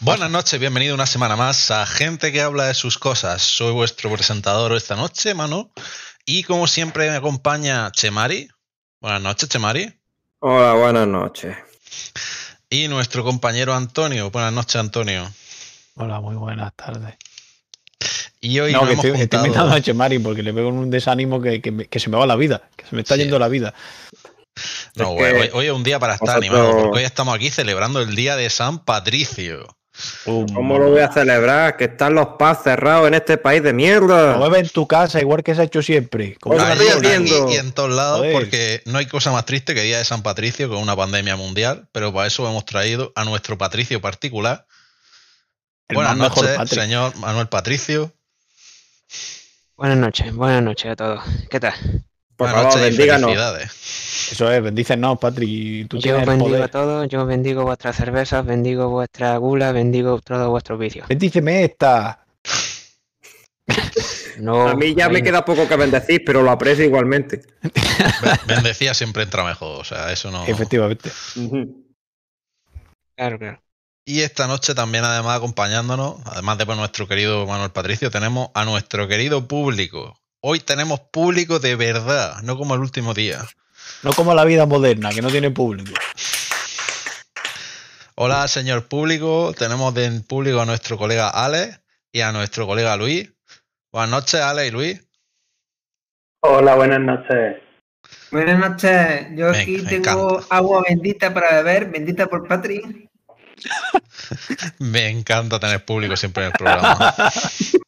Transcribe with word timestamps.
Buenas 0.00 0.30
noches, 0.30 0.58
bienvenido 0.58 0.94
una 0.94 1.06
semana 1.06 1.36
más 1.36 1.70
a 1.70 1.84
Gente 1.86 2.32
que 2.32 2.40
habla 2.40 2.66
de 2.66 2.74
sus 2.74 2.98
cosas. 2.98 3.42
Soy 3.42 3.72
vuestro 3.72 4.10
presentador 4.10 4.72
esta 4.72 4.96
noche, 4.96 5.34
Manu. 5.34 5.70
Y 6.24 6.42
como 6.44 6.66
siempre 6.66 7.10
me 7.10 7.16
acompaña 7.16 7.90
Chemari. 7.92 8.48
Buenas 9.00 9.20
noches, 9.20 9.48
Chemari. 9.48 9.94
Hola, 10.38 10.72
buenas 10.74 11.06
noches. 11.06 11.56
Y 12.70 12.88
nuestro 12.88 13.24
compañero 13.24 13.74
Antonio. 13.74 14.30
Buenas 14.30 14.52
noches, 14.52 14.76
Antonio. 14.76 15.30
Hola, 15.96 16.20
muy 16.20 16.36
buenas 16.36 16.72
tardes. 16.74 17.14
Y 18.40 18.58
hoy 18.58 18.72
No, 18.72 18.86
que 18.86 18.92
hemos 18.92 19.04
estoy, 19.04 19.20
estoy 19.20 19.40
juntado- 19.40 19.70
a 19.72 19.80
Chemari 19.82 20.18
porque 20.18 20.42
le 20.42 20.54
pego 20.54 20.68
un 20.70 20.88
desánimo 20.90 21.42
que, 21.42 21.60
que 21.60 21.70
me- 21.72 21.88
que 21.88 22.00
se 22.00 22.08
me 22.08 22.16
va 22.16 22.26
la 22.26 22.36
vida, 22.36 22.62
que 22.74 22.86
se 22.86 22.94
me 22.96 23.02
está 23.02 23.16
Sí. 23.16 23.22
yendo 23.22 23.38
la 23.38 23.48
vida. 23.48 23.74
No, 24.94 25.10
Es 25.10 25.14
güey, 25.14 25.32
hoy, 25.34 25.50
hoy 25.52 25.66
es 25.66 25.72
un 25.72 25.82
día 25.84 25.98
para 25.98 26.14
estar 26.14 26.40
vosotros- 26.40 26.50
animado, 26.58 26.82
porque 26.84 26.98
hoy 27.00 27.04
estamos 27.04 27.34
aquí 27.34 27.50
celebrando 27.50 28.00
el 28.00 28.16
día 28.16 28.36
de 28.36 28.48
San 28.48 28.78
Patricio. 28.82 29.66
Um, 30.26 30.46
¿Cómo 30.54 30.78
lo 30.78 30.90
voy 30.90 31.00
a 31.00 31.12
celebrar? 31.12 31.76
Que 31.76 31.84
están 31.84 32.14
los 32.14 32.28
pubs 32.38 32.62
cerrados 32.62 33.08
en 33.08 33.14
este 33.14 33.36
país 33.38 33.62
de 33.62 33.72
mierda. 33.72 34.36
Lo 34.36 34.50
bebes 34.50 34.68
en 34.68 34.68
tu 34.70 34.86
casa 34.86 35.20
igual 35.20 35.42
que 35.42 35.54
se 35.54 35.62
ha 35.62 35.64
hecho 35.64 35.82
siempre. 35.82 36.36
Como 36.40 36.58
haciendo. 36.58 37.50
y 37.50 37.56
en 37.56 37.72
todos 37.72 37.90
lados, 37.90 38.18
Joder. 38.18 38.32
porque 38.32 38.82
no 38.86 38.98
hay 38.98 39.06
cosa 39.06 39.32
más 39.32 39.46
triste 39.46 39.74
que 39.74 39.82
día 39.82 39.98
de 39.98 40.04
San 40.04 40.22
Patricio 40.22 40.68
con 40.68 40.78
una 40.78 40.96
pandemia 40.96 41.36
mundial, 41.36 41.88
pero 41.92 42.12
para 42.12 42.26
eso 42.26 42.48
hemos 42.48 42.64
traído 42.64 43.12
a 43.14 43.24
nuestro 43.24 43.58
Patricio 43.58 44.00
particular. 44.00 44.66
El 45.88 45.96
Buenas 45.96 46.16
noches, 46.16 46.70
señor 46.70 47.16
Manuel 47.16 47.48
Patricio. 47.48 48.12
Buenas 49.76 49.98
noches, 49.98 50.34
buenas 50.34 50.62
noches 50.62 50.92
a 50.92 50.96
todos. 50.96 51.24
¿Qué 51.50 51.58
tal? 51.58 51.74
Por 52.36 52.48
Buenas 52.50 52.72
favor, 52.74 52.80
noches 52.80 52.94
y 52.94 53.08
felicidades. 53.08 53.70
Eso 54.30 54.50
es, 54.50 54.62
bendícenos, 54.62 55.18
Patrick. 55.18 55.88
Tú 55.88 55.98
yo 55.98 56.16
bendigo 56.16 56.38
poder. 56.46 56.62
a 56.62 56.68
todos, 56.68 57.08
yo 57.08 57.26
bendigo 57.26 57.64
vuestras 57.64 57.96
cervezas, 57.96 58.44
bendigo 58.46 58.88
vuestra 58.88 59.36
gula, 59.38 59.72
bendigo 59.72 60.20
todos 60.20 60.48
vuestros 60.48 60.78
vicios. 60.78 61.08
Bendíceme 61.08 61.64
esta. 61.64 62.24
No, 64.38 64.68
A 64.68 64.74
mí 64.74 64.94
ya 64.94 65.10
me 65.10 65.22
queda 65.22 65.44
poco 65.44 65.68
que 65.68 65.76
bendecir, 65.76 66.22
pero 66.24 66.40
lo 66.42 66.50
aprecio 66.50 66.82
igualmente. 66.84 67.42
Ben- 67.62 68.38
Bendecía 68.46 68.94
siempre 68.94 69.22
entra 69.22 69.44
mejor, 69.44 69.80
o 69.80 69.84
sea, 69.84 70.10
eso 70.12 70.30
no. 70.30 70.46
Efectivamente. 70.46 71.10
Claro, 73.16 73.38
claro. 73.38 73.62
Y 74.06 74.20
esta 74.22 74.46
noche 74.46 74.74
también, 74.74 75.04
además, 75.04 75.36
acompañándonos, 75.36 76.16
además 76.24 76.56
de 76.56 76.64
por 76.66 76.76
nuestro 76.76 77.06
querido 77.06 77.46
Manuel 77.46 77.70
Patricio, 77.70 78.10
tenemos 78.10 78.48
a 78.54 78.64
nuestro 78.64 79.06
querido 79.08 79.46
público. 79.46 80.18
Hoy 80.40 80.60
tenemos 80.60 81.00
público 81.00 81.58
de 81.58 81.76
verdad, 81.76 82.40
no 82.42 82.56
como 82.56 82.74
el 82.74 82.80
último 82.80 83.12
día. 83.12 83.44
No 84.02 84.12
como 84.12 84.34
la 84.34 84.44
vida 84.44 84.66
moderna, 84.66 85.10
que 85.10 85.22
no 85.22 85.28
tiene 85.28 85.50
público. 85.50 85.92
Hola, 88.14 88.46
señor 88.48 88.86
público. 88.88 89.54
Tenemos 89.56 89.94
de 89.94 90.20
público 90.20 90.60
a 90.60 90.66
nuestro 90.66 90.96
colega 90.98 91.28
Alex 91.28 91.80
y 92.12 92.20
a 92.20 92.32
nuestro 92.32 92.66
colega 92.66 92.96
Luis. 92.96 93.32
Buenas 93.92 94.10
noches, 94.10 94.40
Alex 94.40 94.68
y 94.68 94.70
Luis. 94.70 95.06
Hola, 96.42 96.74
buenas 96.74 97.00
noches. 97.00 97.56
Buenas 98.30 98.58
noches, 98.58 99.26
yo 99.36 99.50
Me- 99.50 99.58
aquí 99.58 99.78
me 99.78 99.88
tengo 99.90 100.36
encanta. 100.38 100.56
agua 100.56 100.82
bendita 100.88 101.34
para 101.34 101.56
beber, 101.56 101.90
bendita 101.90 102.26
por 102.26 102.46
Patrick. 102.48 103.08
Me 104.78 105.08
encanta 105.08 105.60
tener 105.60 105.84
público 105.84 106.16
siempre 106.16 106.44
en 106.44 106.52
el 106.52 106.56
programa. 106.56 107.14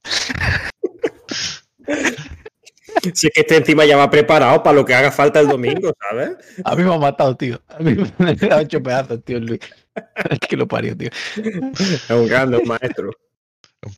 Si 3.14 3.26
es 3.26 3.32
que 3.32 3.40
este 3.40 3.56
encima 3.56 3.84
ya 3.84 3.96
va 3.96 4.10
preparado 4.10 4.62
para 4.62 4.76
lo 4.76 4.84
que 4.84 4.94
haga 4.94 5.10
falta 5.10 5.40
el 5.40 5.48
domingo, 5.48 5.92
¿sabes? 5.98 6.36
A 6.64 6.76
mí 6.76 6.84
me 6.84 6.94
ha 6.94 6.98
matado, 6.98 7.36
tío. 7.36 7.60
A 7.68 7.78
mí 7.78 7.96
me 8.18 8.36
ha 8.50 8.60
hecho 8.60 8.82
pedazos, 8.82 9.24
tío, 9.24 9.40
Luis. 9.40 9.60
Es 10.30 10.38
que 10.38 10.56
lo 10.56 10.66
parió, 10.66 10.96
tío. 10.96 11.10
Es 11.36 12.10
un 12.10 12.26
grande 12.26 12.56
un 12.56 12.68
maestro. 12.68 13.10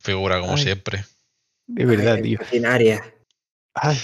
Figura 0.01 0.41
como 0.41 0.53
Ay. 0.53 0.63
siempre. 0.63 1.05
De 1.67 1.85
verdad, 1.85 2.15
Ay, 2.15 2.21
tío. 2.21 2.39
Maquinaria. 2.41 3.13
Ay, 3.73 3.97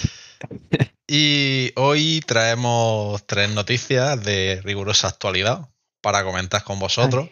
Y 1.06 1.72
hoy 1.76 2.22
traemos 2.26 3.26
tres 3.26 3.50
noticias 3.50 4.22
de 4.24 4.60
rigurosa 4.64 5.08
actualidad 5.08 5.68
para 6.00 6.24
comentar 6.24 6.64
con 6.64 6.78
vosotros. 6.78 7.28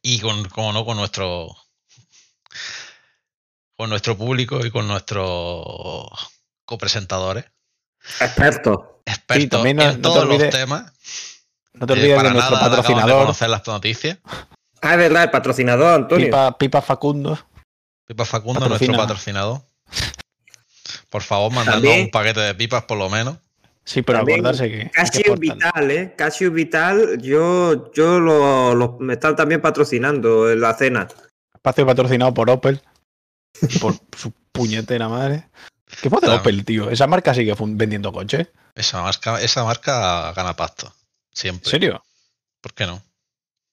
Y 0.00 0.20
con, 0.20 0.48
como 0.48 0.72
no, 0.72 0.84
con 0.84 0.96
nuestro 0.96 1.54
con 3.76 3.90
nuestro 3.90 4.16
público 4.16 4.64
y 4.64 4.70
con 4.70 4.86
nuestros 4.86 6.08
copresentadores. 6.72 7.44
Experto. 8.20 9.02
Expertos 9.04 9.48
también 9.50 9.76
no- 9.76 9.82
en 9.82 9.88
no 9.90 9.94
te 9.96 10.00
todos 10.02 10.24
los 10.26 10.36
olvides- 10.38 10.50
temas. 10.50 10.92
no 11.74 11.86
te 11.86 11.92
Eh, 11.92 11.96
olvides 11.96 12.08
de 12.08 12.14
nuestro 12.14 12.32
nada 12.32 12.46
acabamos 12.46 12.70
de 12.70 12.76
patrocinador, 12.76 13.20
conocer 13.22 13.48
las 13.50 13.66
noticias. 13.66 14.18
Ah, 14.80 14.92
es 14.92 14.98
verdad, 14.98 15.22
el 15.24 15.30
patrocinador, 15.30 15.94
Antonio. 15.94 16.26
Pipa, 16.26 16.56
Pipa 16.58 16.80
Facundo. 16.82 17.38
Pipa 18.06 18.24
Facundo, 18.24 18.60
Patrocina. 18.60 18.88
nuestro 18.96 19.02
patrocinador. 19.06 19.60
Por 21.10 21.22
favor, 21.22 21.52
mandadnos 21.52 21.94
un 21.96 22.10
paquete 22.10 22.40
de 22.40 22.54
pipas 22.54 22.84
por 22.84 22.96
lo 22.98 23.08
menos. 23.10 23.36
Sí, 23.84 24.02
pero 24.02 24.18
También 24.20 24.40
acordarse 24.40 24.70
que. 24.70 24.90
Casio. 24.90 25.36
Vital, 25.36 25.90
¿eh? 25.90 26.14
Casio 26.16 26.50
Vital, 26.52 27.20
yo, 27.20 27.92
yo 27.92 28.18
lo, 28.20 28.74
lo- 28.74 28.96
me 29.00 29.14
están 29.14 29.36
también 29.36 29.60
patrocinando 29.60 30.50
en 30.50 30.60
la 30.60 30.72
cena. 30.74 31.08
Espacio 31.54 31.84
patrocinado 31.84 32.32
por 32.32 32.48
Opel. 32.50 32.80
Por 33.80 33.94
su 34.16 34.32
puñetera 34.52 35.08
madre. 35.08 35.48
¿Qué 36.00 36.08
fue 36.08 36.20
de 36.20 36.26
Claro. 36.26 36.40
Opel, 36.40 36.64
tío? 36.64 36.90
Esa 36.90 37.06
marca 37.06 37.34
sigue 37.34 37.54
vendiendo 37.58 38.12
coches. 38.12 38.48
Esa 38.74 39.02
marca, 39.02 39.40
esa 39.42 39.64
marca 39.64 40.32
gana 40.32 40.56
pasta. 40.56 40.86
¿En 40.86 40.92
Siempre. 41.32 41.70
serio? 41.70 42.02
¿Por 42.60 42.72
qué 42.74 42.86
no? 42.86 43.02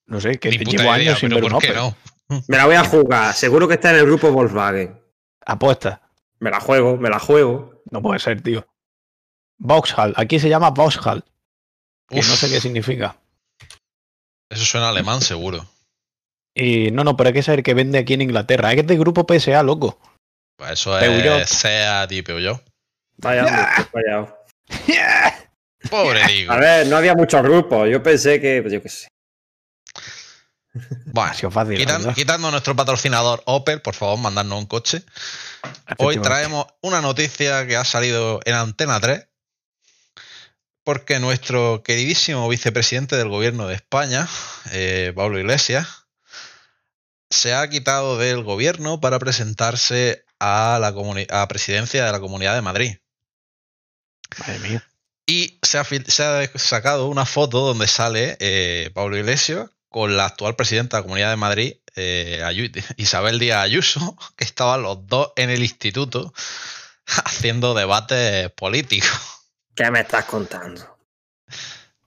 No 0.06 0.20
sé, 0.20 0.40
que 0.40 0.52
llevo 0.52 0.72
idea, 0.84 0.94
años 0.94 1.20
sin 1.20 1.30
ver 1.30 1.44
un 1.44 1.52
¿por 1.52 1.62
qué 1.62 1.72
Opel. 1.72 1.76
no? 1.78 1.96
Me 2.48 2.58
la 2.58 2.66
voy 2.66 2.76
a 2.76 2.84
jugar, 2.84 3.34
seguro 3.34 3.68
que 3.68 3.76
está 3.76 3.92
en 3.92 3.98
el 3.98 4.06
grupo 4.06 4.32
Volkswagen. 4.32 5.00
Apuesta. 5.46 6.02
Me 6.40 6.50
la 6.52 6.60
juego, 6.60 6.98
me 6.98 7.10
la 7.10 7.20
juego. 7.20 7.82
No 7.92 8.02
puede 8.02 8.20
ser, 8.20 8.42
tío. 8.42 8.66
Vauxhall. 9.58 10.14
Aquí 10.16 10.40
se 10.40 10.48
llama 10.50 10.70
Vauxhall. 10.72 11.24
Que 12.08 12.20
Uf, 12.20 12.30
no 12.30 12.36
sé 12.36 12.50
qué 12.50 12.62
significa. 12.62 13.18
Eso 14.50 14.64
suena 14.66 14.90
alemán 14.90 15.22
seguro. 15.22 15.66
Y 16.56 16.92
no, 16.92 17.04
no, 17.04 17.16
pero 17.18 17.28
hay 17.28 17.34
que 17.34 17.44
saber 17.44 17.62
que 17.62 17.74
vende 17.74 18.00
aquí 18.00 18.14
en 18.14 18.22
Inglaterra. 18.22 18.74
Es 18.74 18.88
de 18.88 18.98
grupo 18.98 19.26
PSA, 19.28 19.62
loco. 19.64 20.00
Pues 20.60 20.72
eso 20.74 21.00
Peugeot. 21.00 21.40
es 21.42 21.50
SEAT 21.50 22.12
y 22.12 22.22
Peugeot. 22.22 22.62
Vaya, 23.18 23.46
hombre, 23.46 23.62
qué 23.78 23.84
fallado. 23.86 24.38
Pobre 25.90 26.28
digo. 26.28 26.52
A 26.52 26.58
ver, 26.58 26.88
no 26.88 26.98
había 26.98 27.16
muchos 27.16 27.42
grupos. 27.42 27.88
Yo 27.90 28.04
pensé 28.04 28.42
que, 28.42 28.62
pues 28.62 28.74
yo 28.74 28.84
qué 28.84 28.90
sé. 28.90 29.08
Bueno, 31.06 31.32
Ha 31.32 31.34
sido 31.34 31.50
fácil. 31.50 31.78
quitan- 31.78 32.14
quitando 32.14 32.52
nuestro 32.52 32.76
patrocinador 32.76 33.42
Opel, 33.46 33.82
por 33.82 33.96
favor, 33.96 34.20
mandadnos 34.20 34.60
un 34.60 34.66
coche. 34.68 35.04
Hoy 35.98 36.18
traemos 36.18 36.68
una 36.82 37.02
noticia 37.02 37.66
que 37.66 37.76
ha 37.78 37.86
salido 37.86 38.40
en 38.46 38.54
Antena 38.56 39.00
3, 39.00 39.28
porque 40.84 41.20
nuestro 41.20 41.82
queridísimo 41.84 42.48
vicepresidente 42.50 43.16
del 43.16 43.30
gobierno 43.30 43.66
de 43.68 43.76
España, 43.76 44.28
eh, 44.72 45.14
Pablo 45.16 45.40
Iglesias, 45.40 45.88
se 47.30 47.54
ha 47.54 47.68
quitado 47.70 48.18
del 48.18 48.44
gobierno 48.44 49.00
para 49.00 49.20
presentarse 49.20 50.24
a 50.40 50.78
la 50.80 50.94
comuni- 50.94 51.28
a 51.30 51.48
presidencia 51.48 52.06
de 52.06 52.12
la 52.12 52.20
Comunidad 52.20 52.56
de 52.56 52.62
Madrid. 52.62 52.98
Madre 54.40 54.60
mía. 54.60 54.84
Y 55.26 55.60
se 55.62 55.78
ha, 55.78 55.84
se 55.84 56.24
ha 56.24 56.48
sacado 56.58 57.08
una 57.08 57.26
foto 57.26 57.60
donde 57.60 57.88
sale 57.88 58.38
eh, 58.40 58.90
Pablo 58.94 59.18
Iglesias 59.18 59.70
con 59.90 60.18
la 60.18 60.26
actual 60.26 60.56
presidenta 60.56 60.98
de 60.98 61.02
la 61.02 61.04
Comunidad 61.04 61.30
de 61.32 61.36
Madrid, 61.36 61.74
eh, 61.96 62.42
Isabel 62.98 63.40
Díaz 63.40 63.64
Ayuso, 63.64 64.18
que 64.36 64.44
estaban 64.44 64.82
los 64.82 65.06
dos 65.08 65.32
en 65.36 65.50
el 65.50 65.62
instituto 65.62 66.34
haciendo 67.26 67.74
debates 67.74 68.52
políticos. 68.52 69.10
¿Qué 69.76 69.90
me 69.92 70.02
estás 70.02 70.26
contando? 70.26 70.98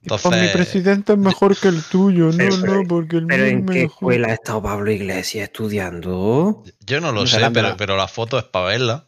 Entonces, 0.03 0.29
Pues 0.29 0.41
mi 0.41 0.47
presidente 0.49 1.13
es 1.13 1.19
mejor 1.19 1.57
que 1.57 1.69
el 1.69 1.81
tuyo. 1.83 2.25
No, 2.31 2.37
Pero- 2.37 2.57
no, 2.57 2.87
porque 2.87 3.17
el 3.17 3.27
¿Pero 3.27 3.43
mío 3.45 3.51
en 3.53 3.59
es 3.59 3.65
qué 3.65 3.79
mejor. 3.83 3.91
escuela 3.91 4.27
ha 4.27 4.33
estado 4.33 4.61
Pablo 4.61 4.91
Iglesias 4.91 5.45
estudiando? 5.45 6.63
yo 6.81 6.99
no 7.01 7.11
lo 7.13 7.21
No 7.21 7.27
sé, 7.27 7.39
pero, 7.53 7.69
la- 7.69 7.77
pero 7.77 7.95
la 7.97 8.07
foto 8.07 8.37
es 8.37 8.43
para 8.43 8.65
verla. 8.67 9.07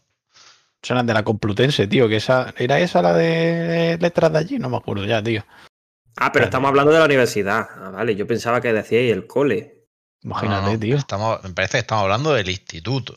Son 0.81 1.05
de 1.05 1.13
la 1.13 1.23
Complutense, 1.23 1.87
tío. 1.87 2.07
Que 2.07 2.17
esa, 2.17 2.53
¿Era 2.57 2.79
esa 2.79 3.01
la 3.01 3.13
de 3.13 3.97
letras 3.99 4.31
de 4.31 4.37
allí? 4.39 4.59
No 4.59 4.69
me 4.69 4.77
acuerdo 4.77 5.03
ya, 5.05 5.21
tío. 5.21 5.43
Ah, 6.15 6.31
pero 6.31 6.45
estamos 6.45 6.69
hablando 6.69 6.91
de 6.93 6.99
la 6.99 7.05
universidad. 7.05 7.67
Ah, 7.75 7.89
vale, 7.89 8.15
yo 8.15 8.25
pensaba 8.27 8.61
que 8.61 8.71
decíais 8.71 9.11
el 9.11 9.27
cole. 9.27 9.87
Imagínate, 10.21 10.65
No, 10.67 10.71
no, 10.73 10.79
tío. 10.79 10.95
Estamos, 10.95 11.43
me 11.43 11.49
parece 11.49 11.73
que 11.73 11.79
estamos 11.79 12.03
hablando 12.03 12.33
del 12.33 12.49
instituto. 12.49 13.15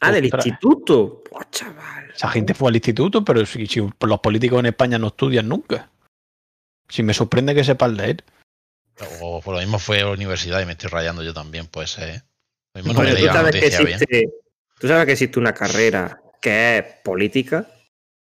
Ah, 0.00 0.10
del 0.10 0.24
Ostras. 0.24 0.46
instituto. 0.46 1.22
Pues 1.30 1.46
chaval. 1.50 2.10
Esa 2.16 2.28
gente 2.30 2.54
fue 2.54 2.70
al 2.70 2.76
instituto, 2.76 3.22
pero 3.24 3.44
si, 3.46 3.66
si 3.66 3.80
los 4.00 4.20
políticos 4.20 4.58
en 4.60 4.66
España 4.66 4.98
no 4.98 5.08
estudian 5.08 5.48
nunca. 5.48 5.90
Si 6.90 7.02
me 7.02 7.14
sorprende 7.14 7.54
que 7.54 7.64
sepan 7.64 7.96
leer. 7.96 8.24
O 9.20 9.40
por 9.40 9.54
lo 9.54 9.60
mismo 9.60 9.78
fue 9.78 10.00
a 10.00 10.04
la 10.04 10.10
universidad 10.10 10.60
y 10.60 10.66
me 10.66 10.72
estoy 10.72 10.90
rayando 10.90 11.22
yo 11.22 11.32
también, 11.32 11.66
pues 11.66 11.96
eh. 11.98 12.22
Lo 12.74 12.82
mismo 12.82 12.92
no 12.92 13.00
Bueno, 13.00 13.14
me 13.14 13.20
¿tú 13.20 13.26
sabes, 13.32 13.52
que 13.52 13.66
bien. 13.84 13.98
existe, 13.98 14.28
¿Tú 14.78 14.88
sabes 14.88 15.06
que 15.06 15.12
existe 15.12 15.38
una 15.38 15.54
carrera 15.54 16.20
que 16.40 16.78
es 16.78 16.84
política? 17.02 17.66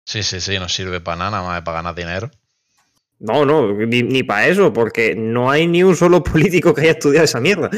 Sí, 0.06 0.24
sí, 0.24 0.42
sí, 0.42 0.60
no 0.60 0.68
sirve 0.68 1.00
para 1.00 1.18
nada, 1.18 1.31
nada 1.31 1.44
más 1.48 1.62
para 1.62 1.77
ganar 1.77 1.95
dinero. 1.95 2.31
No, 3.19 3.45
no, 3.45 3.71
ni, 3.74 4.24
para 4.24 4.48
eso, 4.48 4.74
porque 4.74 5.15
no 5.15 5.50
hay 5.50 5.65
ni 5.68 5.81
un 5.83 5.95
solo 5.95 6.24
político 6.24 6.74
que 6.74 6.81
haya 6.81 6.92
estudiado 6.92 7.25
esa 7.25 7.39
mierda. 7.39 7.69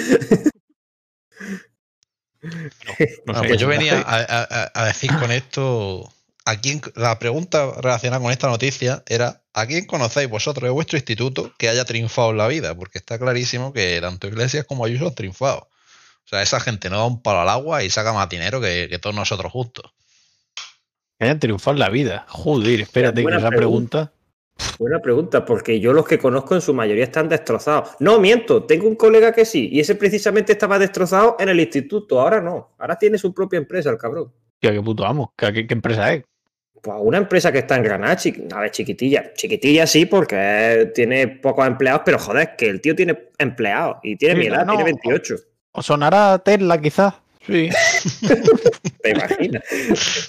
No 2.42 2.94
Bueno, 3.26 3.42
sé, 3.42 3.48
pues 3.48 3.60
yo 3.60 3.68
no 3.68 3.72
venía 3.74 3.98
sé. 4.00 4.04
a, 4.08 4.18
a- 4.44 4.72
a 4.74 4.86
decir 4.86 5.12
con 5.20 5.32
esto. 5.32 6.12
¿A 6.46 6.56
quién, 6.62 6.82
la 6.96 7.18
pregunta 7.20 7.72
relacionada 7.82 8.22
con 8.22 8.32
esta 8.32 8.48
noticia 8.48 9.04
era: 9.08 9.42
¿a 9.54 9.66
quién 9.68 9.86
conocéis 9.86 10.30
vosotros 10.30 10.64
de 10.64 10.70
vuestro 10.70 10.98
instituto 10.98 11.52
que 11.58 11.70
haya 11.70 11.84
triunfado 11.86 12.32
en 12.32 12.38
la 12.38 12.48
vida? 12.48 12.76
Porque 12.76 12.98
está 13.00 13.20
clarísimo 13.20 13.74
que 13.74 14.00
tanto 14.02 14.28
Iglesias 14.28 14.66
como 14.66 14.86
Ayuso 14.86 15.08
han 15.08 15.16
triunfado. 15.16 15.68
O 16.24 16.28
sea, 16.28 16.42
esa 16.42 16.60
gente 16.60 16.90
no 16.90 16.98
da 16.98 17.06
un 17.06 17.22
palo 17.22 17.42
al 17.42 17.50
agua 17.50 17.84
y 17.84 17.90
saca 17.90 18.12
más 18.14 18.30
dinero 18.30 18.60
que, 18.62 18.88
que 18.90 18.98
todos 19.00 19.16
nosotros 19.16 19.52
juntos. 19.52 19.94
Que 21.20 21.26
hayan 21.26 21.40
triunfado 21.40 21.76
en 21.76 21.80
la 21.80 21.90
vida. 21.90 22.26
Joder, 22.30 22.82
espérate, 22.82 23.18
que 23.18 23.24
Buena 23.24 23.38
esa 23.38 23.50
pregunta. 23.50 24.12
Buena 24.80 25.00
pregunta, 25.02 25.44
porque 25.46 25.80
yo 25.80 25.92
los 25.94 26.06
que 26.08 26.18
conozco 26.18 26.56
en 26.56 26.62
su 26.62 26.74
mayoría 26.74 27.04
están 27.04 27.28
destrozados. 27.30 27.90
No, 28.00 28.20
miento, 28.20 28.64
tengo 28.64 28.88
un 28.88 28.96
colega 28.96 29.34
que 29.34 29.46
sí, 29.46 29.70
y 29.72 29.82
ese 29.82 29.96
precisamente 29.96 30.54
estaba 30.54 30.80
destrozado 30.80 31.36
en 31.40 31.50
el 31.50 31.60
instituto, 31.60 32.22
ahora 32.22 32.40
no, 32.42 32.74
ahora 32.80 32.98
tiene 32.98 33.18
su 33.18 33.34
propia 33.34 33.58
empresa, 33.58 33.90
el 33.90 33.98
cabrón. 33.98 34.34
Tío, 34.60 34.72
qué 34.72 34.82
puto 34.82 35.06
amo. 35.06 35.34
¿Qué, 35.38 35.52
qué- 35.52 35.68
qué 35.68 35.74
empresa 35.74 36.14
es? 36.14 36.24
Pues 36.86 36.98
una 37.02 37.18
empresa 37.18 37.52
que 37.52 37.58
está 37.58 37.76
en 37.78 37.82
Granada, 37.84 38.16
a 38.54 38.60
ver, 38.60 38.70
chiquitilla. 38.70 39.34
Chiquitilla 39.34 39.88
sí, 39.88 40.06
porque 40.06 40.92
tiene 40.94 41.28
pocos 41.28 41.66
empleados, 41.66 42.04
pero 42.06 42.20
joder, 42.20 42.56
que 42.56 42.70
el 42.70 42.80
tío 42.80 42.94
tiene 42.96 43.18
empleados 43.40 43.98
y 44.04 44.16
tiene 44.18 44.36
Sí, 44.36 44.40
mi 44.42 44.46
edad, 44.46 44.68
no, 44.68 44.76
tiene 44.76 44.92
no. 44.92 44.98
28. 45.04 45.36
¿O 45.72 45.82
sonará 45.82 46.38
Tesla, 46.38 46.80
quizás? 46.80 47.16
Sí. 47.48 47.70
¿Te 49.02 49.10
imaginas? 49.10 49.64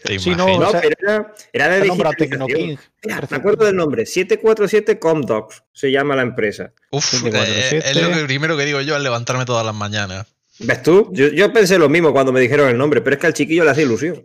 ¿Te 0.03 0.19
Sí, 0.19 0.31
no, 0.31 0.49
imaginas? 0.49 0.59
No, 0.61 0.69
o 0.69 0.71
sea, 0.71 0.81
pero 0.81 0.95
era, 0.99 1.35
era 1.53 1.69
de 1.69 1.81
digitalización. 1.83 2.31
Tecnoking. 2.31 2.79
Mira, 3.05 3.21
Me 3.31 3.37
acuerdo 3.37 3.67
del 3.67 3.77
nombre, 3.77 4.07
747 4.07 4.99
Comdocs 4.99 5.63
se 5.75 5.91
llama 5.93 6.17
la 6.17 6.23
empresa. 6.23 6.73
Uf, 6.91 7.23
eh, 7.27 7.83
es 7.85 8.03
lo 8.03 8.13
que 8.13 8.25
primero 8.25 8.57
que 8.57 8.65
digo 8.65 8.81
yo 8.81 8.97
al 8.97 9.03
levantarme 9.03 9.45
todas 9.45 9.67
las 9.67 9.75
mañanas. 9.75 10.27
¿Ves 10.59 10.83
tú? 10.83 11.11
Yo, 11.13 11.29
yo 11.29 11.53
pensé 11.53 11.77
lo 11.79 11.91
mismo 11.91 12.15
cuando 12.15 12.33
me 12.33 12.41
dijeron 12.41 12.71
el 12.71 12.79
nombre, 12.79 13.03
pero 13.03 13.17
es 13.17 13.21
que 13.21 13.27
al 13.27 13.35
chiquillo 13.35 13.63
le 13.63 13.73
hace 13.73 13.83
ilusión. 13.83 14.25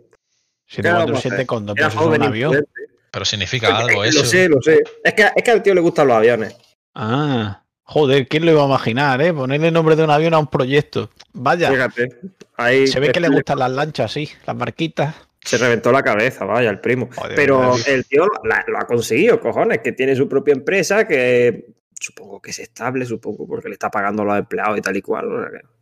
¿Qué 0.74 0.82
vamos 0.82 1.18
a 1.18 1.20
747 1.22 1.34
hacer? 1.34 1.46
con 1.46 1.66
dos, 1.66 1.76
un 2.16 2.22
avión. 2.22 2.64
Pero 3.10 3.24
significa 3.24 3.76
algo 3.76 4.04
eso. 4.04 4.20
Lo 4.20 4.24
sé, 4.24 4.48
lo 4.48 4.62
sé. 4.62 4.82
Es 5.04 5.12
que, 5.14 5.28
es 5.36 5.42
que 5.42 5.50
al 5.50 5.62
tío 5.62 5.74
le 5.74 5.80
gustan 5.82 6.08
los 6.08 6.16
aviones. 6.16 6.56
Ah, 6.94 7.62
joder, 7.82 8.26
¿quién 8.26 8.46
lo 8.46 8.52
iba 8.52 8.62
a 8.62 8.66
imaginar, 8.66 9.20
eh? 9.20 9.34
Ponerle 9.34 9.68
el 9.68 9.74
nombre 9.74 9.96
de 9.96 10.04
un 10.04 10.10
avión 10.10 10.32
a 10.34 10.38
un 10.38 10.46
proyecto. 10.46 11.10
Vaya, 11.34 11.70
Fíjate. 11.70 12.08
Ahí 12.56 12.86
se 12.86 13.00
ve 13.00 13.12
que 13.12 13.20
le 13.20 13.28
gustan 13.28 13.58
las 13.58 13.70
lanchas, 13.70 14.12
sí, 14.12 14.30
las 14.46 14.56
marquitas. 14.56 15.14
Se 15.40 15.58
reventó 15.58 15.90
la 15.90 16.02
cabeza, 16.02 16.44
vaya, 16.44 16.70
el 16.70 16.80
primo. 16.80 17.08
Joder, 17.14 17.34
Pero 17.34 17.74
el 17.86 18.06
tío 18.06 18.26
la- 18.44 18.64
lo 18.68 18.78
ha 18.78 18.86
conseguido, 18.86 19.40
cojones, 19.40 19.80
que 19.80 19.92
tiene 19.92 20.14
su 20.14 20.28
propia 20.28 20.52
empresa, 20.52 21.06
que 21.06 21.74
supongo 21.98 22.40
que 22.40 22.50
es 22.52 22.60
estable, 22.60 23.04
supongo, 23.04 23.46
porque 23.46 23.68
le 23.68 23.74
está 23.74 23.90
pagando 23.90 24.22
a 24.22 24.26
los 24.26 24.38
empleados 24.38 24.78
y 24.78 24.80
tal 24.80 24.96
y 24.96 25.02
cual. 25.02 25.26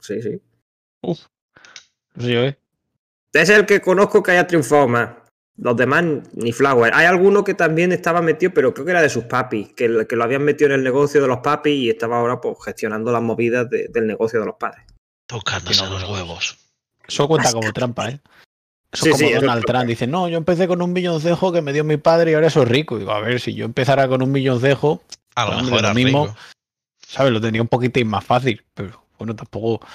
Sí, 0.00 0.22
sí. 0.22 0.40
Uf. 1.02 1.20
Sí, 2.18 2.34
eh. 2.34 2.56
Es 3.32 3.48
el 3.48 3.66
que 3.66 3.80
conozco 3.80 4.22
que 4.22 4.32
haya 4.32 4.46
triunfado 4.46 4.88
más. 4.88 5.10
Los 5.56 5.76
demás, 5.76 6.04
ni 6.34 6.52
Flower. 6.52 6.92
Hay 6.94 7.04
alguno 7.06 7.44
que 7.44 7.52
también 7.54 7.92
estaba 7.92 8.22
metido, 8.22 8.52
pero 8.54 8.72
creo 8.72 8.84
que 8.86 8.92
era 8.92 9.02
de 9.02 9.10
sus 9.10 9.24
papis, 9.24 9.68
que, 9.74 10.06
que 10.08 10.16
lo 10.16 10.24
habían 10.24 10.42
metido 10.42 10.68
en 10.70 10.76
el 10.76 10.82
negocio 10.84 11.20
de 11.20 11.28
los 11.28 11.38
papis 11.38 11.74
y 11.74 11.90
estaba 11.90 12.18
ahora 12.18 12.40
pues, 12.40 12.56
gestionando 12.64 13.12
las 13.12 13.20
movidas 13.22 13.68
de- 13.68 13.88
del 13.88 14.06
negocio 14.06 14.40
de 14.40 14.46
los 14.46 14.54
padres. 14.56 14.84
Tocándose 15.26 15.84
no, 15.84 15.90
los 15.90 16.08
huevos. 16.08 16.56
Eso 17.06 17.28
cuenta 17.28 17.52
como 17.52 17.72
trampa, 17.72 18.08
¿eh? 18.08 18.20
Eso 18.92 19.04
Sí, 19.04 19.10
es 19.10 19.16
como 19.18 19.28
sí, 19.28 19.34
Donald 19.34 19.64
Trump. 19.64 19.84
Dice, 19.86 20.06
no, 20.06 20.28
yo 20.28 20.38
empecé 20.38 20.66
con 20.66 20.80
un 20.82 20.92
milloncejo 20.92 21.52
que 21.52 21.60
me 21.62 21.72
dio 21.72 21.84
mi 21.84 21.98
padre 21.98 22.30
y 22.30 22.34
ahora 22.34 22.50
soy 22.50 22.64
rico. 22.64 22.98
Digo, 22.98 23.12
a 23.12 23.20
ver, 23.20 23.38
si 23.38 23.54
yo 23.54 23.64
empezara 23.66 24.08
con 24.08 24.22
un 24.22 24.32
milloncejo, 24.32 25.02
A 25.36 25.44
lo 25.44 25.56
mejor 25.58 25.70
lo 25.72 25.78
era 25.78 25.94
mismo. 25.94 26.24
rico. 26.26 26.36
¿sabes? 27.06 27.32
Lo 27.32 27.40
tenía 27.40 27.60
un 27.62 27.68
poquitín 27.68 28.08
más 28.08 28.24
fácil. 28.24 28.64
Pero 28.74 29.04
bueno, 29.18 29.36
tampoco. 29.36 29.86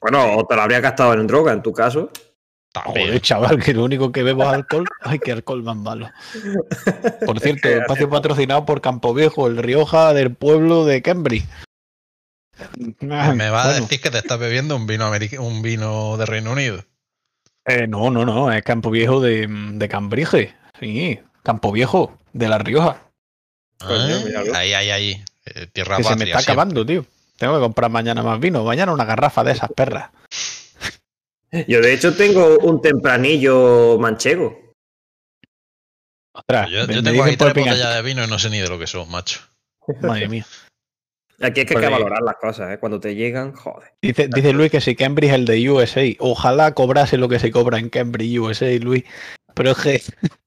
Bueno, 0.00 0.36
o 0.36 0.46
te 0.46 0.54
lo 0.54 0.62
habría 0.62 0.80
gastado 0.80 1.12
en 1.14 1.26
droga, 1.26 1.52
en 1.52 1.62
tu 1.62 1.72
caso. 1.72 2.10
También. 2.72 3.06
Joder, 3.08 3.20
chaval, 3.20 3.62
que 3.62 3.74
lo 3.74 3.84
único 3.84 4.12
que 4.12 4.22
bebo 4.22 4.44
es 4.44 4.48
alcohol. 4.50 4.86
Ay, 5.00 5.18
qué 5.18 5.32
alcohol 5.32 5.62
más 5.62 5.76
malo. 5.76 6.08
Por 7.26 7.40
cierto, 7.40 7.68
espacio 7.68 8.08
patrocinado 8.08 8.64
por 8.64 8.80
Campo 8.80 9.12
Viejo, 9.12 9.48
el 9.48 9.56
Rioja 9.56 10.14
del 10.14 10.34
pueblo 10.34 10.84
de 10.84 11.02
Cambridge. 11.02 11.46
Me 13.00 13.50
va 13.50 13.64
a 13.64 13.72
decir 13.72 14.00
que 14.00 14.10
te 14.10 14.18
estás 14.18 14.38
bebiendo 14.38 14.76
un 14.76 14.86
vino 14.86 15.10
un 15.38 15.62
vino 15.62 16.16
de 16.16 16.26
Reino 16.26 16.52
Unido. 16.52 16.84
eh, 17.64 17.86
no, 17.88 18.10
no, 18.10 18.24
no, 18.24 18.52
es 18.52 18.62
Campo 18.62 18.90
Viejo 18.90 19.20
de, 19.20 19.46
de 19.48 19.88
Cambridge. 19.88 20.54
Sí, 20.78 21.18
Campo 21.42 21.72
Viejo 21.72 22.18
de 22.32 22.48
La 22.48 22.58
Rioja. 22.58 23.02
Ah, 23.80 24.06
ahí, 24.54 24.74
ahí, 24.74 24.90
ahí. 24.90 25.24
Eh, 25.46 25.66
tierra 25.72 25.96
Que 25.96 26.04
se 26.04 26.10
me 26.16 26.24
está 26.24 26.38
siempre. 26.40 26.52
acabando, 26.52 26.84
tío. 26.84 27.04
Tengo 27.38 27.54
que 27.54 27.60
comprar 27.60 27.90
mañana 27.90 28.22
más 28.22 28.38
vino. 28.38 28.62
Mañana 28.62 28.92
una 28.92 29.06
garrafa 29.06 29.42
de 29.42 29.52
esas 29.52 29.70
perras. 29.72 30.10
Yo, 31.66 31.80
de 31.80 31.92
hecho, 31.92 32.14
tengo 32.16 32.58
un 32.58 32.80
tempranillo 32.80 33.98
manchego. 33.98 34.72
Ostras, 36.32 36.70
Yo, 36.70 36.86
tengo 36.86 37.24
aquí 37.24 37.36
tres 37.36 37.54
botellas 37.54 37.94
de 37.94 38.02
vino 38.02 38.24
y 38.24 38.28
no 38.28 38.38
sé 38.38 38.50
ni 38.50 38.60
de 38.60 38.68
lo 38.68 38.78
que 38.78 38.86
son, 38.86 39.10
macho. 39.10 39.40
Madre 40.00 40.28
mía. 40.28 40.46
Aquí 41.42 41.60
es 41.60 41.66
que 41.66 41.74
hay 41.76 41.84
que 41.84 41.88
valorar 41.90 42.20
las 42.22 42.36
cosas, 42.36 42.70
¿eh? 42.70 42.78
Cuando 42.78 43.00
te 43.00 43.14
llegan, 43.14 43.52
joder. 43.54 43.94
Dice, 44.02 44.28
dice 44.28 44.52
Luis 44.52 44.70
que 44.70 44.80
si 44.82 44.94
Cambridge 44.94 45.30
es 45.30 45.34
el 45.36 45.46
de 45.46 45.70
USA. 45.70 46.02
Ojalá 46.18 46.74
cobrase 46.74 47.16
lo 47.16 47.30
que 47.30 47.38
se 47.38 47.50
cobra 47.50 47.78
en 47.78 47.88
Cambridge, 47.88 48.38
USA, 48.38 48.70
Luis. 48.78 49.04
Pero 49.54 49.70
es 49.72 49.78
que. 49.78 50.02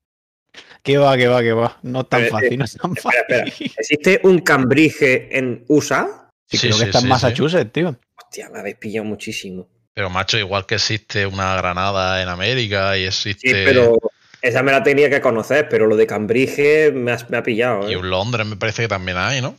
Que 0.83 0.97
va, 0.97 1.15
que 1.15 1.27
va, 1.29 1.41
que 1.41 1.53
va. 1.53 1.79
No 1.81 2.01
es 2.01 2.09
tan 2.09 2.23
Pero, 2.23 2.31
fácil, 2.33 2.59
no 2.59 2.65
es 2.65 2.75
tan 2.75 2.91
espera, 2.91 3.25
fácil. 3.25 3.47
espera. 3.47 3.73
¿Existe 3.79 4.19
un 4.23 4.39
Cambridge 4.39 5.01
en 5.01 5.63
USA? 5.69 6.29
Sí, 6.45 6.57
Sí, 6.57 6.67
creo 6.67 6.77
que 6.77 6.83
sí, 6.83 6.85
está 6.89 6.97
en 6.97 7.03
sí, 7.03 7.09
Massachusetts, 7.09 7.71
tío. 7.71 7.95
Hostia, 8.21 8.49
me 8.49 8.59
habéis 8.59 8.75
pillado 8.75 9.05
muchísimo. 9.05 9.69
Pero, 9.93 10.09
macho, 10.09 10.37
igual 10.37 10.65
que 10.65 10.75
existe 10.75 11.25
una 11.27 11.55
Granada 11.55 12.21
en 12.21 12.29
América 12.29 12.97
y 12.97 13.01
Sí, 13.11 13.29
existe. 13.29 13.63
pero 13.65 13.97
esa 14.41 14.63
me 14.63 14.71
la 14.71 14.81
tenía 14.83 15.09
que 15.09 15.21
conocer, 15.21 15.67
pero 15.69 15.85
lo 15.87 15.95
de 15.95 16.07
Cambridge 16.07 16.91
me, 16.93 17.11
has- 17.11 17.29
me 17.29 17.37
ha 17.37 17.43
pillado. 17.43 17.89
Y 17.89 17.93
¿eh? 17.93 17.97
un 17.97 18.09
Londres 18.09 18.45
me 18.47 18.55
parece 18.55 18.83
que 18.83 18.87
también 18.87 19.17
hay, 19.17 19.41
¿no? 19.41 19.55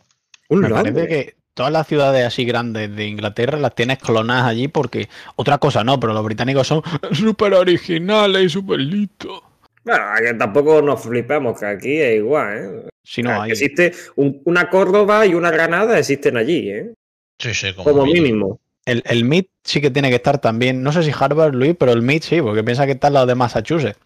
Un 0.48 0.60
Me 0.60 0.68
Londres. 0.68 0.92
parece 0.94 1.08
que 1.08 1.34
todas 1.54 1.70
las 1.72 1.86
ciudades 1.86 2.26
así 2.26 2.44
grandes 2.44 2.94
de 2.94 3.06
Inglaterra 3.06 3.58
las 3.58 3.74
tienes 3.76 3.98
clonadas 3.98 4.46
allí 4.46 4.66
porque 4.66 5.08
otra 5.36 5.58
cosa 5.58 5.84
no, 5.84 6.00
pero 6.00 6.12
los 6.12 6.24
británicos 6.24 6.66
son 6.66 6.82
súper 7.12 7.54
originales 7.54 8.42
y 8.44 8.48
súper 8.48 8.80
listos. 8.80 9.40
Bueno, 9.84 10.02
que 10.18 10.34
tampoco 10.34 10.82
nos 10.82 11.02
flipamos, 11.02 11.60
que 11.60 11.66
aquí 11.66 11.96
es 12.00 12.16
igual, 12.16 12.56
¿eh? 12.86 12.88
Si 13.04 13.20
O 13.20 13.24
no 13.24 13.30
sea, 13.30 13.42
hay. 13.42 13.52
existe 13.52 13.92
un- 14.16 14.40
una 14.46 14.68
Córdoba 14.68 15.26
y 15.26 15.34
una 15.34 15.50
Granada 15.52 15.96
existen 15.98 16.36
allí, 16.38 16.70
¿eh? 16.70 16.92
Sí, 17.38 17.52
sí, 17.54 17.72
como, 17.74 17.84
Como 17.90 18.06
mínimo. 18.06 18.24
mínimo. 18.24 18.60
El, 18.86 19.02
el 19.06 19.24
MIT 19.24 19.48
sí 19.64 19.80
que 19.80 19.90
tiene 19.90 20.10
que 20.10 20.16
estar 20.16 20.38
también. 20.38 20.82
No 20.82 20.92
sé 20.92 21.02
si 21.02 21.12
Harvard, 21.18 21.54
Luis, 21.54 21.74
pero 21.78 21.92
el 21.92 22.02
MIT 22.02 22.22
sí, 22.24 22.42
porque 22.42 22.62
piensa 22.64 22.86
que 22.86 22.92
está 22.92 23.06
al 23.08 23.14
lado 23.14 23.26
de 23.26 23.34
Massachusetts. 23.34 23.98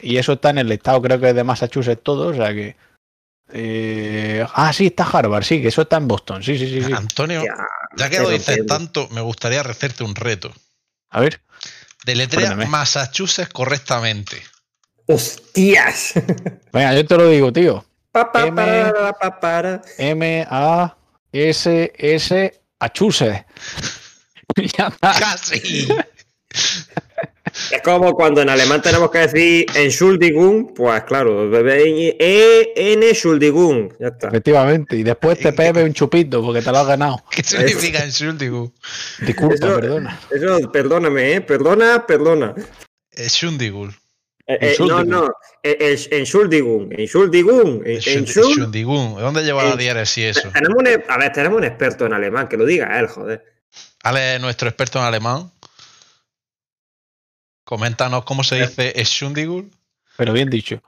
Y 0.00 0.16
eso 0.18 0.34
está 0.34 0.50
en 0.50 0.58
el 0.58 0.70
estado, 0.72 1.00
creo 1.00 1.18
que 1.18 1.30
es 1.30 1.34
de 1.34 1.44
Massachusetts 1.44 2.02
todo, 2.02 2.28
o 2.28 2.34
sea 2.34 2.52
que. 2.52 2.76
eh, 3.52 4.46
Ah, 4.54 4.72
sí, 4.72 4.86
está 4.86 5.04
Harvard, 5.04 5.42
sí, 5.44 5.62
que 5.62 5.68
eso 5.68 5.82
está 5.82 5.96
en 5.96 6.08
Boston. 6.08 6.42
Sí, 6.42 6.58
sí, 6.58 6.68
sí, 6.68 6.82
sí. 6.82 6.92
Antonio, 6.92 7.42
Ya, 7.44 7.54
ya 7.96 8.10
que 8.10 8.20
lo 8.20 8.28
dices 8.30 8.66
tanto, 8.66 9.08
me 9.10 9.20
gustaría 9.22 9.60
hacerte 9.60 10.04
un 10.04 10.14
reto. 10.14 10.52
A 11.10 11.20
ver. 11.20 11.40
Deletrea. 12.04 12.54
Massachusetts 12.54 13.52
correctamente. 13.52 14.36
¡Hostias! 15.06 16.12
Venga, 16.72 16.94
yo 16.94 17.06
te 17.06 17.16
lo 17.16 17.28
digo, 17.28 17.52
tío. 17.52 17.84
Pa, 18.12 18.30
pa, 18.32 18.46
M. 18.46 18.56
para, 18.56 19.12
pa, 19.12 19.40
para. 19.40 19.82
M-A-S-S 21.32 21.80
Achuse. 22.02 22.52
ya 22.52 22.65
está. 22.92 23.46
¡Casi! 25.00 25.88
Es 27.70 27.80
como 27.82 28.14
cuando 28.14 28.42
en 28.42 28.50
alemán 28.50 28.82
tenemos 28.82 29.10
que 29.10 29.18
decir 29.18 29.66
Entschuldigung, 29.74 30.74
pues 30.74 31.02
claro, 31.04 31.50
E-N 32.18 33.08
Entschuldigung, 33.08 33.92
ya 33.98 34.08
está. 34.08 34.28
Efectivamente. 34.28 34.96
Y 34.96 35.02
después 35.02 35.38
te 35.38 35.52
bebe 35.52 35.84
un 35.84 35.94
chupito 35.94 36.42
porque 36.42 36.60
te 36.60 36.70
lo 36.70 36.78
has 36.78 36.86
ganado. 36.86 37.22
¿Qué 37.30 37.42
significa 37.42 38.04
Entschuldigung? 38.04 38.70
Disculpa, 39.20 39.54
Eso- 39.54 39.74
perdona. 39.80 40.20
Eso, 40.30 40.70
perdóname, 40.70 41.32
¿eh? 41.34 41.40
Perdona, 41.40 42.04
perdona. 42.06 42.54
Entschuldigung. 43.12 43.94
Eh, 44.48 44.58
eh, 44.60 44.76
no, 44.78 45.02
no, 45.02 45.28
Entschuldigung, 45.62 46.92
Entschuldigung, 46.92 47.82
Entschuld- 47.84 48.18
Entschuldigung. 48.46 49.18
¿Dónde 49.18 49.42
lleva 49.42 49.64
la 49.64 49.72
En- 49.72 49.78
diéresis 49.78 50.36
eso? 50.36 50.50
Tenemos 50.52 50.76
un, 50.78 50.86
a 51.08 51.18
ver, 51.18 51.32
tenemos 51.32 51.58
un 51.58 51.64
experto 51.64 52.06
en 52.06 52.12
alemán, 52.12 52.46
que 52.48 52.56
lo 52.56 52.64
diga 52.64 52.96
él, 53.00 53.08
joder. 53.08 53.44
Ale, 54.04 54.38
nuestro 54.38 54.68
experto 54.68 55.00
en 55.00 55.04
alemán. 55.06 55.50
Coméntanos 57.64 58.24
cómo 58.24 58.44
se 58.44 58.60
dice 58.60 58.92
Entschuldigung. 58.94 59.68
Pero 60.16 60.32
bien 60.32 60.48
dicho. 60.48 60.80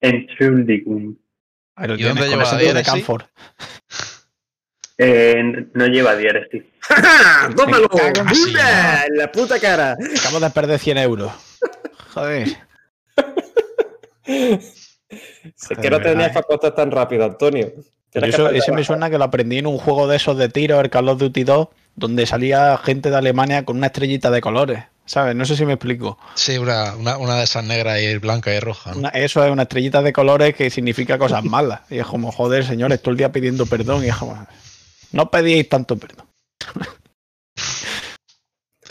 Entschuldigung. 0.00 1.16
Ahí 1.76 1.88
lo 1.88 1.94
¿Y 1.96 2.02
dónde 2.02 2.22
tienes, 2.22 2.30
con 2.30 2.30
lleva 2.30 2.42
ese 2.44 2.56
la? 2.56 2.60
Canford. 2.82 3.22
Eh, 4.96 5.66
no 5.74 5.86
lleva 5.86 6.14
tómalo 7.56 7.88
en 7.92 8.34
sí. 8.34 8.44
¡Bumba! 8.46 9.04
En 9.06 9.16
la 9.18 9.30
puta 9.30 9.60
cara. 9.60 9.96
Acabo 10.18 10.40
de 10.40 10.50
perder 10.50 10.78
100 10.78 10.98
euros. 10.98 11.30
Joder. 12.14 12.48
Es 15.08 15.78
que 15.80 15.90
no 15.90 16.00
tenías 16.00 16.32
que 16.32 16.38
apostar 16.38 16.74
tan 16.74 16.90
rápido, 16.90 17.24
Antonio. 17.24 17.72
Eso, 18.12 18.50
ese 18.50 18.72
me 18.72 18.84
suena 18.84 19.08
que 19.08 19.16
lo 19.18 19.24
aprendí 19.24 19.58
en 19.58 19.66
un 19.66 19.78
juego 19.78 20.06
de 20.06 20.16
esos 20.16 20.36
de 20.36 20.48
tiro, 20.50 20.80
el 20.80 20.90
Call 20.90 21.08
of 21.08 21.18
Duty 21.18 21.44
2, 21.44 21.68
donde 21.94 22.26
salía 22.26 22.76
gente 22.78 23.08
de 23.10 23.16
Alemania 23.16 23.64
con 23.64 23.78
una 23.78 23.86
estrellita 23.86 24.30
de 24.30 24.40
colores, 24.42 24.84
¿sabes? 25.06 25.34
No 25.34 25.44
sé 25.46 25.56
si 25.56 25.64
me 25.64 25.74
explico. 25.74 26.18
Sí, 26.34 26.58
una, 26.58 26.94
una, 26.96 27.16
una 27.18 27.36
de 27.36 27.44
esas 27.44 27.64
negras 27.64 28.00
y 28.00 28.16
blanca 28.18 28.52
y 28.54 28.60
roja. 28.60 28.92
¿no? 28.92 28.98
Una- 28.98 29.08
eso 29.10 29.42
es 29.44 29.50
una 29.50 29.62
estrellita 29.62 30.02
de 30.02 30.12
colores 30.12 30.54
que 30.54 30.68
significa 30.70 31.18
cosas 31.18 31.42
malas. 31.44 31.80
Y 31.90 31.98
es 31.98 32.06
como, 32.06 32.30
joder, 32.32 32.64
señores, 32.66 33.00
todo 33.00 33.12
el 33.12 33.16
día 33.18 33.32
pidiendo 33.32 33.64
perdón. 33.66 34.04
Y 34.04 34.08
es 34.08 34.16
como, 34.16 34.46
no 35.12 35.30
pedíais 35.30 35.68
tanto 35.70 35.96
perdón. 35.96 36.26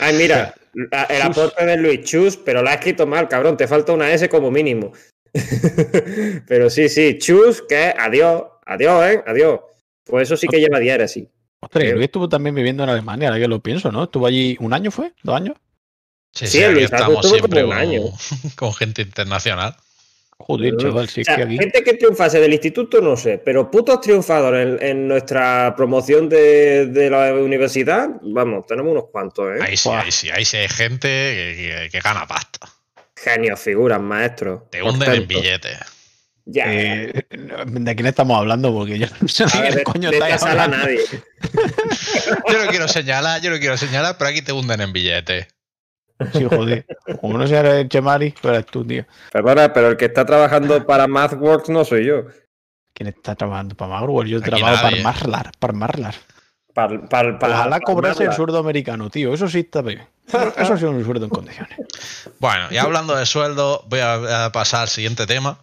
Ay, 0.00 0.14
mira, 0.16 0.54
la- 0.90 1.04
el 1.04 1.22
Chus. 1.22 1.24
aporte 1.38 1.66
de 1.66 1.76
Luis 1.76 2.00
Chus, 2.04 2.36
pero 2.36 2.62
la 2.62 2.70
has 2.72 2.76
escrito 2.78 3.06
mal, 3.06 3.28
cabrón. 3.28 3.56
Te 3.56 3.66
falta 3.68 3.92
una 3.92 4.12
S 4.12 4.28
como 4.28 4.50
mínimo. 4.50 4.92
pero 6.46 6.70
sí, 6.70 6.88
sí, 6.88 7.18
Chus, 7.18 7.62
que 7.68 7.94
adiós, 7.98 8.44
adiós, 8.66 9.04
¿eh? 9.06 9.22
Adiós. 9.26 9.60
Pues 10.04 10.24
eso 10.28 10.36
sí 10.36 10.46
que 10.48 10.58
lleva 10.60 10.78
diéresis. 10.78 11.26
Ostras, 11.60 11.84
y 11.84 11.88
Eh. 11.88 11.92
Luis 11.92 12.04
estuvo 12.06 12.28
también 12.28 12.54
viviendo 12.54 12.84
en 12.84 12.90
Alemania, 12.90 13.28
ahora 13.28 13.40
que 13.40 13.48
lo 13.48 13.60
pienso, 13.60 13.90
¿no? 13.92 14.04
Estuvo 14.04 14.26
allí 14.26 14.56
un 14.60 14.72
año, 14.72 14.90
¿fue? 14.90 15.12
¿Dos 15.22 15.34
años? 15.36 15.56
Sí, 16.32 16.46
Sí, 16.46 16.62
Luis, 16.70 16.84
estamos 16.84 17.28
siempre 17.28 17.64
un 17.64 17.70
con, 17.70 17.78
año. 17.78 18.02
con 18.56 18.72
gente 18.74 19.02
internacional. 19.02 19.74
Joder, 20.50 20.76
chaval, 20.78 21.08
si 21.10 21.20
O 21.20 21.22
es 21.22 21.28
que 21.28 21.42
aquí. 21.42 21.58
gente 21.58 21.84
que 21.84 21.92
triunfase 21.94 22.40
del 22.40 22.52
instituto, 22.54 23.02
no 23.02 23.16
sé, 23.18 23.36
pero 23.36 23.70
putos 23.70 24.00
triunfadores 24.00 24.80
en, 24.80 24.86
en 24.88 25.06
nuestra 25.08 25.74
promoción 25.76 26.26
de, 26.28 26.86
de 26.86 27.10
la 27.10 27.34
universidad, 27.34 28.08
vamos, 28.22 28.64
tenemos 28.66 28.92
unos 28.92 29.04
cuantos, 29.12 29.46
¿eh? 29.56 29.58
Ahí 29.60 29.76
sí, 29.76 29.90
ahí 29.90 30.10
sí, 30.10 30.30
ahí 30.30 30.44
sí 30.46 30.56
hay 30.56 30.68
gente 30.68 31.06
que, 31.06 31.54
que- 31.84 31.88
que 31.90 32.00
gana 32.00 32.26
pasta. 32.26 32.66
Genios, 33.14 33.60
figuras, 33.60 34.00
maestros. 34.00 34.70
Te 34.70 34.82
hunden 34.82 35.12
en 35.12 35.28
billetes. 35.28 35.76
Ya. 36.46 36.64
Eh, 36.72 37.12
¿De 37.28 37.94
quién 37.94 38.06
estamos 38.06 38.38
hablando? 38.38 38.72
Porque 38.72 38.98
yo 38.98 39.06
no 39.20 39.28
sé 39.28 39.44
A 39.44 39.62
de 39.64 39.70
de, 39.76 39.82
coño 39.82 40.08
estáis 40.10 40.42
hablando. 40.42 40.78
nadie. 40.78 41.00
Yo 42.50 42.64
no 42.64 42.70
quiero 42.70 42.88
señalar, 42.88 43.42
yo 43.42 43.50
no 43.50 43.58
quiero 43.58 43.76
señalar, 43.76 44.16
pero 44.18 44.30
aquí 44.30 44.40
te 44.40 44.52
hunden 44.52 44.80
en 44.80 44.92
billetes. 44.94 45.46
Sí, 46.32 46.44
joder. 46.44 46.84
Como 47.20 47.38
no 47.38 47.46
sea 47.46 47.60
el 47.80 47.88
Chemari, 47.88 48.34
pero 48.42 48.54
eres 48.54 48.66
tú, 48.66 48.84
tío. 48.84 49.04
Perdona, 49.32 49.72
pero 49.72 49.88
el 49.88 49.96
que 49.96 50.06
está 50.06 50.24
trabajando 50.26 50.84
para 50.86 51.06
MathWorks 51.06 51.68
no 51.68 51.84
soy 51.84 52.06
yo. 52.06 52.24
¿Quién 52.94 53.08
está 53.08 53.34
trabajando 53.36 53.74
para 53.76 53.92
Marwell? 54.00 54.28
Yo 54.28 54.38
Aquí 54.38 54.50
trabajo 54.50 54.82
para. 54.82 54.96
Marlar, 55.02 55.52
para 55.58 55.72
Marlar. 55.72 56.14
Para, 56.74 57.00
para, 57.08 57.38
para- 57.38 57.54
Ojalá 57.54 57.70
para 57.78 57.80
cobrase 57.84 58.24
el 58.24 58.32
sueldo 58.32 58.58
americano, 58.58 59.10
tío. 59.10 59.32
Eso 59.34 59.48
sí 59.48 59.60
está 59.60 59.82
bien. 59.82 60.02
Eso 60.56 60.76
sí 60.76 60.84
es 60.84 60.90
un 60.90 61.04
sueldo 61.04 61.24
en 61.24 61.30
condiciones. 61.30 61.78
Bueno, 62.38 62.66
y 62.70 62.76
hablando 62.76 63.14
de 63.16 63.24
sueldo, 63.26 63.84
voy 63.88 64.00
a, 64.00 64.46
a 64.46 64.52
pasar 64.52 64.82
al 64.82 64.88
siguiente 64.88 65.26
tema. 65.26 65.58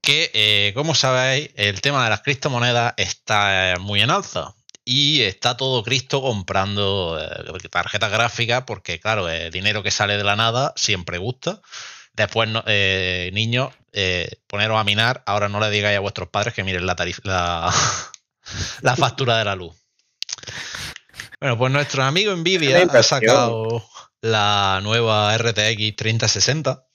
Que, 0.00 0.30
eh, 0.34 0.72
como 0.74 0.94
sabéis, 0.94 1.50
el 1.56 1.80
tema 1.80 2.04
de 2.04 2.10
las 2.10 2.20
criptomonedas 2.20 2.94
está 2.98 3.72
eh, 3.72 3.78
muy 3.78 4.00
en 4.02 4.10
alza. 4.10 4.54
Y 4.84 5.22
está 5.22 5.56
todo 5.56 5.82
Cristo 5.82 6.20
comprando 6.20 7.18
eh, 7.20 7.68
tarjetas 7.70 8.10
gráficas 8.12 8.64
porque, 8.66 9.00
claro, 9.00 9.28
el 9.28 9.50
dinero 9.50 9.82
que 9.82 9.90
sale 9.90 10.16
de 10.18 10.24
la 10.24 10.36
nada 10.36 10.72
siempre 10.76 11.18
gusta. 11.18 11.62
Después, 12.12 12.48
no- 12.48 12.62
eh, 12.66 13.30
niños, 13.32 13.72
eh, 13.92 14.28
poneros 14.46 14.78
a 14.78 14.84
minar. 14.84 15.22
Ahora 15.26 15.48
no 15.48 15.58
le 15.58 15.70
digáis 15.70 15.96
a 15.96 16.00
vuestros 16.00 16.28
padres 16.28 16.52
que 16.54 16.64
miren 16.64 16.86
la, 16.86 16.96
tarif- 16.96 17.24
la, 17.24 17.72
la 18.82 18.96
factura 18.96 19.38
de 19.38 19.44
la 19.46 19.56
luz. 19.56 19.74
Bueno, 21.40 21.58
pues 21.58 21.72
nuestro 21.72 22.04
amigo 22.04 22.34
Nvidia 22.36 22.76
ha 22.98 23.02
sacado 23.02 23.84
la 24.20 24.80
nueva 24.82 25.34
RTX 25.36 25.96
3060 25.96 26.86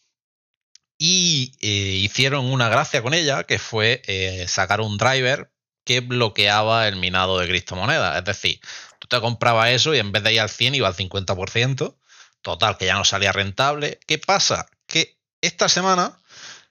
y 0.98 1.54
eh, 1.62 1.68
hicieron 2.04 2.46
una 2.46 2.70
gracia 2.70 3.02
con 3.02 3.14
ella 3.14 3.44
que 3.46 3.60
fue 3.60 4.02
eh, 4.06 4.46
sacar 4.48 4.82
un 4.82 4.98
driver 4.98 5.52
que 5.90 6.02
bloqueaba 6.02 6.88
el 6.88 6.98
minado 6.98 7.40
de 7.40 7.48
criptomonedas. 7.48 8.16
Es 8.16 8.24
decir, 8.24 8.62
tú 9.00 9.08
te 9.08 9.20
comprabas 9.20 9.72
eso 9.72 9.96
y 9.96 9.98
en 9.98 10.12
vez 10.12 10.22
de 10.22 10.34
ir 10.34 10.40
al 10.40 10.52
100 10.52 10.76
iba 10.76 10.88
al 10.88 10.96
50%. 10.96 11.96
Total, 12.44 12.78
que 12.78 12.86
ya 12.86 12.94
no 12.94 13.04
salía 13.04 13.32
rentable. 13.32 14.00
¿Qué 14.06 14.20
pasa? 14.20 14.68
Que 14.86 15.18
esta 15.42 15.68
semana 15.68 16.20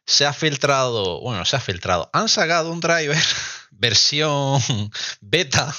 se 0.07 0.25
ha 0.25 0.33
filtrado, 0.33 1.21
bueno, 1.21 1.45
se 1.45 1.57
ha 1.57 1.61
filtrado, 1.61 2.09
han 2.13 2.29
sacado 2.29 2.71
un 2.71 2.79
driver 2.79 3.19
versión 3.73 4.63
beta 5.21 5.75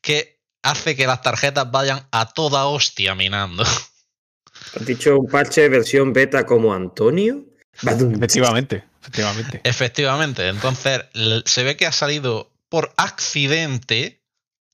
que 0.00 0.40
hace 0.62 0.94
que 0.94 1.08
las 1.08 1.20
tarjetas 1.20 1.68
vayan 1.68 2.06
a 2.12 2.32
toda 2.32 2.66
hostia 2.66 3.16
minando. 3.16 3.64
¿Has 4.76 4.86
dicho 4.86 5.18
un 5.18 5.26
parche 5.26 5.68
versión 5.68 6.12
beta 6.12 6.46
como 6.46 6.72
Antonio? 6.72 7.44
Efectivamente, 7.82 8.84
efectivamente. 9.00 9.60
Efectivamente, 9.64 10.48
entonces 10.48 11.00
se 11.44 11.64
ve 11.64 11.76
que 11.76 11.86
ha 11.86 11.92
salido 11.92 12.51
por 12.72 12.90
accidente 12.96 14.22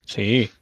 Sí. 0.06 0.52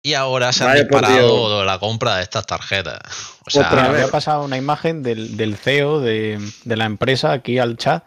y 0.00 0.14
ahora 0.14 0.52
se 0.52 0.62
han 0.62 0.70
Vaya 0.70 0.86
por 0.86 1.00
disparado 1.00 1.64
la 1.64 1.80
compra 1.80 2.16
de 2.16 2.22
estas 2.22 2.46
tarjetas. 2.46 3.00
O 3.44 3.50
sea, 3.50 3.66
Otra 3.66 3.82
Me 3.82 3.88
había 3.88 4.08
pasado 4.08 4.44
una 4.44 4.56
imagen 4.56 5.02
del, 5.02 5.36
del 5.36 5.56
CEO 5.56 5.98
de, 5.98 6.38
de 6.64 6.76
la 6.76 6.84
empresa 6.84 7.32
aquí 7.32 7.58
al 7.58 7.76
chat. 7.76 8.04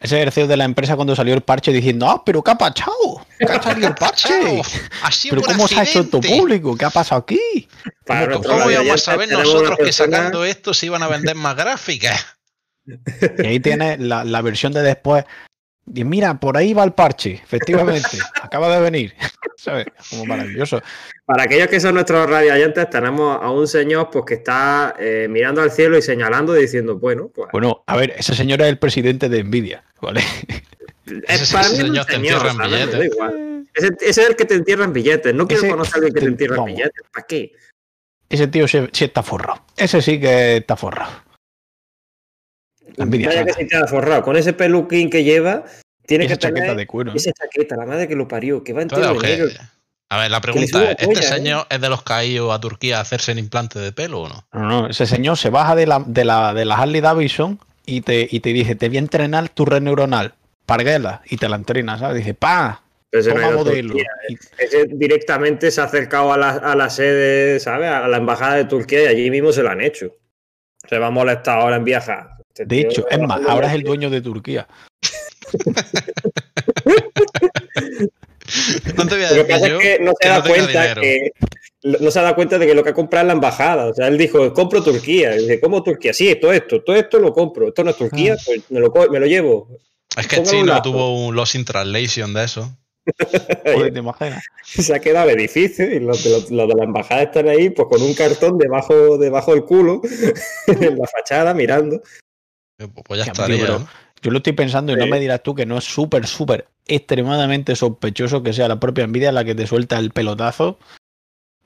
Ese 0.00 0.18
es 0.18 0.26
el 0.26 0.32
CEO 0.32 0.46
de 0.46 0.56
la 0.56 0.64
empresa 0.64 0.96
cuando 0.96 1.14
salió 1.14 1.34
el 1.34 1.42
parche 1.42 1.72
diciendo, 1.72 2.08
ah, 2.08 2.22
pero 2.24 2.42
¿qué 2.42 2.52
ha 2.52 2.54
pasado? 2.58 3.26
¿Qué 3.38 3.44
ha 3.44 3.62
salido 3.62 3.88
el 3.88 3.94
parche? 4.00 4.62
Así 5.02 5.28
¿Pero 5.28 5.42
cómo 5.42 5.68
se 5.68 5.78
ha 5.78 5.82
hecho 5.82 6.00
esto 6.00 6.16
accidente. 6.16 6.40
público? 6.40 6.74
¿Qué 6.76 6.84
ha 6.86 6.90
pasado 6.90 7.20
aquí? 7.20 7.68
Para 8.06 8.32
¿Cómo, 8.32 8.44
cómo 8.44 8.70
íbamos 8.70 8.94
a 8.94 8.98
saber 8.98 9.30
nosotros 9.30 9.76
que 9.76 9.92
sacando 9.92 10.46
esto 10.46 10.72
se 10.72 10.86
iban 10.86 11.02
a 11.02 11.08
vender 11.08 11.34
más 11.34 11.54
gráficas? 11.54 12.24
Y 13.38 13.46
ahí 13.46 13.60
tienes 13.60 14.00
la, 14.00 14.24
la 14.24 14.40
versión 14.40 14.72
de 14.72 14.80
después. 14.82 15.24
Y 15.94 16.04
mira, 16.04 16.38
por 16.40 16.56
ahí 16.56 16.74
va 16.74 16.84
el 16.84 16.92
parche, 16.92 17.34
efectivamente. 17.34 18.18
acaba 18.42 18.74
de 18.74 18.80
venir. 18.82 19.14
¿Sabes? 19.56 19.86
Como 20.10 20.26
maravilloso. 20.26 20.82
Para 21.24 21.44
aquellos 21.44 21.68
que 21.68 21.80
son 21.80 21.94
nuestros 21.94 22.28
radioyentes, 22.28 22.90
tenemos 22.90 23.38
a 23.42 23.50
un 23.50 23.66
señor 23.66 24.10
pues, 24.10 24.24
que 24.26 24.34
está 24.34 24.94
eh, 24.98 25.26
mirando 25.30 25.62
al 25.62 25.70
cielo 25.70 25.96
y 25.96 26.02
señalando 26.02 26.56
y 26.56 26.62
diciendo, 26.62 26.98
bueno, 26.98 27.30
pues. 27.34 27.48
Bueno, 27.52 27.82
a 27.86 27.96
ver, 27.96 28.14
ese 28.18 28.34
señor 28.34 28.60
es 28.62 28.68
el 28.68 28.78
presidente 28.78 29.28
de 29.28 29.42
Nvidia, 29.44 29.84
¿vale? 30.00 30.20
es 31.06 31.40
ese 31.42 31.52
para 31.54 31.68
mí 31.68 31.74
es 31.76 31.80
un 31.82 31.86
señor 31.86 32.06
te 32.06 32.14
entierra 32.16 32.50
en 32.50 32.58
billetes. 32.58 33.04
igual. 33.12 33.64
Ese, 33.74 33.88
ese 34.00 34.22
es 34.22 34.28
el 34.28 34.36
que 34.36 34.44
te 34.44 34.54
entierra 34.54 34.84
en 34.84 34.92
billetes. 34.92 35.34
No 35.34 35.46
quiero 35.46 35.62
Ese- 35.62 35.70
conocer 35.70 35.94
a 35.94 35.96
alguien 35.98 36.14
que 36.14 36.20
te 36.20 36.26
te- 36.26 36.30
entierra 36.32 36.56
en 36.58 36.64
billetes. 36.64 37.02
¿Para 37.12 37.26
qué? 37.26 37.52
Ese 38.28 38.46
tío 38.48 38.66
sí, 38.68 38.78
sí 38.92 39.04
está 39.04 39.22
forrado. 39.22 39.62
Ese 39.76 40.02
sí 40.02 40.18
que 40.20 40.56
está 40.58 40.76
forrado. 40.76 41.12
La 42.96 43.04
envidia 43.04 43.28
Vaya 43.28 43.44
que 43.44 43.52
se 43.52 43.64
te 43.64 43.76
ha 43.76 43.86
forrado. 43.86 44.22
Con 44.22 44.36
ese 44.36 44.52
peluquín 44.52 45.10
que 45.10 45.24
lleva, 45.24 45.64
tiene 46.06 46.26
Esa 46.26 46.34
que 46.34 46.38
chaqueta 46.40 46.60
tener 46.60 46.76
de 46.76 46.86
cuero. 46.86 47.12
esa 47.14 47.32
chaqueta, 47.32 47.76
la 47.76 47.84
madre 47.86 48.06
que 48.08 48.14
lo 48.14 48.28
parió, 48.28 48.62
que 48.62 48.72
va 48.72 48.80
de 48.84 48.86
negro. 48.86 49.12
ojete. 49.12 49.56
A 50.08 50.20
ver, 50.20 50.30
la 50.30 50.40
pregunta 50.40 50.84
es, 50.84 50.90
¿este 50.90 51.06
polla, 51.06 51.18
¿eh? 51.18 51.22
señor 51.24 51.66
es 51.68 51.80
de 51.80 51.88
los 51.88 52.04
que 52.04 52.12
ha 52.12 52.24
ido 52.24 52.52
a 52.52 52.60
Turquía 52.60 52.98
a 52.98 53.00
hacerse 53.00 53.32
el 53.32 53.40
implante 53.40 53.80
de 53.80 53.90
pelo 53.90 54.20
o 54.22 54.28
no? 54.28 54.46
No, 54.52 54.60
no, 54.82 54.86
ese 54.88 55.04
señor 55.04 55.36
se 55.36 55.50
baja 55.50 55.74
de 55.74 55.86
la, 55.86 56.02
de 56.06 56.24
la, 56.24 56.54
de 56.54 56.64
la 56.64 56.76
Harley 56.76 57.00
Davidson 57.00 57.58
y 57.84 58.02
te, 58.02 58.28
y 58.30 58.38
te 58.38 58.50
dice, 58.52 58.76
te 58.76 58.86
voy 58.88 58.98
a 58.98 59.00
entrenar 59.00 59.48
tu 59.48 59.64
red 59.64 59.80
neuronal, 59.82 60.34
parguela, 60.64 61.22
y 61.28 61.38
te 61.38 61.48
la 61.48 61.56
entrena, 61.56 61.98
¿sabes? 61.98 62.18
Dice, 62.18 62.34
pa, 62.34 62.82
ese 63.10 63.32
toma 63.32 63.50
modelo. 63.50 63.94
Turquía. 63.94 64.10
Y- 64.28 64.36
Ese 64.62 64.86
directamente 64.92 65.72
se 65.72 65.80
ha 65.80 65.84
acercado 65.84 66.32
a 66.32 66.36
la, 66.38 66.50
a 66.50 66.76
la 66.76 66.88
sede, 66.88 67.58
¿sabes? 67.58 67.90
A 67.90 68.06
la 68.06 68.16
embajada 68.18 68.54
de 68.54 68.64
Turquía 68.66 69.02
y 69.02 69.06
allí 69.06 69.30
mismo 69.32 69.50
se 69.50 69.64
lo 69.64 69.70
han 69.70 69.80
hecho. 69.80 70.14
Se 70.88 70.98
va 71.00 71.08
a 71.08 71.10
molestar 71.10 71.58
ahora 71.58 71.76
en 71.76 71.84
viajar. 71.84 72.35
De 72.64 72.80
hecho, 72.80 73.06
es 73.10 73.18
más, 73.20 73.40
ahora 73.46 73.68
es 73.68 73.74
el 73.74 73.82
dueño 73.82 74.08
de 74.10 74.20
Turquía. 74.20 74.66
No 78.96 79.06
te 79.06 79.14
voy 79.16 79.24
a 79.24 79.32
Lo 79.32 79.46
que 79.46 79.52
decir 79.52 79.60
pasa 79.60 79.68
yo 79.68 79.80
es 79.80 79.82
que 79.82 79.98
no 80.04 80.10
se 80.12 80.16
que 80.20 80.28
da 80.28 80.38
no 80.38 80.44
cuenta 80.44 80.82
dinero. 80.82 81.00
que 81.02 81.30
no 82.00 82.10
se 82.10 82.20
da 82.20 82.34
cuenta 82.34 82.58
de 82.58 82.66
que 82.66 82.74
lo 82.74 82.82
que 82.84 82.90
ha 82.90 82.94
comprado 82.94 83.24
es 83.24 83.26
la 83.28 83.32
embajada. 83.34 83.86
O 83.86 83.94
sea, 83.94 84.08
él 84.08 84.18
dijo, 84.18 84.52
compro 84.54 84.82
Turquía. 84.82 85.34
Y 85.36 85.40
dice, 85.40 85.60
¿cómo 85.60 85.82
Turquía? 85.82 86.12
Sí, 86.12 86.34
todo 86.36 86.52
esto, 86.52 86.82
todo 86.82 86.96
esto 86.96 87.18
lo 87.18 87.32
compro. 87.32 87.68
Esto 87.68 87.84
no 87.84 87.90
es 87.90 87.96
Turquía, 87.96 88.34
Ah. 88.38 88.42
pues 88.44 88.62
me 88.70 88.80
lo, 88.80 88.90
co- 88.90 89.08
me 89.10 89.20
lo 89.20 89.26
llevo. 89.26 89.68
Es 90.16 90.26
que 90.28 90.36
lazo. 90.64 90.82
tuvo 90.82 91.26
un 91.26 91.34
lost 91.36 91.54
in 91.56 91.64
translation 91.64 92.32
de 92.34 92.44
eso. 92.44 92.76
Joder, 93.64 93.92
¿te 93.92 93.98
imaginas? 94.00 94.42
se 94.64 94.94
ha 94.94 94.98
quedado 95.00 95.30
el 95.30 95.38
edificio 95.38 95.84
y 95.92 96.00
los 96.00 96.24
de, 96.24 96.30
los- 96.30 96.50
los 96.50 96.68
de 96.68 96.74
la 96.74 96.84
embajada 96.84 97.22
están 97.22 97.48
ahí 97.48 97.70
pues 97.70 97.86
con 97.88 98.02
un 98.02 98.14
cartón 98.14 98.58
debajo, 98.58 99.18
debajo 99.18 99.52
del 99.54 99.64
culo 99.64 100.00
en 100.66 100.98
la 100.98 101.06
fachada 101.06 101.52
mirando. 101.54 102.00
Pues 103.04 103.24
ya 103.24 103.32
estaría. 103.32 103.56
tío, 103.56 103.66
pero- 103.66 103.78
¿no? 103.80 103.88
Yo 104.22 104.30
lo 104.30 104.38
estoy 104.38 104.54
pensando 104.54 104.92
y 104.92 104.96
no 104.96 105.06
me 105.06 105.20
dirás 105.20 105.42
tú 105.42 105.54
que 105.54 105.66
no 105.66 105.76
es 105.78 105.84
súper, 105.84 106.26
súper, 106.26 106.66
extremadamente 106.86 107.76
sospechoso 107.76 108.42
que 108.42 108.52
sea 108.54 108.66
la 108.66 108.80
propia 108.80 109.06
Nvidia 109.06 109.30
la 109.30 109.44
que 109.44 109.54
te 109.54 109.66
suelta 109.66 109.98
el 109.98 110.10
pelotazo. 110.10 110.78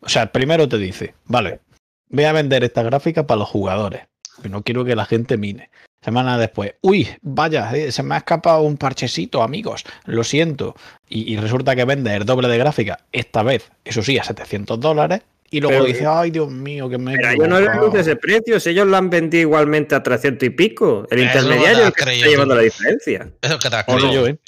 O 0.00 0.08
sea, 0.08 0.32
primero 0.32 0.68
te 0.68 0.76
dice, 0.76 1.14
vale, 1.26 1.60
voy 2.08 2.24
a 2.24 2.32
vender 2.32 2.64
esta 2.64 2.82
gráfica 2.82 3.26
para 3.26 3.38
los 3.38 3.48
jugadores, 3.48 4.02
pero 4.36 4.50
no 4.50 4.62
quiero 4.62 4.84
que 4.84 4.96
la 4.96 5.06
gente 5.06 5.36
mine. 5.36 5.70
Semana 6.02 6.38
después, 6.38 6.74
uy, 6.80 7.08
vaya, 7.22 7.70
eh, 7.74 7.92
se 7.92 8.02
me 8.02 8.14
ha 8.14 8.18
escapado 8.18 8.62
un 8.62 8.76
parchecito, 8.76 9.42
amigos, 9.42 9.84
lo 10.06 10.24
siento. 10.24 10.74
Y, 11.08 11.32
y 11.32 11.36
resulta 11.36 11.76
que 11.76 11.84
vende 11.84 12.14
el 12.16 12.24
doble 12.26 12.48
de 12.48 12.58
gráfica, 12.58 13.00
esta 13.12 13.42
vez, 13.42 13.70
eso 13.84 14.02
sí, 14.02 14.18
a 14.18 14.24
700 14.24 14.80
dólares. 14.80 15.22
Y 15.52 15.60
luego 15.60 15.78
Pero- 15.78 15.84
dice, 15.86 16.06
ay, 16.06 16.30
Dios 16.30 16.50
mío, 16.50 16.88
que 16.88 16.96
me 16.96 17.16
Pero 17.16 17.32
yo 17.32 17.36
no 17.48 17.56
le 17.56 17.66
equivocado". 17.66 17.78
anuncio 17.80 18.00
ese 18.00 18.16
precio, 18.16 18.60
si 18.60 18.70
ellos 18.70 18.86
lo 18.86 18.96
han 18.96 19.10
vendido 19.10 19.42
igualmente 19.42 19.94
a 19.96 20.02
300 20.02 20.46
y 20.46 20.50
pico. 20.50 21.06
El 21.10 21.18
Eso 21.20 21.26
intermediario 21.38 21.86
es 21.88 21.92
que 21.92 22.12
está 22.12 22.26
llevando 22.28 22.54
la 22.54 22.62
diferencia. 22.62 23.32
Eso 23.42 23.58
que 23.58 23.68
te 23.70 23.76
has 23.76 23.88
No 23.88 23.94
creído. 23.96 24.12
yo, 24.12 24.26
¿eh? 24.28 24.38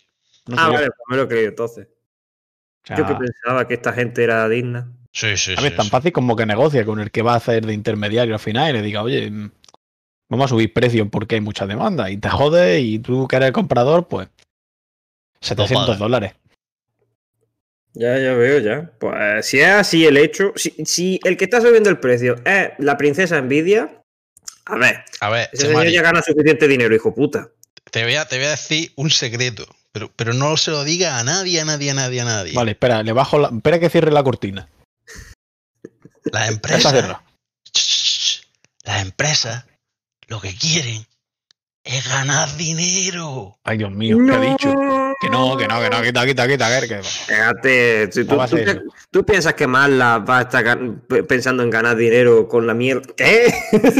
No 0.47 0.56
Ah, 0.59 0.68
vale, 0.68 0.87
pues 0.87 0.99
me 1.09 1.16
lo 1.16 1.23
he 1.25 1.28
creído 1.28 1.49
entonces. 1.49 1.88
O 2.85 2.87
sea, 2.87 2.97
Yo 2.97 3.06
que 3.06 3.14
pensaba 3.14 3.66
que 3.66 3.75
esta 3.75 3.92
gente 3.92 4.23
era 4.25 4.49
digna. 4.49 4.92
Sí, 5.12 5.37
sí, 5.37 5.54
A 5.56 5.61
ver, 5.61 5.73
sí, 5.73 5.76
tan 5.76 5.85
sí. 5.87 5.90
fácil 5.90 6.12
como 6.12 6.37
que 6.37 6.47
negocia 6.47 6.85
con 6.85 6.99
el 7.00 7.11
que 7.11 7.23
va 7.23 7.35
a 7.35 7.37
hacer 7.37 7.66
de 7.66 7.75
intermediario 7.75 8.35
al 8.35 8.40
final 8.40 8.71
y 8.71 8.73
le 8.75 8.82
diga, 8.82 9.02
oye, 9.02 9.30
mm, 9.30 9.50
vamos 10.30 10.47
a 10.47 10.49
subir 10.49 10.73
precios 10.73 11.06
porque 11.11 11.35
hay 11.35 11.40
mucha 11.40 11.66
demanda 11.66 12.11
y 12.11 12.16
te 12.16 12.28
jode 12.30 12.80
y 12.80 12.99
tú 13.00 13.26
que 13.28 13.37
eres 13.37 13.49
el 13.49 13.52
comprador, 13.52 14.06
pues 14.09 14.28
700 15.40 15.87
pagas. 15.87 15.99
dólares. 15.99 16.32
Ya, 17.94 18.18
ya 18.18 18.34
veo, 18.34 18.58
ya. 18.58 18.90
Pues 18.99 19.46
si 19.46 19.61
es 19.61 19.68
así 19.68 20.06
el 20.06 20.16
hecho, 20.16 20.52
si, 20.56 20.70
si 20.84 21.20
el 21.25 21.37
que 21.37 21.44
está 21.44 21.61
subiendo 21.61 21.90
el 21.90 21.99
precio 21.99 22.37
es 22.44 22.70
la 22.78 22.96
princesa 22.96 23.40
Nvidia, 23.40 24.02
a 24.64 24.76
ver, 24.76 25.04
A 25.20 25.28
ver, 25.28 25.49
ese 25.52 25.66
señor 25.66 25.88
ya 25.88 26.02
gana 26.02 26.22
suficiente 26.22 26.68
dinero, 26.68 26.94
hijo 26.94 27.14
puta. 27.14 27.50
te, 27.90 28.04
voy 28.04 28.14
a, 28.14 28.26
te 28.26 28.37
voy 28.37 28.46
a 28.46 28.50
decir 28.50 28.92
un 28.96 29.11
secreto, 29.11 29.66
pero, 29.90 30.11
pero 30.14 30.32
no 30.34 30.56
se 30.56 30.70
lo 30.70 30.84
diga 30.84 31.18
a 31.18 31.25
nadie, 31.25 31.61
a 31.61 31.64
nadie, 31.64 31.90
a 31.90 31.94
nadie, 31.94 32.20
a 32.20 32.25
nadie. 32.25 32.52
Vale, 32.54 32.70
espera, 32.72 33.02
le 33.02 33.12
bajo 33.12 33.38
la... 33.38 33.49
Espera 33.49 33.80
que 33.80 33.90
cierre 33.90 34.12
la 34.12 34.22
cortina. 34.22 34.68
Las 36.25 36.49
empresas, 36.49 36.94
las 38.84 39.02
empresas 39.02 39.66
lo 40.28 40.40
que 40.40 40.54
quieren 40.54 41.04
es 41.84 42.08
ganar 42.08 42.56
dinero. 42.56 43.58
Ay, 43.64 43.78
Dios 43.78 43.90
mío, 43.90 44.16
¿qué 44.25 44.32
ha 44.32 44.40
dicho? 44.40 45.12
Que 45.23 45.31
no, 45.31 45.57
que 45.57 45.69
no, 45.69 45.81
que 45.81 45.88
no, 45.88 46.02
quita, 46.02 46.26
quita, 46.26 46.49
quita, 46.49 46.81
que, 46.81 46.88
que- 46.88 47.02
Fíjate, 47.02 48.11
si 48.11 48.23
tú, 48.25 48.31
¿Cómo 48.31 48.38
va 48.38 48.45
a 48.45 48.83
tú 49.12 49.25
piensas 49.25 49.55
que 49.55 49.69
Marla 49.69 50.19
va 50.19 50.38
a 50.38 50.43
estar 50.43 50.76
pensando 51.29 51.62
en 51.62 51.71
ganar 51.71 51.97
dinero 51.97 52.49
con 52.49 52.67
la 52.67 52.75
mierda. 52.75 53.02
¿Qué? 53.17 53.55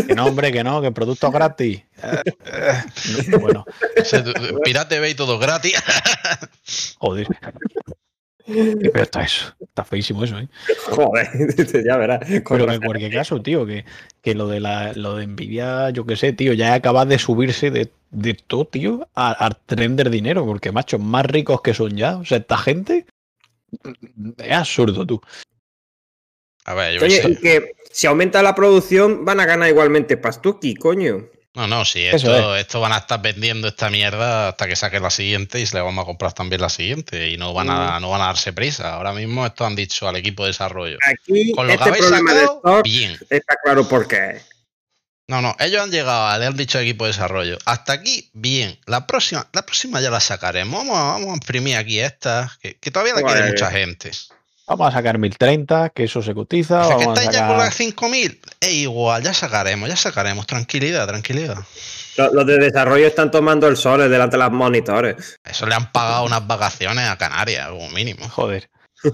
que 0.09 0.15
no, 0.17 0.27
hombre, 0.27 0.51
que 0.51 0.65
no, 0.65 0.83
que 0.83 0.91
producto 0.91 1.31
gratis. 1.31 1.85
No, 3.29 3.39
bueno, 3.39 3.65
Pirate 4.65 4.99
Bay 4.99 5.15
todo 5.15 5.39
gratis. 5.39 5.75
joder. 6.99 7.29
Feo 8.93 9.03
está 9.03 9.23
eso. 9.23 9.55
Está 9.61 9.85
feísimo 9.85 10.25
eso, 10.25 10.39
¿eh? 10.39 10.49
Joder, 10.91 11.29
ya 11.85 11.97
verás. 11.97 12.21
Pero 12.49 12.73
en 12.73 12.81
cualquier 12.81 13.13
caso, 13.13 13.41
tío, 13.43 13.65
que, 13.67 13.85
que 14.21 14.35
lo 14.35 14.49
de 14.49 14.61
la 14.61 14.93
lo 14.95 15.17
de 15.17 15.27
Nvidia, 15.27 15.91
yo 15.91 16.05
qué 16.07 16.17
sé, 16.17 16.33
tío, 16.33 16.53
ya 16.53 16.75
acaba 16.75 17.05
de 17.07 17.19
subirse 17.19 17.71
de, 17.71 17.91
de 18.11 18.35
todo, 18.35 18.67
tío, 18.67 19.09
a- 19.15 19.33
al 19.33 19.57
tren 19.67 19.97
del 19.97 20.11
dinero, 20.11 20.45
porque, 20.45 20.73
macho, 20.73 20.99
más 20.99 21.27
ricos 21.27 21.61
que 21.63 21.75
son 21.75 21.97
ya. 21.97 22.17
O 22.17 22.25
sea, 22.25 22.39
esta 22.39 22.59
gente 22.59 23.07
es 24.39 24.53
absurdo, 24.53 25.07
tú. 25.07 25.21
A 26.65 26.75
ver, 26.75 26.99
yo 26.99 27.05
Oye, 27.07 27.39
que 27.41 27.73
si 27.91 28.07
aumenta 28.07 28.43
la 28.43 28.55
producción, 28.55 29.25
van 29.25 29.41
a 29.41 29.47
ganar 29.47 29.69
igualmente 29.69 30.17
Pastuki, 30.17 30.75
coño. 30.75 31.29
No, 31.55 31.67
no, 31.67 31.85
sí, 31.85 32.03
Eso 32.07 32.17
esto, 32.35 32.57
esto 32.57 32.81
van 32.81 32.93
a 32.93 32.99
estar 32.99 33.21
vendiendo 33.21 33.69
esta 33.69 33.91
mierda 33.91 34.49
hasta 34.49 34.67
que 34.67 34.75
saquen 34.75 35.03
la 35.03 35.11
siguiente 35.11 35.61
y 35.61 35.67
se 35.67 35.77
le 35.77 35.83
vamos 35.83 36.03
a 36.03 36.07
comprar 36.07 36.33
también 36.33 36.63
la 36.63 36.71
siguiente. 36.71 37.29
Y 37.29 37.37
no 37.37 37.53
van 37.53 37.69
a, 37.69 37.99
Mm. 37.99 38.03
no 38.03 38.09
van 38.11 38.23
a 38.23 38.27
darse 38.27 38.55
prisa. 38.55 38.95
Ahora 38.95 39.13
mismo 39.13 39.45
esto 39.45 39.67
han 39.67 39.77
dicho 39.77 40.09
al 40.09 40.17
equipo 40.17 40.45
de 40.45 40.49
desarrollo. 40.49 40.97
Aquí 41.07 41.53
Con 41.53 41.67
lo 41.67 41.73
que 41.73 41.75
este 41.75 41.89
habéis 41.91 42.07
problema 42.07 42.33
de 42.33 42.41
sacado, 42.41 42.57
stock 42.65 42.83
bien. 42.85 43.19
está 43.29 43.55
claro 43.63 43.87
por 43.87 44.09
qué. 44.09 44.41
No, 45.29 45.41
no, 45.43 45.55
ellos 45.61 45.83
han 45.83 45.91
llegado, 45.91 46.39
le 46.39 46.47
han 46.47 46.57
dicho 46.57 46.79
al 46.79 46.85
equipo 46.85 47.05
de 47.05 47.11
desarrollo. 47.13 47.59
Hasta 47.67 47.93
aquí, 47.93 48.31
bien. 48.33 48.79
La 48.87 49.07
próxima, 49.07 49.47
la 49.53 49.63
próxima 49.65 50.01
ya 50.01 50.11
la 50.11 50.21
sacaremos. 50.21 50.79
Vamos 50.81 50.97
a, 50.99 51.03
vamos 51.13 51.29
a 51.29 51.35
imprimir 51.35 51.77
aquí 51.77 52.01
esta, 52.01 52.51
que, 52.63 52.79
que 52.79 52.91
todavía 52.91 53.15
la 53.15 53.21
quiere 53.23 53.41
Vale. 53.41 53.53
mucha 53.53 53.71
gente. 53.71 54.11
Vamos 54.67 54.89
a 54.89 54.93
sacar 54.93 55.19
1030, 55.19 55.91
que 55.91 56.05
eso 56.05 56.23
se 56.23 56.35
cotiza. 56.35 56.83
O 56.83 56.89
sea, 56.89 56.97
que 56.97 57.05
vamos 57.05 57.19
a 57.19 57.23
estáis 57.23 57.37
ya 57.37 57.47
con 57.47 57.57
sacar... 57.57 57.67
las 57.67 57.75
5000. 57.75 58.41
Es 58.61 58.73
igual, 58.73 59.23
ya 59.23 59.35
sacaremos, 59.35 59.89
ya 59.89 59.97
sacaremos. 59.97 60.47
Tranquilidad, 60.47 61.07
tranquilidad. 61.07 61.59
Los, 62.17 62.33
los 62.33 62.47
de 62.47 62.59
desarrollo 62.59 63.07
están 63.07 63.31
tomando 63.31 63.67
el 63.69 63.77
sol 63.77 64.09
delante 64.09 64.37
de 64.37 64.43
los 64.43 64.53
monitores. 64.53 65.41
Eso 65.45 65.67
le 65.67 65.75
han 65.75 65.91
pagado 65.91 66.25
unas 66.25 66.47
vacaciones 66.47 67.09
a 67.09 67.19
Canarias, 67.19 67.69
como 67.71 67.91
mínimo. 67.91 68.29
Joder. 68.29 68.71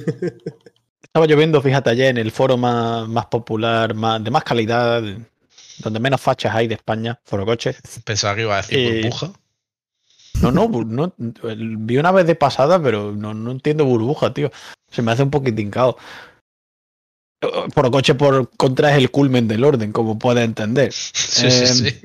Estaba 1.03 1.27
lloviendo, 1.27 1.63
fíjate, 1.63 1.91
ayer 1.91 2.09
en 2.09 2.19
el 2.19 2.31
foro 2.31 2.57
más, 2.59 3.09
más 3.09 3.27
popular, 3.27 3.95
más, 3.95 4.23
de 4.23 4.31
más 4.31 4.45
calidad, 4.45 5.03
donde 5.79 6.01
menos 6.01 6.21
fachas 6.21 6.55
hay 6.55 6.69
de 6.69 6.75
España, 6.75 7.19
Foro 7.25 7.47
Coche. 7.47 7.75
Pensaba 8.05 8.35
que 8.35 8.43
iba 8.43 8.55
a 8.55 8.59
decir 8.59 8.79
Eh, 8.79 9.01
burbuja. 9.03 9.33
No, 10.43 10.53
no, 10.53 11.15
vi 11.79 11.97
una 11.99 12.13
vez 12.13 12.27
de 12.27 12.35
pasada, 12.35 12.81
pero 12.83 13.13
no, 13.13 13.35
no 13.35 13.51
entiendo 13.51 13.85
burbuja, 13.85 14.33
tío. 14.33 14.51
Se 14.91 15.03
me 15.03 15.13
hace 15.13 15.23
un 15.23 15.31
poquitín 15.31 15.71
cao. 15.71 15.97
Foro 17.73 17.91
Coche 17.91 18.15
por 18.15 18.51
contra 18.57 18.91
es 18.91 18.99
el 18.99 19.11
culmen 19.11 19.47
del 19.47 19.65
orden, 19.65 19.93
como 19.93 20.19
puedes 20.19 20.45
entender. 20.45 20.93
Sí, 20.93 21.51
sí, 21.51 21.65
em, 21.65 21.67
sí. 21.67 22.01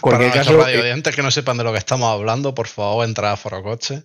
cualquier 0.00 0.34
nuestros 0.34 0.46
caso, 0.46 0.64
radio 0.64 0.78
eh, 0.78 0.82
oyentes 0.82 1.16
que 1.16 1.22
no 1.22 1.30
sepan 1.30 1.58
de 1.58 1.64
lo 1.64 1.72
que 1.72 1.78
estamos 1.78 2.08
hablando, 2.08 2.54
por 2.54 2.68
favor, 2.68 3.04
entra 3.06 3.32
a 3.32 3.36
Forocoche. 3.36 4.04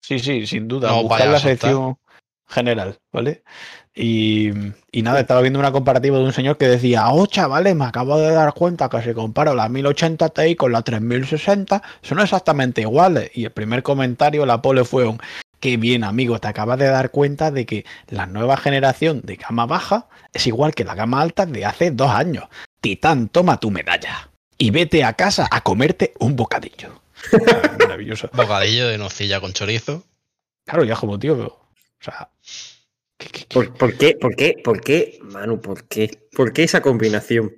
Sí, 0.00 0.18
sí, 0.20 0.46
sin 0.46 0.68
duda. 0.68 0.90
No 0.90 1.02
buscar 1.02 1.28
la 1.28 1.40
sección 1.40 1.98
general, 2.46 3.00
¿vale? 3.12 3.42
Y, 3.96 4.50
y 4.90 5.02
nada, 5.02 5.20
estaba 5.20 5.40
viendo 5.40 5.60
una 5.60 5.70
comparativa 5.70 6.18
de 6.18 6.24
un 6.24 6.32
señor 6.32 6.56
que 6.56 6.66
decía, 6.66 7.08
oh, 7.10 7.26
chavales, 7.26 7.76
me 7.76 7.84
acabo 7.84 8.18
de 8.18 8.32
dar 8.32 8.52
cuenta 8.52 8.88
que 8.88 9.02
si 9.02 9.14
comparo 9.14 9.54
la 9.54 9.68
1080 9.68 10.28
Ti 10.30 10.56
con 10.56 10.72
la 10.72 10.82
3060, 10.82 11.80
son 12.02 12.20
exactamente 12.20 12.80
iguales. 12.80 13.30
Y 13.34 13.44
el 13.44 13.52
primer 13.52 13.84
comentario, 13.84 14.46
la 14.46 14.60
pole 14.60 14.84
fue 14.84 15.06
un, 15.06 15.20
qué 15.60 15.76
bien, 15.76 16.02
amigo, 16.02 16.40
te 16.40 16.48
acabas 16.48 16.78
de 16.78 16.88
dar 16.88 17.10
cuenta 17.10 17.50
de 17.50 17.66
que 17.66 17.84
la 18.08 18.26
nueva 18.26 18.56
generación 18.56 19.20
de 19.22 19.36
gama 19.36 19.66
baja 19.66 20.08
es 20.32 20.46
igual 20.46 20.74
que 20.74 20.84
la 20.84 20.94
gama 20.94 21.22
alta 21.22 21.46
de 21.46 21.64
hace 21.64 21.92
dos 21.92 22.10
años. 22.10 22.44
Titán, 22.80 23.28
toma 23.28 23.60
tu 23.60 23.70
medalla. 23.70 24.28
Y 24.58 24.70
vete 24.70 25.04
a 25.04 25.14
casa 25.14 25.48
a 25.50 25.62
comerte 25.62 26.14
un 26.18 26.36
bocadillo. 26.36 27.00
Maravilloso. 27.78 28.28
Bocadillo 28.32 28.88
de 28.88 28.98
nocilla 28.98 29.40
con 29.40 29.52
chorizo. 29.52 30.02
Claro, 30.66 30.84
ya 30.84 30.96
como 30.96 31.18
tío, 31.18 31.36
pero, 31.36 31.48
o 31.48 32.04
sea. 32.04 32.28
¿Por, 33.52 33.72
por 33.74 33.96
qué? 33.96 34.16
¿Por 34.20 34.34
qué? 34.36 34.56
¿Por 34.62 34.80
qué? 34.80 35.18
Manu, 35.22 35.60
¿por 35.60 35.84
qué? 35.84 36.10
¿Por 36.32 36.52
qué 36.52 36.64
esa 36.64 36.80
combinación? 36.82 37.52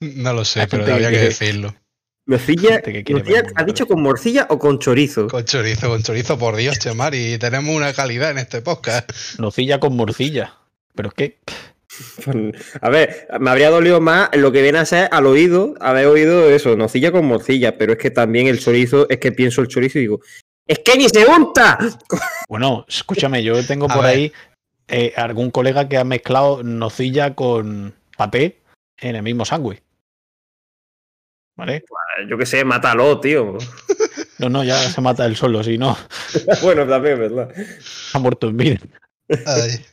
No 0.00 0.32
lo 0.32 0.44
sé, 0.44 0.66
pero 0.68 0.84
había 0.92 1.10
que 1.10 1.16
que- 1.16 1.22
decirlo. 1.24 1.74
¿Nocilla, 2.26 2.80
Gente 2.82 3.04
que 3.04 3.14
ver 3.16 3.52
¿has 3.54 3.66
dicho 3.66 3.86
con 3.86 4.00
morcilla 4.00 4.46
o 4.48 4.58
con 4.58 4.78
chorizo? 4.78 5.26
Con 5.26 5.44
chorizo, 5.44 5.90
con 5.90 6.02
chorizo, 6.02 6.38
por 6.38 6.56
Dios, 6.56 6.78
Chemari. 6.78 7.36
Tenemos 7.36 7.76
una 7.76 7.92
calidad 7.92 8.30
en 8.30 8.38
este 8.38 8.62
podcast. 8.62 9.10
nocilla 9.38 9.78
con 9.78 9.94
morcilla. 9.94 10.54
Pero 10.94 11.08
es 11.10 11.14
que, 11.14 11.38
A 12.80 12.88
ver, 12.88 13.28
me 13.40 13.50
habría 13.50 13.68
dolido 13.68 14.00
más 14.00 14.30
lo 14.34 14.50
que 14.52 14.62
viene 14.62 14.78
a 14.78 14.86
ser 14.86 15.08
al 15.12 15.26
oído, 15.26 15.74
haber 15.80 16.06
oído 16.06 16.48
eso, 16.50 16.76
nocilla 16.76 17.12
con 17.12 17.26
morcilla, 17.26 17.76
pero 17.76 17.92
es 17.92 17.98
que 17.98 18.10
también 18.10 18.46
el 18.46 18.58
chorizo, 18.58 19.06
es 19.10 19.18
que 19.18 19.30
pienso 19.32 19.60
el 19.60 19.68
chorizo 19.68 19.98
y 19.98 20.02
digo, 20.02 20.20
¡es 20.66 20.78
que 20.78 20.96
ni 20.96 21.08
se 21.10 21.26
unta! 21.26 21.78
bueno, 22.48 22.86
escúchame, 22.88 23.42
yo 23.44 23.64
tengo 23.66 23.84
A 23.90 23.94
por 23.94 24.04
ver. 24.04 24.14
ahí 24.16 24.32
eh, 24.88 25.12
algún 25.16 25.50
colega 25.50 25.88
que 25.88 25.98
ha 25.98 26.04
mezclado 26.04 26.62
nocilla 26.62 27.34
con 27.34 27.94
paté 28.16 28.62
en 28.98 29.16
el 29.16 29.22
mismo 29.22 29.44
sándwich. 29.44 29.82
¿Vale? 31.56 31.84
Yo 32.28 32.36
qué 32.36 32.46
sé, 32.46 32.64
mátalo, 32.64 33.20
tío. 33.20 33.58
No, 34.38 34.48
no, 34.48 34.64
ya 34.64 34.76
se 34.90 35.00
mata 35.00 35.24
él 35.26 35.36
solo, 35.36 35.62
si 35.62 35.78
no, 35.78 35.96
bueno, 36.62 36.86
también, 36.88 37.20
¿verdad? 37.20 37.54
ha 38.12 38.18
muerto 38.18 38.48
en 38.48 38.56
vida. 38.56 38.78
Ay. 39.46 39.86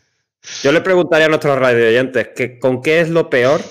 Yo 0.64 0.72
le 0.72 0.82
preguntaría 0.82 1.28
a 1.28 1.30
nuestros 1.30 1.60
radio 1.60 1.88
oyentes 1.88 2.30
que 2.36 2.58
con 2.58 2.82
qué 2.82 3.02
es 3.02 3.10
lo 3.10 3.30
peor 3.30 3.62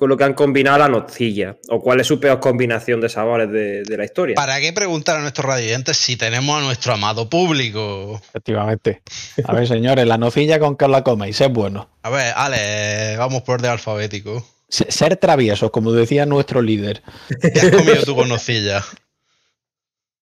con 0.00 0.08
lo 0.08 0.16
que 0.16 0.24
han 0.24 0.32
combinado 0.32 0.78
la 0.78 0.88
nocilla, 0.88 1.56
o 1.68 1.78
cuál 1.78 2.00
es 2.00 2.06
su 2.06 2.18
peor 2.18 2.40
combinación 2.40 3.02
de 3.02 3.10
sabores 3.10 3.50
de, 3.52 3.82
de 3.82 3.96
la 3.98 4.04
historia. 4.06 4.34
¿Para 4.34 4.58
qué 4.58 4.72
preguntar 4.72 5.18
a 5.18 5.20
nuestros 5.20 5.46
radioyentes 5.46 5.98
si 5.98 6.16
tenemos 6.16 6.58
a 6.58 6.64
nuestro 6.64 6.94
amado 6.94 7.28
público? 7.28 8.18
Efectivamente. 8.30 9.02
A 9.44 9.52
ver, 9.52 9.66
señores, 9.68 10.06
la 10.06 10.16
nocilla 10.16 10.58
con 10.58 10.76
que 10.78 10.86
os 10.86 10.90
la 10.90 11.04
coméis 11.04 11.38
es 11.42 11.52
bueno. 11.52 11.90
A 12.02 12.08
ver, 12.08 12.32
Ale, 12.34 13.16
vamos 13.18 13.42
por 13.42 13.56
orden 13.56 13.72
alfabético. 13.72 14.42
Se- 14.70 14.90
Ser 14.90 15.16
traviesos, 15.18 15.70
como 15.70 15.92
decía 15.92 16.24
nuestro 16.24 16.62
líder. 16.62 17.02
¿Qué 17.40 17.60
has 17.60 17.70
comido 17.70 18.02
tú 18.06 18.16
con 18.16 18.30
nocilla? 18.30 18.82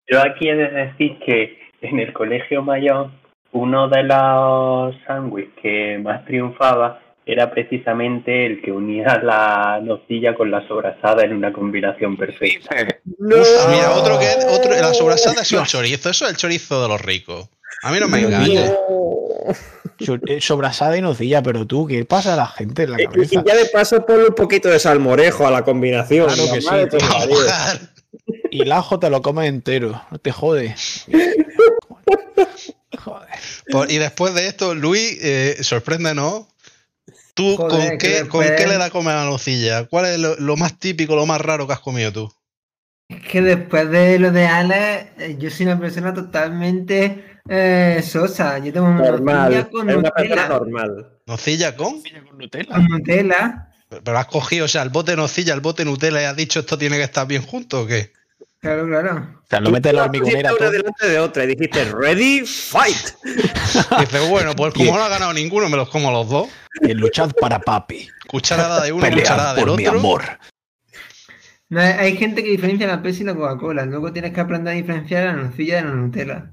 Yo 0.07 0.21
aquí 0.21 0.47
he 0.47 0.55
de 0.55 0.69
decir 0.69 1.17
que 1.25 1.57
en 1.81 1.99
el 1.99 2.13
colegio 2.13 2.61
mayor, 2.61 3.09
uno 3.51 3.87
de 3.89 4.03
los 4.03 4.95
sándwiches 5.07 5.53
que 5.59 5.97
más 6.03 6.23
triunfaba 6.25 7.01
era 7.25 7.49
precisamente 7.51 8.45
el 8.45 8.61
que 8.61 8.71
unía 8.71 9.19
la 9.23 9.79
nocilla 9.83 10.35
con 10.35 10.51
la 10.51 10.67
sobrasada 10.67 11.23
en 11.23 11.33
una 11.33 11.51
combinación 11.53 12.17
perfecta. 12.17 12.75
¡No! 13.19 13.37
Uf, 13.37 13.67
mira, 13.69 13.91
otro 13.91 14.19
que 14.19 14.27
otro, 14.49 14.71
la 14.71 14.93
sobrasada 14.93 15.41
es 15.41 15.51
el 15.51 15.63
chorizo. 15.63 16.09
Eso 16.09 16.25
es 16.25 16.31
el 16.31 16.37
chorizo 16.37 16.81
de 16.83 16.87
los 16.87 17.01
ricos. 17.01 17.49
A 17.83 17.91
mí 17.91 17.99
no 17.99 18.07
me 18.07 18.21
engañes. 18.21 18.71
Eh, 20.27 20.41
Sobrasada 20.41 20.97
y 20.97 21.01
nocilla, 21.01 21.41
pero 21.41 21.65
tú, 21.65 21.87
¿qué 21.87 22.03
pasa 22.03 22.33
a 22.33 22.37
la 22.37 22.47
gente 22.47 22.83
en 22.83 22.91
la 22.91 22.99
Y, 23.01 23.03
y 23.03 23.07
cabeza? 23.07 23.43
ya 23.45 23.55
de 23.55 23.65
paso 23.65 24.05
ponle 24.05 24.27
un 24.29 24.35
poquito 24.35 24.67
de 24.69 24.77
salmorejo 24.79 25.47
a 25.47 25.51
la 25.51 25.63
combinación. 25.63 26.27
Claro 26.27 26.43
que 26.53 26.61
sí. 26.61 26.67
Y 28.51 28.61
el 28.63 28.71
ajo 28.71 28.99
te 28.99 29.09
lo 29.09 29.21
comes 29.21 29.47
entero, 29.47 30.01
no 30.11 30.17
te 30.19 30.31
jode. 30.31 30.75
Joder. 32.97 33.27
Por- 33.71 33.91
y 33.91 33.97
después 33.97 34.33
de 34.33 34.47
esto, 34.47 34.73
Luis, 34.75 35.17
eh, 35.21 35.57
sorpréndenos. 35.61 36.45
¿Tú 37.35 37.55
Joder, 37.57 37.89
con, 37.89 37.97
qué, 37.99 38.07
después- 38.23 38.47
con 38.47 38.55
qué 38.57 38.65
le 38.67 38.77
da 38.77 38.89
comer 38.89 39.13
a 39.15 39.23
la 39.25 39.29
nocilla? 39.29 39.85
¿Cuál 39.85 40.05
es 40.05 40.17
lo, 40.19 40.35
lo 40.37 40.55
más 40.57 40.79
típico, 40.79 41.15
lo 41.15 41.25
más 41.25 41.39
raro 41.41 41.67
que 41.67 41.73
has 41.73 41.79
comido 41.81 42.11
tú? 42.11 42.33
Es 43.09 43.21
que 43.27 43.41
después 43.41 43.89
de 43.91 44.17
lo 44.17 44.31
de 44.31 44.47
Alex, 44.47 45.11
eh, 45.19 45.35
yo 45.37 45.51
soy 45.51 45.67
una 45.67 45.79
persona 45.79 46.13
totalmente 46.13 47.23
Eh, 47.47 48.01
Sosa, 48.03 48.57
yo 48.57 48.73
tengo 48.73 48.87
una 48.87 49.03
Normal. 49.11 49.51
nocilla 49.51 49.69
con 49.69 49.89
Es 49.91 49.95
una 49.97 50.09
persona 50.09 50.41
Nutella. 50.41 50.47
normal. 50.59 51.19
¿Nocilla 51.27 51.75
con? 51.75 52.01
Con 52.01 52.37
Nutella. 52.39 52.73
Con 52.73 52.85
Nutella. 52.87 53.67
Pero 53.87 54.03
pero 54.03 54.17
has 54.17 54.25
cogido, 54.25 54.65
o 54.65 54.67
sea, 54.67 54.81
el 54.81 54.89
bote 54.89 55.15
nocilla, 55.15 55.53
el 55.53 55.59
bote 55.59 55.85
Nutella 55.85 56.21
y 56.23 56.25
has 56.25 56.35
dicho 56.35 56.59
esto 56.61 56.75
tiene 56.75 56.97
que 56.97 57.03
estar 57.03 57.27
bien 57.27 57.43
junto 57.43 57.81
o 57.81 57.85
qué? 57.85 58.13
Claro, 58.65 58.87
claro. 58.87 59.27
O 59.43 59.47
sea, 59.47 59.59
lo 59.59 59.69
metes 59.69 59.91
en 59.91 59.95
la 59.97 60.03
hormigonera 60.05 60.53
una 60.53 60.69
delante 60.71 61.07
de 61.07 61.19
otra 61.19 61.43
y 61.43 61.47
dijiste, 61.47 61.85
ready, 61.93 62.41
fight. 62.45 62.97
Dices, 63.99 64.29
bueno, 64.29 64.55
pues 64.55 64.73
como 64.73 64.97
no 64.97 65.03
ha 65.03 65.09
ganado 65.09 65.33
ninguno, 65.33 65.69
me 65.69 65.77
los 65.77 65.89
como 65.89 66.11
los 66.11 66.27
dos. 66.29 66.47
Y 66.81 66.93
luchad 66.93 67.31
para 67.39 67.59
papi. 67.59 68.07
Cucharada 68.27 68.83
de 68.83 68.91
uno, 68.91 69.05
cucharada 69.07 69.53
Pelead 69.53 69.55
del 69.55 69.65
por 69.65 69.77
mi 69.77 69.85
otro. 69.87 69.99
amor. 69.99 70.23
No, 71.69 71.79
hay- 71.81 71.93
hay 71.93 72.17
gente 72.17 72.43
que 72.43 72.49
diferencia 72.49 72.87
la 72.87 73.01
Pepsi 73.01 73.21
y 73.21 73.25
la 73.25 73.35
Coca-Cola. 73.35 73.85
Luego 73.85 74.11
tienes 74.13 74.33
que 74.33 74.39
aprender 74.41 74.73
a 74.73 74.75
diferenciar 74.75 75.25
la 75.25 75.33
nocilla 75.33 75.75
de 75.77 75.81
la 75.83 75.91
Nutella. 75.91 76.51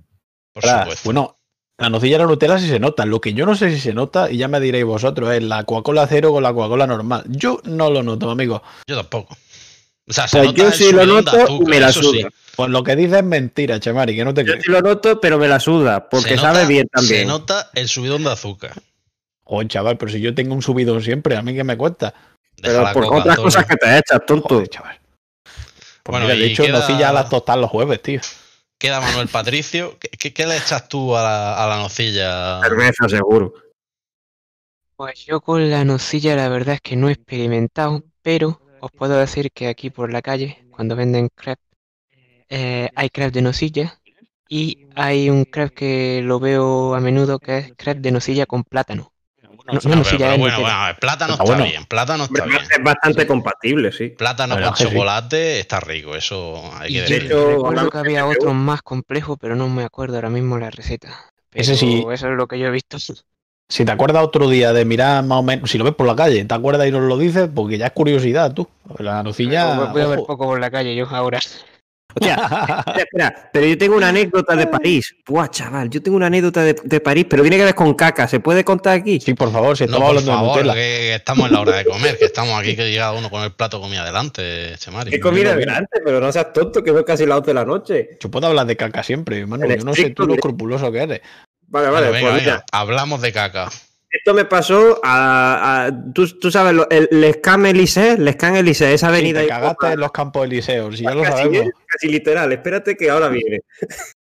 Por 0.55 0.65
Ahora, 0.67 0.81
supuesto. 0.83 1.05
Bueno, 1.05 1.39
la 1.79 1.89
nocilla 1.91 2.17
de 2.19 2.25
la 2.25 2.29
Nutella 2.29 2.59
sí 2.59 2.69
se 2.69 2.79
nota. 2.79 3.05
Lo 3.07 3.21
que 3.21 3.33
yo 3.35 3.47
no 3.47 3.55
sé 3.55 3.71
si 3.71 3.81
se 3.81 3.93
nota, 3.95 4.31
y 4.31 4.37
ya 4.39 4.49
me 4.49 4.61
diréis 4.61 4.85
vosotros, 4.85 5.31
es 5.33 5.43
la 5.43 5.65
Coca-Cola 5.65 6.07
cero 6.07 6.31
con 6.33 6.43
la 6.43 6.53
Coca-Cola 6.53 6.87
normal. 6.87 7.25
Yo 7.29 7.61
no 7.65 7.91
lo 7.91 8.03
noto, 8.03 8.31
amigo. 8.31 8.63
Yo 8.87 8.97
tampoco. 8.97 9.37
O 10.09 10.13
sea, 10.13 10.27
se 10.29 10.39
Pues 10.39 10.49
nota 10.49 10.63
yo 10.63 10.73
sí 10.73 10.93
lo 10.93 11.07
noto 11.07 11.37
y 11.37 11.41
azúcar, 11.43 11.69
me 11.69 11.81
la 11.81 11.93
sí. 11.93 12.01
suda. 12.03 12.29
Pues 12.57 12.71
lo 12.71 12.83
que 12.83 12.97
dices 12.97 13.19
es 13.19 13.25
mentira, 13.25 13.81
Chemari, 13.81 14.15
que 14.17 14.25
no 14.25 14.35
te 14.35 14.43
Yo 14.45 14.53
crees. 14.53 14.65
sí 14.65 14.71
lo 14.71 14.81
noto, 14.81 15.21
pero 15.21 15.39
me 15.39 15.49
la 15.49 15.59
suda, 15.61 16.09
porque 16.09 16.31
Se 16.31 16.39
sabe 16.39 16.59
nota- 16.59 16.69
bien 16.69 16.83
Se 16.83 16.89
también. 17.01 17.29
nota 17.29 17.71
el 17.75 17.89
subidón 17.89 18.25
de 18.25 18.33
azúcar. 18.33 18.73
Joder, 19.45 19.69
chaval, 19.69 19.99
pero 19.99 20.11
si 20.13 20.21
yo 20.21 20.35
tengo 20.35 20.55
un 20.55 20.63
subidón 20.63 21.03
siempre, 21.03 21.37
¿a 21.37 21.43
mí 21.43 21.55
qué 21.55 21.65
me 21.65 21.77
cuesta? 21.77 22.13
Deja 22.57 22.69
Pero 22.75 22.83
la 22.83 22.93
por 22.93 23.05
coca, 23.07 23.17
otras 23.21 23.37
cosas 23.39 23.67
que 23.67 23.77
te 23.77 23.99
echas, 23.99 24.21
tonto. 24.27 24.49
Joder, 24.49 24.69
chaval. 24.69 25.01
Pues 25.45 25.55
Bueno, 26.05 26.27
mira, 26.27 26.39
de 26.39 26.47
hecho, 26.47 26.65
queda- 26.65 26.81
nocilla 26.81 27.09
a 27.09 27.13
las 27.13 27.29
tostadas 27.29 27.61
los 27.61 27.71
jueves, 27.71 28.03
tío. 28.03 28.21
Queda 28.79 29.01
Manuel 29.01 29.29
Patricio. 29.29 29.97
¿Qué, 30.01 30.09
qué- 30.09 30.33
qué 30.35 30.47
le 30.47 30.57
echas 30.57 30.89
tú 30.89 31.17
a 31.17 31.23
la, 31.23 31.65
a 31.65 31.69
la 31.69 31.77
nocilla? 31.79 32.61
Cerveza, 32.63 33.09
seguro. 33.09 33.55
Pues 34.97 35.25
yo 35.27 35.41
con 35.41 35.71
la 35.71 35.85
nocilla 35.85 36.37
la 36.37 36.49
verdad 36.49 36.77
es 36.77 36.81
que 36.81 36.97
no 36.97 37.09
he 37.09 37.13
experimentado, 37.13 38.03
pero 38.23 38.61
os 38.85 38.91
puedo 38.91 39.17
decir 39.17 39.51
que 39.53 39.69
aquí 39.69 39.91
por 39.91 40.13
la 40.13 40.23
calle, 40.23 40.65
cuando 40.71 40.97
venden 40.97 41.29
crepe, 41.35 41.63
eh, 42.49 42.89
hay 42.95 43.09
crepe 43.11 43.31
de 43.33 43.43
nocilla 43.43 43.99
y 44.49 44.87
hay 44.95 45.31
un 45.31 45.45
crepe 45.45 45.75
que 45.75 46.21
lo 46.23 46.39
veo 46.41 46.95
a 46.95 47.01
menudo 47.01 47.39
que 47.39 47.59
es 47.59 47.73
crepe 47.77 48.01
de 48.01 48.11
nocilla 48.13 48.45
con 48.47 48.65
plátano. 48.65 49.13
No, 49.43 49.51
no 49.51 49.73
No, 49.75 49.81
pero- 49.81 49.97
nocilla, 49.97 50.19
pero 50.19 50.33
es 50.35 50.39
bueno, 50.41 50.61
bueno, 50.61 50.89
el 50.89 50.97
plátano 50.97 51.33
Está 51.35 51.45
está 51.45 51.55
bueno. 51.57 51.71
bien. 51.71 51.85
Plátano 51.87 52.25
está 52.25 52.45
bien. 52.45 52.61
Es 52.63 52.83
bastante 52.83 53.27
compatible, 53.27 53.93
sí. 53.93 54.09
Plátano 54.11 54.61
con 54.61 54.77
sí. 54.77 54.85
chocolate 54.85 55.61
está 55.61 55.79
rico, 55.81 56.17
eso 56.17 56.61
hay 56.75 56.91
Y 56.91 56.95
que 56.95 57.01
decirlo. 57.03 57.27
hecho, 57.27 57.51
recuerdo 57.57 57.91
que 57.91 57.99
había 57.99 58.27
otro 58.27 58.53
más 58.55 58.83
complejo, 58.83 59.37
pero 59.37 59.55
no 59.55 59.69
me 59.69 59.85
acuerdo 59.85 60.17
ahora 60.17 60.31
mismo 60.31 60.59
la 60.59 60.71
receta. 60.71 61.31
Ese 61.53 61.73
Pero 61.73 61.79
sí. 61.79 62.05
Eso 62.13 62.29
es 62.31 62.37
lo 62.37 62.47
que 62.49 62.59
yo 62.59 62.67
he 62.67 62.71
visto. 62.71 62.99
Si 63.73 63.87
te 63.87 63.91
acuerdas 63.91 64.23
otro 64.23 64.51
día 64.51 64.75
de 64.75 64.85
mirar 64.85 65.25
más 65.25 65.39
o 65.39 65.43
menos, 65.43 65.71
si 65.71 65.79
lo 65.79 65.85
ves 65.85 65.95
por 65.95 66.07
la 66.07 66.15
calle, 66.15 66.45
te 66.45 66.55
acuerdas 66.55 66.87
y 66.87 66.91
nos 66.91 67.01
lo 67.05 67.17
dices, 67.17 67.49
porque 67.55 67.79
ya 67.79 67.87
es 67.87 67.93
curiosidad, 67.93 68.53
tú. 68.53 68.69
La 68.99 69.23
nocilla. 69.23 69.89
Voy 69.91 70.03
a 70.03 70.09
ver 70.09 70.19
poco 70.19 70.45
por 70.45 70.61
la 70.61 70.71
calle 70.71 70.95
yo 70.95 71.07
ahora. 71.09 71.39
Hostia, 72.15 72.35
espera, 72.87 72.99
espera, 72.99 73.51
pero 73.51 73.67
yo 73.67 73.79
tengo 73.79 73.97
una 73.97 74.11
anécdota 74.11 74.55
de 74.57 74.67
París. 74.67 75.15
Buah, 75.27 75.49
chaval, 75.49 75.89
yo 75.89 76.03
tengo 76.03 76.19
una 76.19 76.27
anécdota 76.27 76.63
de, 76.63 76.77
de 76.85 77.01
París, 77.01 77.25
pero 77.31 77.43
tiene 77.43 77.57
que 77.57 77.65
ver 77.65 77.75
con 77.75 77.95
caca. 77.95 78.29
¿Se 78.29 78.41
puede 78.41 78.63
contar 78.63 78.99
aquí? 78.99 79.19
Sí, 79.19 79.33
por 79.33 79.51
favor, 79.51 79.75
si 79.75 79.85
No, 79.85 79.93
estamos 79.93 80.11
por 80.11 80.19
hablando 80.19 80.31
de 80.33 80.37
favor, 80.37 80.57
Nutella. 80.59 80.75
que, 80.75 81.15
estamos 81.15 81.47
en 81.47 81.53
la 81.55 81.61
hora 81.63 81.77
de 81.79 81.85
comer, 81.87 82.19
que 82.19 82.27
estamos 82.27 82.61
aquí 82.61 82.77
que 82.77 82.91
llega 82.91 83.13
uno 83.13 83.31
con 83.31 83.43
el 83.43 83.53
plato 83.53 83.79
de 83.79 83.85
comida 83.85 84.05
delante, 84.05 84.75
Chemari. 84.77 85.15
He 85.15 85.19
comido 85.21 85.45
Mira, 85.45 85.57
mira. 85.57 85.73
delante, 85.73 86.01
pero 86.05 86.21
no 86.21 86.31
seas 86.31 86.53
tonto, 86.53 86.85
que 86.85 86.91
son 86.91 87.05
casi 87.05 87.25
las 87.25 87.39
11 87.39 87.47
de 87.51 87.55
la 87.55 87.65
noche. 87.65 88.19
Yo 88.21 88.31
puedo 88.31 88.47
hablar 88.49 88.67
de 88.67 88.77
caca 88.77 89.03
siempre, 89.03 89.39
hermano. 89.41 89.65
Yo 89.67 89.83
no 89.83 89.95
sé 89.95 90.11
tú 90.11 90.27
lo 90.27 90.35
escrupuloso 90.35 90.93
que 90.93 90.99
eres. 90.99 91.21
Vale, 91.73 91.89
Bueno, 91.89 91.93
vale, 91.93 92.07
venga, 92.13 92.21
pues 92.31 92.43
venga, 92.43 92.53
mira, 92.57 92.65
hablamos 92.71 93.21
de 93.23 93.33
caca. 93.33 93.69
esto 94.11 94.35
me 94.35 94.45
pasó 94.45 95.01
a. 95.03 95.87
a- 95.87 96.13
tú, 96.13 96.29
tú 96.39 96.51
sabes, 96.51 96.75
lo- 96.75 96.89
el 96.91 97.09
Lescam 97.11 97.65
Elysée, 97.67 98.19
Lescam 98.19 98.55
Elysée, 98.57 98.93
esa 98.93 99.07
Sí, 99.09 99.13
avenida. 99.15 99.39
te 99.41 99.45
ahí 99.45 99.49
cagaste 99.49 99.87
en 99.93 100.01
los 100.01 100.13
campos 100.13 100.45
elíseos, 100.45 100.97
si 100.99 101.03
ya 101.05 101.15
lo 101.15 101.23
casi, 101.23 101.43
sabemos. 101.45 101.71
casi 101.87 102.09
literal, 102.09 102.53
espérate 102.53 102.95
que 102.97 103.09
ahora 103.11 103.29
viene. 103.29 103.61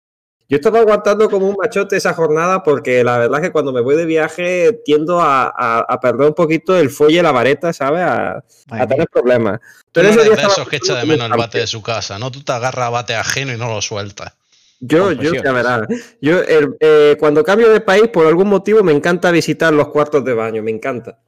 Yo 0.49 0.55
estaba 0.55 0.79
aguantando 0.79 1.29
como 1.29 1.45
un 1.49 1.57
machote 1.62 1.97
esa 1.97 2.13
jornada 2.13 2.63
porque 2.63 3.03
la 3.03 3.17
verdad 3.17 3.41
es 3.41 3.47
que 3.47 3.51
cuando 3.51 3.73
me 3.73 3.81
voy 3.81 3.97
de 3.97 4.05
viaje 4.05 4.79
tiendo 4.86 5.19
a, 5.19 5.47
a- 5.47 5.86
a 5.88 5.99
perder 5.99 6.27
un 6.29 6.33
poquito 6.33 6.77
el 6.77 6.89
fuelle, 6.89 7.21
la 7.21 7.33
vareta, 7.33 7.73
¿sabes? 7.73 8.01
A, 8.03 8.41
tener 8.88 9.10
problemas. 9.10 9.60
Tú 9.91 10.01
no 10.01 10.07
eres 10.10 10.25
de 10.38 10.41
esos 10.41 10.69
que 10.69 10.77
echa 10.77 10.95
de 10.95 11.05
menos 11.05 11.29
el 11.29 11.38
bate 11.38 11.60
de 11.60 11.67
su 11.67 11.81
casa, 11.81 12.17
¿no? 12.17 12.31
Tú 12.31 12.43
te 12.43 12.51
agarras 12.53 12.88
a 12.88 12.89
bate 12.89 13.13
ajeno 13.15 13.51
y 13.53 13.57
no 13.57 13.67
lo 13.67 13.81
sueltas. 13.81 14.37
Yo, 14.79 15.11
yo, 15.11 15.33
ya 15.33 15.51
verás. 15.51 15.87
Yo, 16.21 16.39
el- 16.41 16.75
eh, 16.79 17.15
cuando 17.19 17.43
cambio 17.43 17.69
de 17.69 17.81
país, 17.81 18.07
por 18.09 18.27
algún 18.27 18.47
motivo, 18.47 18.83
me 18.83 18.91
encanta 18.91 19.31
visitar 19.31 19.73
los 19.73 19.87
cuartos 19.89 20.23
de 20.23 20.33
baño, 20.33 20.61
me 20.61 20.71
encanta. 20.71 21.19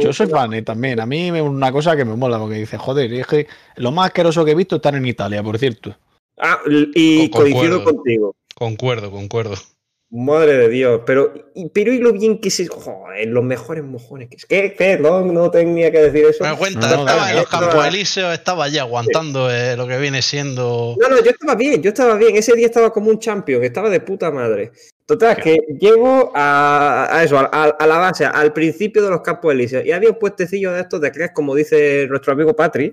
Yo 0.00 0.12
soy 0.12 0.28
fan 0.28 0.52
eh, 0.54 0.62
también. 0.62 1.00
A 1.00 1.06
mí 1.06 1.28
es 1.36 1.42
una 1.42 1.72
cosa 1.72 1.96
que 1.96 2.04
me 2.04 2.14
mola, 2.14 2.38
porque 2.38 2.54
dice, 2.54 2.78
joder, 2.78 3.12
es 3.12 3.26
que 3.26 3.48
lo 3.76 3.90
más 3.90 4.06
asqueroso 4.06 4.44
que 4.44 4.52
he 4.52 4.54
visto 4.54 4.76
están 4.76 4.94
en 4.94 5.06
Italia, 5.06 5.42
por 5.42 5.58
cierto. 5.58 5.96
Ah, 6.38 6.60
y 6.94 7.28
Con- 7.30 7.42
coincido 7.42 7.78
concuerdo. 7.78 7.84
contigo. 7.96 8.36
Concuerdo, 8.54 9.10
concuerdo. 9.10 9.54
Madre 10.14 10.58
de 10.58 10.68
Dios, 10.68 11.00
pero 11.06 11.32
y, 11.54 11.70
pero 11.70 11.90
y 11.90 11.96
lo 11.96 12.12
bien 12.12 12.38
que 12.38 12.50
se. 12.50 12.66
Joder, 12.66 13.28
los 13.28 13.42
mejores 13.42 13.82
mojones 13.82 14.28
que 14.28 14.36
es. 14.36 14.44
¿Qué? 14.44 14.74
Perdón, 14.76 15.32
no 15.32 15.50
tenía 15.50 15.90
que 15.90 16.02
decir 16.02 16.26
eso. 16.26 16.44
Me 16.44 16.54
cuenta, 16.54 16.80
No, 16.80 17.00
estaba 17.00 17.30
en 17.30 17.36
los 17.36 17.48
campos 17.48 17.86
elíseos, 17.86 18.34
estaba 18.34 18.64
allí 18.64 18.76
aguantando 18.76 19.50
eh, 19.50 19.74
lo 19.74 19.88
que 19.88 19.96
viene 19.96 20.20
siendo. 20.20 20.96
No, 21.00 21.08
no, 21.08 21.16
yo 21.22 21.30
estaba 21.30 21.54
bien, 21.54 21.80
yo 21.80 21.88
estaba 21.88 22.16
bien. 22.16 22.36
Ese 22.36 22.54
día 22.54 22.66
estaba 22.66 22.92
como 22.92 23.08
un 23.08 23.20
champion, 23.20 23.64
estaba 23.64 23.88
de 23.88 24.00
puta 24.00 24.30
madre. 24.30 24.72
Total, 25.06 25.34
que 25.36 25.56
llego 25.80 26.30
a, 26.34 27.08
a 27.10 27.24
eso, 27.24 27.38
a, 27.38 27.46
a 27.46 27.86
la 27.86 27.96
base, 27.96 28.26
al 28.26 28.52
principio 28.52 29.02
de 29.02 29.08
los 29.08 29.22
campos 29.22 29.54
elíseos. 29.54 29.82
Y 29.86 29.92
había 29.92 30.10
un 30.10 30.18
puestecillo 30.18 30.72
de 30.72 30.82
estos 30.82 31.00
de 31.00 31.10
crepes, 31.10 31.34
como 31.34 31.54
dice 31.54 32.06
nuestro 32.10 32.34
amigo 32.34 32.54
Patri. 32.54 32.92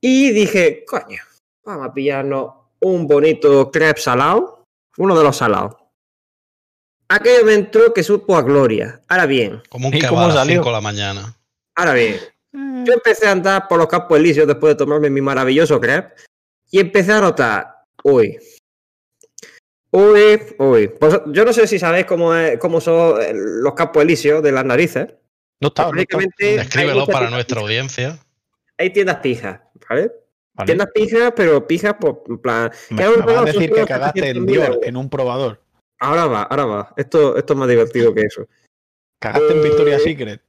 Y 0.00 0.32
dije, 0.32 0.84
coño, 0.84 1.22
vamos 1.64 1.86
a 1.86 1.94
pillarnos 1.94 2.50
un 2.80 3.06
bonito 3.06 3.70
crepe 3.70 4.00
salado. 4.00 4.64
Uno 4.98 5.16
de 5.16 5.22
los 5.22 5.36
salados. 5.36 5.81
Aquello 7.14 7.44
me 7.44 7.54
entró 7.54 7.92
que 7.92 8.02
supo 8.02 8.36
a 8.36 8.42
gloria. 8.42 9.00
Ahora 9.08 9.26
bien, 9.26 9.62
Como 9.68 9.88
un 9.88 9.94
¿Y 9.94 9.98
kebab 9.98 10.10
cómo 10.10 10.22
a 10.24 10.26
las 10.28 10.36
salió? 10.36 10.54
5 10.56 10.68
de 10.68 10.72
la 10.72 10.80
mañana. 10.80 11.36
ahora 11.76 11.92
bien. 11.94 12.16
Yo 12.84 12.92
empecé 12.92 13.26
a 13.26 13.32
andar 13.32 13.66
por 13.68 13.78
los 13.78 13.86
campos 13.86 14.18
elíseos 14.18 14.46
después 14.46 14.72
de 14.74 14.78
tomarme 14.78 15.08
mi 15.10 15.20
maravilloso 15.20 15.80
crepe 15.80 16.14
y 16.70 16.80
empecé 16.80 17.12
a 17.12 17.20
notar, 17.20 17.66
uy, 18.04 18.38
uy, 19.90 20.40
uy. 20.58 20.88
Pues 20.88 21.20
yo 21.26 21.44
no 21.44 21.52
sé 21.52 21.66
si 21.66 21.78
sabéis 21.78 22.06
cómo, 22.06 22.34
es- 22.34 22.58
cómo 22.58 22.80
son 22.80 23.20
eh, 23.22 23.32
los 23.34 23.74
campos 23.74 24.02
elíseos 24.02 24.42
de 24.42 24.52
las 24.52 24.64
narices. 24.64 25.08
No 25.60 25.68
está, 25.68 25.82
no 25.84 25.88
está. 25.88 25.96
Básicamente, 25.96 26.46
hay 26.48 26.56
Descríbelo 26.56 27.00
muchas 27.00 27.12
para 27.14 27.30
nuestra 27.30 27.56
pijas. 27.56 27.62
audiencia. 27.62 28.18
Hay 28.78 28.90
tiendas 28.90 29.16
pijas, 29.18 29.60
¿vale? 29.88 30.12
Vale. 30.54 30.66
Tiendas 30.66 30.88
pijas, 30.94 31.32
pero 31.36 31.66
pijas, 31.66 31.94
pues, 32.00 32.14
en 32.28 32.38
plan. 32.38 32.70
Me, 32.90 33.08
me 33.08 33.16
vas 33.16 33.36
a 33.36 33.44
decir 33.44 33.70
que 33.72 33.84
cagaste 33.86 34.28
en 34.28 34.44
700.000 34.44 34.46
Dior, 34.46 34.66
euros. 34.66 34.80
en 34.82 34.96
un 34.96 35.08
probador. 35.08 35.61
Ahora 36.02 36.26
va, 36.26 36.42
ahora 36.42 36.64
va. 36.64 36.94
Esto, 36.96 37.36
esto 37.36 37.52
es 37.52 37.58
más 37.58 37.68
divertido 37.68 38.12
que 38.12 38.22
eso. 38.22 38.46
Cagaste 39.20 39.52
en 39.52 39.58
Eh, 39.58 39.62
Victoria's 39.62 40.02
Secret. 40.02 40.40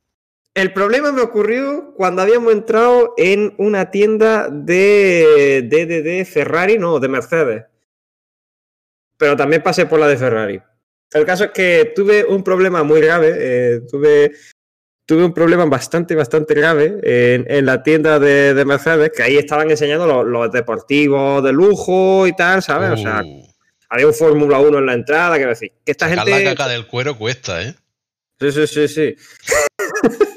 El 0.56 0.74
problema 0.74 1.12
me 1.12 1.22
ocurrió 1.22 1.94
cuando 1.96 2.22
habíamos 2.24 2.52
entrado 2.54 3.14
en 3.18 3.54
una 3.58 3.92
tienda 3.92 4.50
de, 4.50 5.64
de, 5.70 5.86
de, 5.86 6.02
de 6.02 6.26
Ferrari, 6.26 6.78
no, 6.78 7.00
de 7.00 7.08
Mercedes. 7.08 7.66
Pero 9.18 9.36
también 9.36 9.62
pasé 9.62 9.86
por 9.86 10.00
la 10.00 10.08
de 10.08 10.18
Ferrari. 10.18 10.60
El 11.12 11.26
caso 11.26 11.44
es 11.46 11.52
que 11.52 11.94
tuve 11.96 12.26
un 12.26 12.44
problema 12.44 12.82
muy 12.84 13.00
grave. 13.02 13.34
eh, 13.36 13.82
tuve, 13.90 14.32
tuve 15.06 15.24
un 15.24 15.34
problema 15.34 15.66
bastante, 15.66 16.16
bastante 16.16 16.56
grave 16.56 17.00
en, 17.04 17.46
en 17.48 17.66
la 17.68 17.84
tienda 17.84 18.18
de, 18.18 18.56
de 18.56 18.66
Mercedes, 18.66 19.12
que 19.16 19.22
ahí 19.22 19.38
estaban 19.38 19.70
enseñando 19.70 20.08
los, 20.08 20.26
los 20.26 20.52
deportivos 20.52 21.44
de 21.44 21.54
lujo 21.54 22.26
y 22.26 22.36
tal, 22.36 22.64
¿sabes? 22.64 22.90
O 22.90 22.98
sea, 22.98 23.22
Uh, 23.24 23.53
había 23.94 24.08
un 24.08 24.14
Fórmula 24.16 24.58
1 24.60 24.80
en 24.80 24.86
la 24.88 24.94
entrada, 24.94 25.38
que 25.38 25.46
decir, 25.46 25.72
que 25.86 25.92
esta 25.92 26.10
sacar 26.10 26.26
gente... 26.26 26.44
la 26.44 26.56
caca 26.56 26.68
del 26.68 26.88
cuero 26.88 27.16
cuesta, 27.16 27.62
¿eh? 27.62 27.76
Sí, 28.40 28.52
sí, 28.52 28.68
sí, 28.68 28.88
sí. 28.88 29.16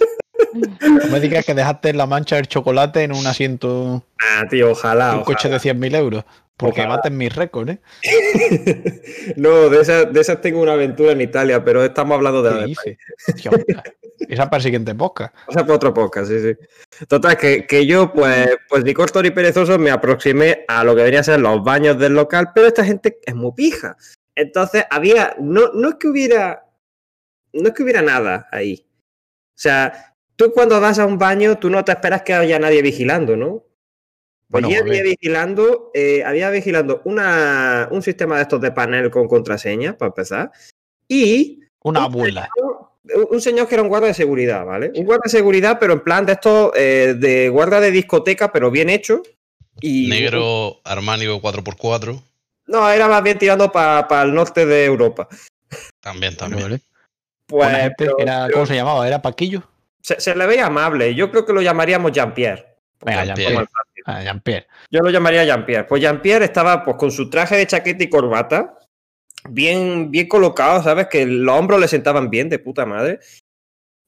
No 0.53 1.07
me 1.09 1.21
digas 1.21 1.45
que 1.45 1.55
dejaste 1.55 1.93
la 1.93 2.07
mancha 2.07 2.37
del 2.37 2.49
chocolate 2.49 3.03
en 3.03 3.13
un 3.13 3.27
asiento 3.27 4.05
Ah, 4.19 4.45
tío, 4.49 4.71
ojalá. 4.71 5.17
un 5.17 5.25
coche 5.25 5.49
de 5.49 5.57
100.000 5.57 5.97
euros. 5.97 6.25
Porque 6.57 6.81
Ojalá. 6.81 6.97
baten 6.97 7.17
mis 7.17 7.35
récords, 7.35 7.73
¿eh? 7.73 7.81
no, 9.37 9.69
de 9.69 9.81
esas, 9.83 10.11
de 10.11 10.21
esas 10.21 10.41
tengo 10.41 10.61
una 10.61 10.73
aventura 10.73 11.13
en 11.13 11.21
Italia, 11.21 11.63
pero 11.63 11.85
estamos 11.85 12.15
hablando 12.15 12.43
de 12.43 12.51
la 12.51 12.67
¿Qué 12.67 13.51
de. 13.51 13.83
Esa 14.29 14.45
para 14.51 14.59
el 14.59 14.63
siguiente 14.63 14.95
podcast. 14.95 15.35
O 15.47 15.53
sea, 15.53 15.63
para 15.63 15.75
otro 15.75 15.93
podcast, 15.95 16.29
sí, 16.31 16.41
sí. 16.41 17.05
Total, 17.07 17.37
que, 17.37 17.67
que 17.67 17.87
yo, 17.87 18.13
pues, 18.13 18.49
pues 18.69 18.85
ni 18.85 18.95
corto 18.95 19.23
ni 19.23 19.31
perezoso, 19.31 19.79
me 19.79 19.91
aproximé 19.91 20.65
a 20.69 20.83
lo 20.85 20.93
que 20.95 20.99
deberían 21.01 21.25
ser 21.25 21.41
los 21.41 21.63
baños 21.63 21.99
del 21.99 22.15
local, 22.15 22.51
pero 22.55 22.67
esta 22.67 22.85
gente 22.85 23.19
es 23.25 23.35
muy 23.35 23.53
pija. 23.53 23.97
Entonces, 24.35 24.85
había, 24.91 25.35
no, 25.41 25.73
no 25.73 25.91
es 25.91 25.95
que 25.97 26.09
hubiera, 26.09 26.67
no 27.53 27.69
es 27.69 27.75
que 27.75 27.83
hubiera 27.83 28.03
nada 28.03 28.49
ahí. 28.53 28.87
O 28.89 29.59
sea, 29.59 30.15
tú 30.37 30.53
cuando 30.53 30.81
vas 30.81 30.99
a 30.99 31.07
un 31.07 31.19
baño, 31.19 31.59
tú 31.59 31.71
no 31.71 31.85
te 31.85 31.93
esperas 31.93 32.23
que 32.23 32.35
haya 32.35 32.59
nadie 32.59 32.83
vigilando, 32.83 33.37
¿no? 33.37 33.65
Pues 34.49 34.63
Bueno, 34.63 34.69
había 34.69 35.03
vigilando, 35.03 35.91
eh, 35.93 36.23
había 36.23 36.51
vigilando 36.51 37.03
una, 37.05 37.89
un 37.91 38.01
sistema 38.03 38.37
de 38.37 38.43
estos 38.43 38.61
de 38.61 38.71
panel 38.71 39.11
con 39.11 39.27
contraseña, 39.27 39.97
para 39.99 40.09
empezar. 40.11 40.53
Y 41.09 41.63
Una 41.83 42.01
un 42.01 42.05
abuela. 42.07 42.49
señor- 42.55 42.91
un 43.31 43.41
señor 43.41 43.69
que 43.69 43.75
era 43.75 43.83
un 43.83 43.89
guarda 43.89 44.09
de 44.09 44.15
seguridad, 44.15 44.65
¿vale? 44.65 44.91
Un 44.95 45.05
guarda 45.05 45.23
de 45.25 45.31
seguridad, 45.31 45.79
pero 45.79 45.93
en 45.93 46.01
plan 46.01 46.27
de 46.27 46.33
estos, 46.33 46.73
eh, 46.75 47.15
de 47.17 47.49
guarda 47.49 47.81
de 47.81 47.91
discoteca, 47.91 48.53
pero 48.53 48.71
bien 48.71 48.89
hecho. 48.91 49.23
Y 49.81 50.09
Negro 50.09 50.81
Armani 50.85 51.27
4x4. 51.27 52.23
No, 52.67 52.91
era 52.91 53.09
más 53.09 53.23
bien 53.23 53.39
tirando 53.39 53.71
para 53.71 54.23
el 54.23 54.35
norte 54.35 54.67
de 54.67 54.85
Europa. 54.85 55.29
También, 56.01 56.37
también. 56.37 56.63
vale. 56.63 56.81
Pues 57.47 57.65
Buena 57.69 57.79
gente, 57.79 57.95
pero- 57.99 58.19
era, 58.19 58.43
pero 58.47 58.55
¿Cómo 58.55 58.67
se 58.67 58.75
llamaba? 58.75 59.07
¿Era 59.07 59.23
Paquillo? 59.23 59.63
se, 60.07 60.21
se 60.21 60.37
le 60.37 60.47
veía 60.47 60.67
amable. 60.67 61.15
Yo 61.17 61.31
creo 61.33 61.45
que 61.45 61.53
lo 61.53 61.61
llamaríamos 61.61 62.13
Jean-Pierre. 62.13 62.77
Venga, 63.05 63.25
Jean-Pierre. 63.25 63.55
Fácil. 63.57 64.03
Ah. 64.07 64.65
Yo 64.91 65.01
lo 65.01 65.11
llamaría 65.11 65.45
Jean-Pierre. 65.45 65.85
Pues 65.85 66.01
Jean-Pierre 66.01 66.45
estaba 66.45 66.85
pues, 66.85 66.97
con 66.97 67.11
su 67.11 67.29
traje 67.29 67.57
de 67.57 67.67
chaqueta 67.67 68.05
y 68.05 68.09
corbata, 68.09 68.79
bien, 69.49 70.11
bien 70.11 70.29
colocado, 70.29 70.83
¿sabes? 70.83 71.09
Que 71.09 71.27
los 71.27 71.59
hombros 71.59 71.81
le 71.81 71.89
sentaban 71.89 72.31
bien, 72.31 72.49
de 72.49 72.59
puta 72.59 72.87
madre. 72.87 73.21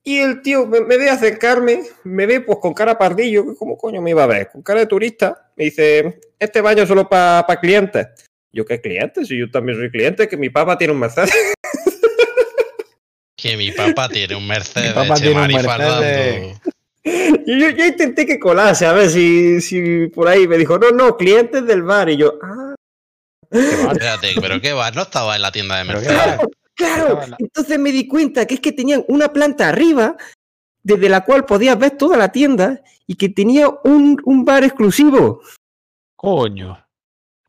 Y 0.05 0.19
el 0.19 0.43
tío 0.43 0.67
me, 0.67 0.81
me 0.81 0.97
ve 0.97 1.11
acercarme, 1.11 1.83
me 2.05 2.27
ve 2.27 2.41
pues 2.41 2.59
con 2.61 2.73
cara 2.73 2.97
pardillo, 2.97 3.47
que 3.47 3.55
¿cómo 3.55 3.77
coño 3.77 4.01
me 4.01 4.11
iba 4.11 4.25
a 4.25 4.29
ver? 4.29 4.49
Con 4.51 4.63
cara 4.63 4.81
de 4.81 4.87
turista. 4.87 5.51
Me 5.57 5.65
dice, 5.65 6.21
este 6.39 6.61
baño 6.61 6.83
es 6.83 6.89
solo 6.89 7.09
para 7.09 7.45
clientes. 7.61 8.07
Yo, 8.53 8.65
¿qué 8.65 8.81
clientes? 8.81 9.29
Si 9.29 9.39
yo 9.39 9.51
también 9.51 9.79
soy 9.79 9.91
cliente, 9.91 10.27
que 10.27 10.37
mi 10.37 10.51
papá 10.51 10.79
tiene 10.79 10.93
un 10.93 11.01
Mercedes. 11.01 11.33
Que 13.41 13.57
mi 13.57 13.71
papá 13.71 14.09
tiene 14.09 14.35
un 14.35 14.49
Mercedes. 14.49 14.93
papá 14.93 15.15
tiene 15.15 15.41
un 15.41 15.47
Chemari 15.49 15.55
Mercedes. 15.55 15.65
fardando. 15.65 16.61
Y 17.47 17.61
yo, 17.61 17.69
yo 17.71 17.87
intenté 17.87 18.27
que 18.27 18.41
colase, 18.41 18.85
a 18.85 18.93
ver 18.93 19.09
si, 19.09 19.61
si 19.61 20.09
por 20.09 20.27
ahí 20.27 20.49
me 20.49 20.59
dijo, 20.59 20.77
no, 20.77 20.91
no, 20.91 21.17
clientes 21.17 21.65
del 21.65 21.85
bar. 21.85 22.09
Y 22.11 22.17
yo, 22.17 22.37
ah, 22.43 22.68
Espérate, 23.51 24.35
pero 24.41 24.61
qué 24.61 24.73
va, 24.73 24.91
no 24.91 25.03
estaba 25.03 25.37
en 25.37 25.43
la 25.43 25.53
tienda 25.53 25.77
de 25.79 25.85
Mercedes. 25.85 26.39
claro. 26.75 27.21
La- 27.29 27.37
Entonces 27.39 27.79
me 27.79 27.91
di 27.93 28.07
cuenta 28.07 28.47
que 28.47 28.55
es 28.55 28.61
que 28.61 28.73
tenían 28.73 29.05
una 29.09 29.33
planta 29.33 29.69
arriba, 29.69 30.17
desde 30.83 31.09
la 31.09 31.23
cual 31.25 31.45
podías 31.45 31.79
ver 31.79 31.93
toda 31.93 32.17
la 32.17 32.31
tienda 32.31 32.83
y 33.07 33.15
que 33.17 33.29
tenía 33.29 33.69
un, 33.85 34.21
un 34.25 34.45
bar 34.45 34.65
exclusivo. 34.65 35.41
Coño. 36.17 36.85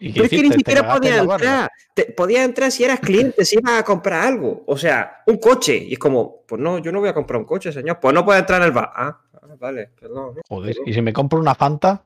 ¿Y 0.02 0.14
qué 0.14 0.22
Pero 0.22 0.26
es 0.26 0.30
que 0.30 0.42
ni 0.50 0.54
siquiera 0.56 0.94
podías 0.96 1.20
entrar. 1.22 1.70
Podías 2.16 2.46
entrar 2.46 2.72
si 2.72 2.86
eras 2.86 3.02
cliente, 3.02 3.44
si 3.44 3.58
ibas 3.58 3.80
a 3.80 3.84
comprar 3.84 4.26
algo. 4.26 4.64
O 4.66 4.78
sea, 4.78 5.24
un 5.28 5.38
coche. 5.38 5.76
Y 5.76 5.94
es 5.94 6.00
como, 6.00 6.44
pues 6.48 6.62
no, 6.62 6.80
yo 6.80 6.92
no 6.94 7.02
voy 7.02 7.10
a 7.10 7.14
comprar 7.14 7.40
un 7.42 7.46
coche, 7.46 7.74
señor. 7.74 8.00
Pues 8.00 8.14
no 8.14 8.24
puedes 8.24 8.40
entrar 8.40 8.62
en 8.62 8.68
el 8.68 8.72
bar. 8.72 8.90
Ah, 8.96 9.20
ah, 9.34 9.56
vale, 9.60 9.88
perdón. 10.00 10.36
Joder, 10.48 10.78
¿y 10.86 10.94
si 10.94 11.02
me 11.02 11.12
compro 11.12 11.38
una 11.40 11.54
Fanta? 11.56 12.06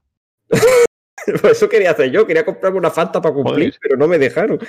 Pues 1.42 1.58
eso 1.58 1.70
quería 1.70 1.92
hacer 1.92 2.12
yo. 2.12 2.26
Quería 2.28 2.46
comprarme 2.46 2.78
una 2.80 2.92
Fanta 2.92 3.22
para 3.22 3.34
cumplir, 3.34 3.70
Joder. 3.70 3.80
pero 3.82 3.98
no 3.98 4.08
me 4.08 4.18
dejaron. 4.20 4.60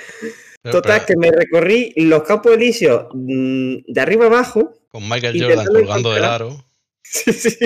Pero- 0.61 0.75
Total, 0.77 1.03
pero 1.05 1.05
que 1.05 1.15
me 1.17 1.31
recorrí 1.31 1.93
los 1.97 2.23
campos 2.23 2.53
elíseos 2.53 3.07
mm, 3.13 3.75
de 3.87 4.01
arriba 4.01 4.25
abajo. 4.27 4.73
Con 4.89 5.07
Michael 5.07 5.41
Jordan 5.41 5.65
colgando 5.67 6.13
del 6.13 6.23
aro. 6.25 6.65
Sí, 7.07 7.31
sí. 7.33 7.57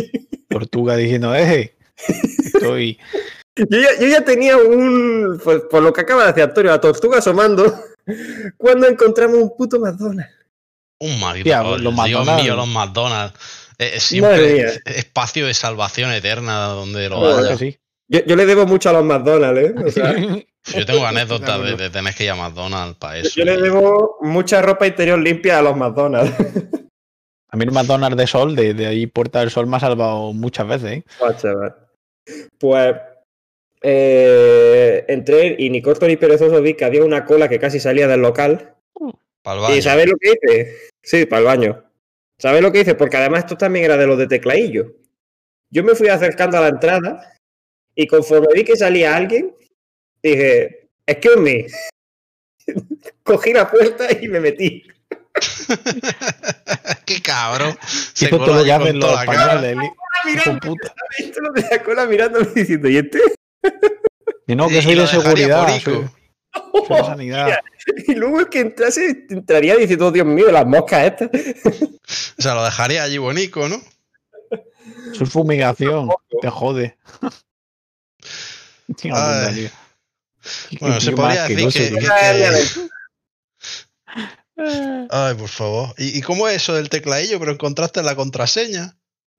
Tortuga 0.50 0.98
diciendo, 0.98 1.34
eh, 1.34 1.74
estoy... 2.44 3.00
Yo 3.56 3.80
ya, 3.80 4.00
yo 4.00 4.08
ya 4.08 4.24
tenía 4.24 4.58
un. 4.58 5.40
Pues, 5.44 5.62
por 5.70 5.82
lo 5.82 5.92
que 5.94 6.02
acaba 6.02 6.22
de 6.24 6.28
decir 6.30 6.44
Antonio, 6.44 6.72
la 6.72 6.80
tortuga 6.82 7.18
asomando. 7.20 7.74
Cuando 8.58 8.88
encontramos 8.88 9.38
un 9.38 9.56
puto 9.58 9.80
McDonald's. 9.80 10.34
Un 11.00 11.20
McDonald's. 11.20 11.82
los 11.84 11.94
Dios 11.96 11.96
McDonald's. 11.96 12.44
mío, 12.44 12.56
los 12.56 12.68
McDonald's. 12.68 13.40
Eh, 13.78 13.92
eh, 13.96 14.00
siempre 14.00 14.82
espacio 14.86 15.46
de 15.48 15.54
salvación 15.54 16.12
eterna 16.12 16.66
donde 16.68 17.10
lo 17.10 17.38
haya. 17.38 17.50
que 17.52 17.58
sí. 17.58 17.78
Yo, 18.12 18.20
yo 18.26 18.36
le 18.36 18.46
debo 18.46 18.66
mucho 18.66 18.90
a 18.90 18.94
los 18.94 19.06
McDonald's, 19.06 19.62
¿eh? 19.62 19.76
O 19.86 19.92
sea, 19.92 20.16
Yo 20.78 20.86
tengo 20.86 21.06
anécdotas 21.06 21.64
de, 21.64 21.76
de 21.78 21.90
tener 21.90 22.14
que 22.14 22.26
ir 22.26 22.32
a 22.32 22.36
McDonald's 22.36 22.98
para 22.98 23.18
eso. 23.18 23.32
yo 23.36 23.46
le 23.46 23.58
debo 23.58 24.18
mucha 24.22 24.62
ropa 24.62 24.86
interior 24.86 25.18
limpia 25.18 25.60
a 25.60 25.62
los 25.62 25.76
McDonald's. 25.76 26.34
A 27.52 27.58
mí 27.58 27.64
el 27.64 27.72
McDonald's 27.72 28.18
de 28.18 28.28
Sol, 28.28 28.56
de, 28.56 28.74
de 28.74 28.86
ahí 28.86 29.08
Puerta 29.08 29.40
del 29.40 29.50
Sol, 29.50 29.66
me 29.66 29.78
ha 29.78 29.80
salvado 29.80 30.34
muchas 30.34 30.68
veces, 30.68 30.92
¿eh? 30.92 31.04
Chaval. 31.38 31.76
Pues. 32.60 32.96
eh, 33.82 35.06
entré 35.08 35.56
y 35.58 35.70
ni 35.70 35.82
corto 35.82 36.06
ni 36.08 36.18
perezoso 36.18 36.62
vi 36.62 36.76
que 36.76 36.86
había 36.86 37.04
una 37.04 37.26
cola 37.26 37.48
que 37.48 37.60
casi 37.60 37.80
salía 37.80 38.08
del 38.08 38.22
local. 38.22 38.76
Para 39.42 39.56
el 39.56 39.62
baño. 39.64 39.76
¿Y 39.76 39.82
sabes 39.82 40.08
lo 40.08 40.18
que 40.18 40.34
hice? 40.34 40.78
Sí, 41.02 41.26
para 41.26 41.40
el 41.40 41.46
baño. 41.46 41.84
¿Sabes 42.38 42.62
lo 42.62 42.72
que 42.72 42.82
hice? 42.82 42.94
Porque 42.96 43.18
además 43.18 43.40
esto 43.46 43.58
también 43.58 43.86
era 43.86 43.98
de 43.98 44.06
los 44.06 44.18
de 44.18 44.28
tecladillo. 44.28 44.94
Yo 45.72 45.84
me 45.84 45.96
fui 45.96 46.10
acercando 46.10 46.58
a 46.58 46.62
la 46.62 46.68
entrada 46.68 47.39
y 47.96 48.08
conforme 48.08 48.48
vi 48.54 48.64
que 48.64 48.76
salía 48.76 49.16
alguien, 49.16 49.54
dije, 50.24 50.90
excuse 51.06 51.38
me. 51.38 51.66
Cogí 53.24 53.54
la 53.54 53.70
puerta 53.70 54.08
y 54.22 54.28
me 54.28 54.40
metí. 54.40 54.84
Qué 57.06 57.22
cabrón. 57.22 57.78
Se 58.14 58.28
todo 58.28 58.40
lo 58.40 58.64
toda 58.64 58.78
los 58.80 59.20
españoles. 59.22 59.78
Esto 61.18 61.42
lo 61.42 61.52
de 61.52 61.66
la 61.70 61.84
cola 61.84 62.06
mirándome 62.06 62.48
diciendo, 62.54 62.90
¿y 62.90 62.98
este? 62.98 63.20
Y 64.48 64.56
no, 64.56 64.68
que 64.68 64.82
soy 64.82 64.96
de 64.96 65.08
seguridad. 65.08 65.68
Y 68.08 68.16
luego 68.16 68.40
el 68.40 68.50
que 68.50 68.60
entrase 68.60 69.26
entraría 69.30 69.76
diciendo, 69.76 70.08
"Oh, 70.08 70.12
Dios 70.12 70.26
mío, 70.26 70.52
las 70.52 70.66
moscas 70.66 71.06
estas. 71.06 71.30
O 72.38 72.42
sea, 72.42 72.56
lo 72.56 72.64
dejaría 72.64 73.04
allí 73.04 73.18
bonito, 73.18 73.70
¿no? 73.70 73.80
Soy 75.14 75.28
fumigación, 75.28 76.10
te 76.42 76.50
jode. 76.50 76.98
Bueno, 80.80 81.00
se 81.02 81.12
podría 81.12 81.44
decir 81.48 81.58
que- 81.90 82.00
que- 82.00 82.08
Ay, 85.10 85.36
por 85.36 85.48
favor. 85.48 85.94
¿Y, 85.98 86.18
y 86.18 86.22
cómo 86.22 86.48
es 86.48 86.58
eso 86.58 86.74
del 86.76 86.90
tecladillo? 86.90 87.40
Pero 87.40 87.52
encontraste 87.54 88.04
la 88.04 88.16
contraseña. 88.16 88.96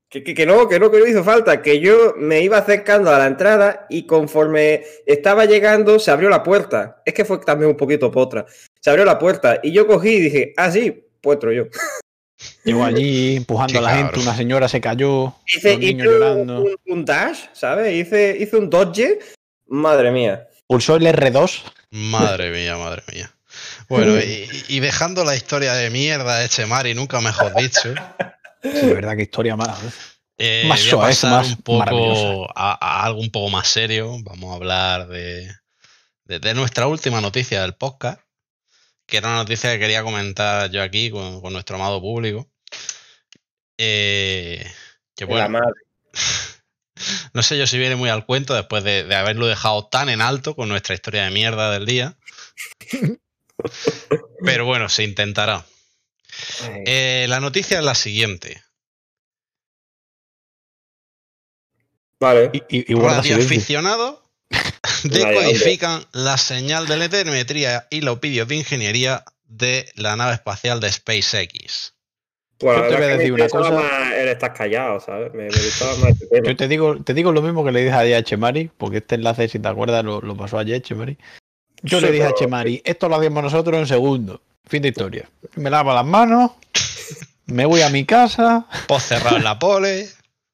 Que, 0.09 0.25
que- 0.25 0.35
que 0.35 0.47
no, 0.47 0.67
que 0.69 0.81
no, 0.81 0.91
que 0.91 0.99
no 0.99 1.07
hizo 1.07 1.23
falta, 1.23 1.63
que 1.63 1.79
yo 1.81 2.15
me 2.17 2.41
iba 2.41 2.59
acercando 2.59 3.11
a 3.11 3.19
la 3.19 3.27
entrada 3.27 3.87
y 3.91 4.07
conforme 4.07 4.83
estaba 5.07 5.45
llegando 5.45 5.99
se 5.99 6.11
abrió 6.11 6.29
la 6.31 6.43
puerta. 6.43 7.03
Es 7.05 7.15
que 7.15 7.25
fue 7.25 7.39
también 7.39 7.71
un 7.71 7.77
poquito 7.77 8.11
potra. 8.11 8.47
Se 8.81 8.91
abrió 8.91 9.05
la 9.05 9.19
puerta 9.19 9.61
y 9.63 9.73
yo 9.73 9.87
cogí 9.87 10.09
y 10.11 10.21
dije, 10.23 10.55
ah, 10.57 10.71
sí, 10.71 11.05
pues 11.21 11.37
entro 11.37 11.53
yo. 11.53 11.65
Llegó 12.65 12.85
allí 12.85 13.37
empujando 13.37 13.73
Qué 13.75 13.79
a 13.79 13.83
la 13.83 13.91
gente, 13.97 14.19
una 14.19 14.35
señora 14.35 14.67
se 14.69 14.81
cayó, 14.81 15.35
Hice, 15.47 15.73
los 15.73 15.79
niños 15.79 16.07
hice 16.07 16.19
llorando. 16.19 16.61
un, 16.63 16.77
un 16.87 17.05
dash, 17.05 17.45
¿sabes? 17.53 17.95
Hice, 17.95 18.37
hice 18.41 18.57
un 18.57 18.71
dodge. 18.71 19.19
Madre 19.71 20.11
mía. 20.11 20.47
Pulsó 20.67 20.97
el 20.97 21.07
R2. 21.07 21.63
Madre 21.93 22.51
mía, 22.51 22.77
madre 22.77 23.03
mía. 23.13 23.31
Bueno, 23.89 24.17
y, 24.19 24.49
y 24.69 24.81
dejando 24.81 25.25
la 25.25 25.35
historia 25.35 25.73
de 25.75 25.91
mierda 25.91 26.39
de 26.39 26.49
Chemari, 26.49 26.95
nunca 26.95 27.21
mejor 27.21 27.55
dicho, 27.57 27.95
Sí, 28.63 28.69
de 28.69 28.95
verdad, 28.95 29.17
qué 29.17 29.23
historia 29.23 29.57
más. 29.57 29.81
eh, 30.39 30.65
Más 30.69 30.81
voy 30.81 30.89
a 30.89 30.91
soez, 30.91 31.21
pasar 31.21 31.31
más 31.31 31.49
un 31.49 31.57
poco 31.63 31.79
maravillosa. 31.79 32.53
a, 32.55 32.79
a 33.01 33.05
algo 33.07 33.21
un 33.21 33.31
poco 33.31 33.49
más 33.51 33.67
serio. 33.69 34.17
Vamos 34.23 34.53
a 34.53 34.57
hablar 34.57 35.09
de, 35.09 35.51
de, 36.25 36.39
de 36.39 36.55
nuestra 36.55 36.87
última 36.87 37.21
noticia 37.21 37.63
del 37.63 37.75
podcast, 37.75 38.21
que 39.07 39.17
era 39.17 39.29
una 39.29 39.39
noticia 39.39 39.73
que 39.73 39.79
quería 39.81 40.03
comentar 40.05 40.71
yo 40.71 40.83
aquí 40.83 41.11
con, 41.11 41.41
con 41.41 41.53
nuestro 41.53 41.77
amado 41.77 42.01
público. 42.01 42.49
Eh, 43.79 44.65
que 45.17 45.25
La 45.25 45.31
bueno, 45.31 45.49
madre. 45.49 45.75
no 47.33 47.43
sé 47.43 47.59
yo 47.59 47.67
si 47.67 47.79
viene 47.79 47.97
muy 47.97 48.11
al 48.11 48.27
cuento 48.27 48.55
después 48.55 48.85
de, 48.85 49.05
de 49.05 49.15
haberlo 49.15 49.47
dejado 49.47 49.87
tan 49.87 50.09
en 50.09 50.21
alto 50.21 50.55
con 50.55 50.69
nuestra 50.69 50.95
historia 50.95 51.25
de 51.25 51.31
mierda 51.31 51.71
del 51.71 51.87
día. 51.87 52.17
Pero 54.45 54.65
bueno, 54.65 54.89
se 54.89 55.05
intentará. 55.05 55.65
Ay, 56.63 56.83
Eh, 56.87 57.27
la 57.29 57.41
noticia 57.41 57.79
es 57.79 57.85
la 57.85 57.95
siguiente. 57.95 58.63
Vale. 62.21 62.51
Y, 62.69 62.93
y, 62.93 62.95
Vaya, 62.95 63.37
decodifican 65.05 66.07
la 66.13 66.37
señal 66.37 66.87
de 66.87 67.09
telemetría 67.09 67.87
y 67.91 68.03
los 68.03 68.21
vídeos 68.21 68.49
de 68.49 68.57
ingeniería 68.57 69.25
de 69.45 69.91
la 69.95 70.17
nave 70.17 70.35
espacial 70.35 70.81
de 70.81 70.93
SpaceX. 70.93 71.95
Pues 72.61 72.77
Yo 72.77 72.89
te 72.89 72.95
voy 72.95 73.05
a 73.05 73.17
decir 73.17 73.33
una 73.33 73.49
cosa. 73.49 73.71
más 73.71 74.13
el 74.13 74.29
estar 74.29 74.53
callado, 74.53 75.01
¿sabes? 75.01 75.33
Me, 75.33 75.45
me 75.45 75.49
gustaba 75.49 75.97
más 75.97 76.11
este 76.11 76.27
tema. 76.27 76.47
Yo 76.49 76.57
te 76.57 76.69
digo, 76.69 77.03
te 77.03 77.15
digo 77.15 77.33
lo 77.33 77.41
mismo 77.41 77.65
que 77.65 77.73
le 77.73 77.83
dije 77.85 78.15
a 78.15 78.23
Chemari, 78.23 78.71
porque 78.77 78.99
este 78.99 79.15
enlace, 79.15 79.49
si 79.49 79.59
te 79.59 79.69
acuerdas, 79.69 80.05
lo, 80.05 80.21
lo 80.21 80.37
pasó 80.37 80.59
ayer 80.59 80.83
Chemari. 80.83 81.17
Yo 81.83 81.99
Sí, 82.01 82.05
le 82.07 82.13
dije 82.13 82.27
a 82.27 82.35
Chemari, 82.35 82.83
esto 82.85 83.09
lo 83.09 83.17
hacemos 83.17 83.43
nosotros 83.43 83.79
en 83.79 83.87
segundo. 83.87 84.43
Fin 84.67 84.83
de 84.83 84.89
historia. 84.89 85.27
Me 85.57 85.71
lavo 85.71 85.95
las 85.95 86.05
manos, 86.05 86.51
me 87.47 87.65
voy 87.65 87.81
a 87.81 87.89
mi 87.89 88.05
casa. 88.05 88.67
Cerrado 88.99 89.39
en 89.39 89.45
la 89.45 89.59
pole. 89.59 90.07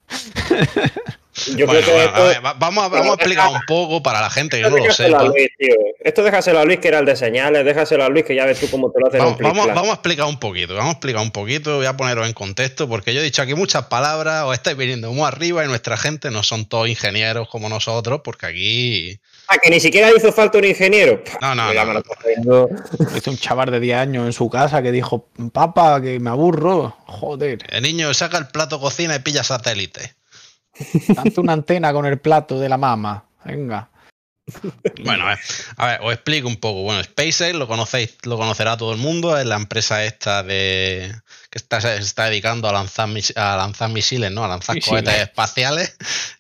Yo 1.55 1.67
Bueno, 1.67 1.81
creo 1.83 1.85
que 1.85 1.91
bueno, 1.93 2.07
esto, 2.09 2.23
a 2.23 2.29
ver, 2.29 2.45
va- 2.47 2.53
vamos, 2.55 2.85
a, 2.85 2.89
vamos 2.89 3.11
a 3.11 3.15
explicar 3.15 3.49
un 3.49 3.61
poco 3.67 4.03
para 4.03 4.21
la 4.21 4.31
gente 4.31 4.57
que 4.57 4.63
esto 4.63 4.71
no 4.71 4.77
lo 4.79 4.83
déjaselo 4.85 5.17
a 5.17 5.21
sepa. 5.21 5.33
Luis, 5.33 5.49
tío. 5.59 5.75
Esto 6.01 6.23
déjaselo 6.23 6.61
a 6.61 6.65
Luis, 6.65 6.79
que 6.79 6.89
era 6.89 6.99
el 6.99 7.05
de 7.05 7.15
señales. 7.17 7.65
Déjaselo 7.65 8.05
a 8.05 8.09
Luis, 8.09 8.25
que 8.25 8.35
ya 8.35 8.47
ves 8.47 8.59
tú 8.59 8.71
cómo 8.71 8.91
te 8.91 9.01
lo 9.01 9.09
hacen 9.09 9.21
Vamos, 9.21 9.67
vamos, 9.67 9.91
a 9.91 9.93
explicar 9.95 10.27
un 10.27 10.39
poquito, 10.39 10.75
vamos 10.75 10.91
a 10.91 10.93
explicar 10.93 11.21
un 11.23 11.31
poquito, 11.31 11.77
voy 11.77 11.87
a 11.87 11.97
poneros 11.97 12.27
en 12.27 12.33
contexto, 12.33 12.89
porque 12.89 13.13
yo 13.13 13.21
he 13.21 13.25
dicho 13.25 13.43
aquí 13.43 13.55
muchas 13.55 13.87
palabras, 13.87 14.45
os 14.45 14.55
estáis 14.55 14.77
viniendo 14.77 15.13
muy 15.13 15.27
arriba 15.27 15.65
y 15.65 15.69
nuestra 15.69 15.97
gente 15.97 16.31
no 16.31 16.43
son 16.43 16.65
todos 16.67 16.89
ingenieros 16.89 17.49
como 17.49 17.69
nosotros, 17.69 18.21
porque 18.25 18.47
aquí... 18.47 19.21
Ah, 19.49 19.59
que 19.63 19.71
ni 19.71 19.79
siquiera 19.79 20.11
hizo 20.17 20.33
falta 20.33 20.59
un 20.59 20.65
ingeniero. 20.65 21.23
No, 21.41 21.55
no, 21.55 21.73
Ya 21.73 21.85
no. 22.45 22.69
Hizo 23.17 23.31
un 23.31 23.39
chaval 23.39 23.71
de 23.71 23.81
10 23.81 23.97
años 23.99 24.27
en 24.27 24.33
su 24.33 24.49
casa 24.51 24.83
que 24.83 24.91
dijo, 24.91 25.29
papá, 25.53 26.01
que 26.01 26.19
me 26.19 26.31
aburro. 26.31 26.97
Joder, 27.07 27.59
El 27.69 27.83
niño 27.83 28.13
saca 28.15 28.39
el 28.39 28.49
plato 28.49 28.81
cocina 28.81 29.15
y 29.17 29.19
pilla 29.21 29.45
satélite. 29.45 30.15
Date 31.09 31.41
una 31.41 31.53
antena 31.55 31.93
con 31.93 32.07
el 32.07 32.19
plato 32.19 32.59
de 32.61 32.69
la 32.69 32.77
mama. 32.79 33.25
Venga. 33.45 33.91
Bueno, 35.03 35.25
a 35.25 35.31
ver, 35.31 35.39
a 35.77 35.87
ver, 35.89 35.99
os 36.03 36.13
explico 36.13 36.47
un 36.47 36.55
poco. 36.57 36.83
Bueno, 36.83 37.03
SpaceX 37.03 37.55
lo 37.57 37.67
conocéis, 37.67 38.17
lo 38.23 38.37
conocerá 38.37 38.77
todo 38.77 38.93
el 38.93 38.99
mundo, 38.99 39.37
es 39.37 39.45
la 39.45 39.57
empresa 39.57 40.05
esta 40.05 40.45
de 40.45 41.13
que 41.51 41.59
está, 41.59 41.81
se 41.81 41.97
está 41.97 42.27
dedicando 42.27 42.69
a 42.69 42.73
lanzar, 42.73 43.09
mis- 43.09 43.37
a 43.37 43.57
lanzar 43.57 43.91
misiles, 43.91 44.31
¿no? 44.31 44.45
A 44.45 44.49
lanzar 44.49 44.77
Misiles. 44.77 45.03
cohetes 45.03 45.21
espaciales 45.23 45.97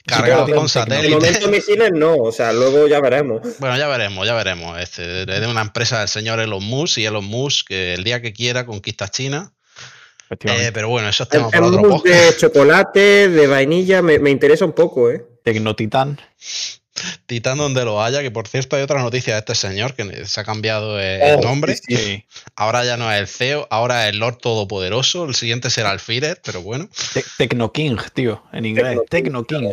cargados 0.07 0.49
con 0.51 0.55
tecno- 0.55 0.63
De 0.63 0.69
satélites. 0.69 1.11
momento 1.21 1.49
misiles 1.49 1.91
no, 1.95 2.15
o 2.15 2.31
sea, 2.31 2.53
luego 2.53 2.87
ya 2.87 3.01
veremos. 3.01 3.43
Bueno, 3.59 3.77
ya 3.77 3.89
veremos, 3.89 4.25
ya 4.25 4.35
veremos. 4.35 4.79
Este, 4.79 5.23
es 5.23 5.27
de 5.41 5.47
una 5.49 5.63
empresa 5.63 5.99
del 5.99 6.09
señor 6.09 6.39
Elon 6.39 6.63
Musk 6.63 6.99
y 6.99 7.07
Elon 7.07 7.25
Musk 7.25 7.67
que 7.67 7.95
el 7.95 8.05
día 8.05 8.23
que 8.23 8.33
quiera 8.33 8.67
conquista 8.67 9.09
China. 9.09 9.53
Eh, 10.31 10.71
pero 10.73 10.89
bueno, 10.89 11.09
eso 11.09 11.23
es 11.23 11.29
para 11.29 11.47
otro 11.67 11.83
podcast. 11.83 12.07
de 12.07 12.37
chocolate, 12.37 13.29
de 13.29 13.47
vainilla, 13.47 14.03
me, 14.03 14.19
me 14.19 14.31
interesa 14.31 14.65
un 14.65 14.73
poco, 14.73 15.11
¿eh? 15.11 15.25
Tecnotitán. 15.45 16.21
Titán 17.27 17.59
donde 17.59 17.85
lo 17.85 18.03
haya, 18.03 18.23
que 18.23 18.31
por 18.31 18.49
cierto 18.49 18.75
hay 18.77 18.83
otra 18.83 19.03
noticia 19.03 19.35
de 19.35 19.41
este 19.41 19.55
señor 19.55 19.95
que 19.95 20.25
se 20.25 20.41
ha 20.41 20.45
cambiado 20.45 20.99
el 20.99 21.37
Oh, 21.37 21.43
nombre. 21.43 21.77
sí, 21.77 21.95
Sí. 21.97 22.25
Ahora 22.57 22.85
ya 22.87 22.97
no 22.97 23.13
es 23.13 23.21
el 23.21 23.27
CEO, 23.29 23.67
ahora 23.71 24.07
es 24.09 24.15
el 24.15 24.19
Lord 24.19 24.39
Todopoderoso. 24.39 25.27
El 25.27 25.35
siguiente 25.35 25.69
será 25.69 25.93
el 25.93 26.01
Führer, 26.01 26.41
pero 26.43 26.63
bueno. 26.63 26.89
Te- 27.13 27.25
Tecno 27.37 27.71
King, 27.71 27.97
tío, 28.15 28.43
en 28.53 28.65
inglés. 28.65 28.99
Tecno 29.11 29.45
Tecno 29.45 29.45
King. 29.45 29.73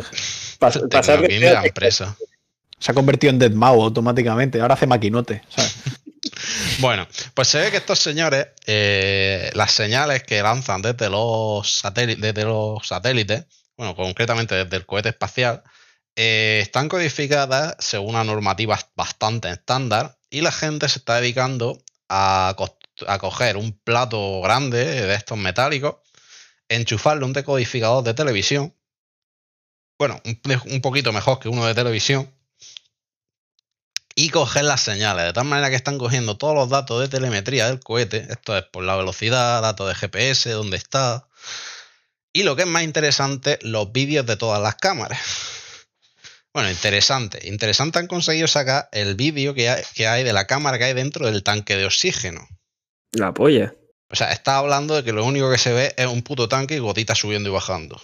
Pas- 0.60 0.80
de 0.86 1.02
ser- 1.02 1.52
la 1.54 1.64
empresa. 1.64 2.14
Se 2.78 2.90
ha 2.90 2.94
convertido 2.94 3.30
en 3.32 3.38
Deadmau 3.38 3.82
automáticamente. 3.82 4.60
Ahora 4.60 4.74
hace 4.74 4.86
maquinote. 4.86 5.42
¿sabes? 5.48 5.74
Bueno, 6.78 7.06
pues 7.34 7.48
se 7.48 7.58
ve 7.58 7.70
que 7.70 7.78
estos 7.78 7.98
señores, 7.98 8.48
eh, 8.66 9.50
las 9.54 9.72
señales 9.72 10.22
que 10.22 10.42
lanzan 10.42 10.82
desde 10.82 11.08
los, 11.10 11.70
satélites, 11.70 13.46
bueno, 13.76 13.94
concretamente 13.96 14.54
desde 14.54 14.76
el 14.76 14.86
cohete 14.86 15.10
espacial, 15.10 15.62
eh, 16.16 16.60
están 16.62 16.88
codificadas 16.88 17.76
según 17.78 18.10
una 18.10 18.24
normativa 18.24 18.78
bastante 18.94 19.50
estándar 19.50 20.16
y 20.30 20.42
la 20.42 20.52
gente 20.52 20.88
se 20.88 21.00
está 21.00 21.20
dedicando 21.20 21.82
a, 22.08 22.54
coger 23.20 23.56
un 23.56 23.72
plato 23.78 24.40
grande 24.42 24.84
de 24.84 25.14
estos 25.14 25.38
metálicos, 25.38 25.96
enchufarle 26.68 27.24
un 27.24 27.32
decodificador 27.32 28.04
de 28.04 28.14
televisión, 28.14 28.74
bueno, 29.98 30.20
un 30.24 30.80
poquito 30.80 31.12
mejor 31.12 31.38
que 31.38 31.48
uno 31.48 31.66
de 31.66 31.74
televisión, 31.74 32.32
y 34.14 34.30
coger 34.30 34.64
las 34.64 34.82
señales, 34.82 35.24
de 35.24 35.32
tal 35.32 35.44
manera 35.44 35.70
que 35.70 35.76
están 35.76 35.98
cogiendo 35.98 36.36
todos 36.36 36.54
los 36.54 36.68
datos 36.68 37.00
de 37.00 37.08
telemetría 37.08 37.66
del 37.66 37.80
cohete, 37.80 38.26
esto 38.30 38.56
es 38.56 38.64
por 38.64 38.84
la 38.84 38.96
velocidad, 38.96 39.62
datos 39.62 39.88
de 39.88 39.94
GPS, 39.94 40.50
dónde 40.50 40.76
está, 40.76 41.26
y 42.32 42.42
lo 42.42 42.56
que 42.56 42.62
es 42.62 42.68
más 42.68 42.82
interesante, 42.82 43.58
los 43.62 43.92
vídeos 43.92 44.26
de 44.26 44.36
todas 44.36 44.60
las 44.60 44.74
cámaras. 44.76 45.20
Bueno, 46.52 46.70
interesante. 46.70 47.48
Interesante 47.48 47.98
han 47.98 48.06
conseguido 48.06 48.46
sacar 48.46 48.88
el 48.92 49.16
vídeo 49.16 49.54
que 49.54 49.68
hay, 49.68 49.82
que 49.94 50.06
hay 50.06 50.22
de 50.22 50.32
la 50.32 50.46
cámara 50.46 50.78
que 50.78 50.84
hay 50.84 50.94
dentro 50.94 51.26
del 51.26 51.42
tanque 51.42 51.76
de 51.76 51.84
oxígeno. 51.84 52.46
La 53.12 53.34
polla. 53.34 53.74
O 54.08 54.16
sea, 54.16 54.30
está 54.30 54.58
hablando 54.58 54.94
de 54.94 55.02
que 55.02 55.12
lo 55.12 55.24
único 55.24 55.50
que 55.50 55.58
se 55.58 55.72
ve 55.72 55.94
es 55.96 56.06
un 56.06 56.22
puto 56.22 56.48
tanque 56.48 56.76
y 56.76 56.78
gotitas 56.78 57.18
subiendo 57.18 57.48
y 57.48 57.52
bajando. 57.52 58.00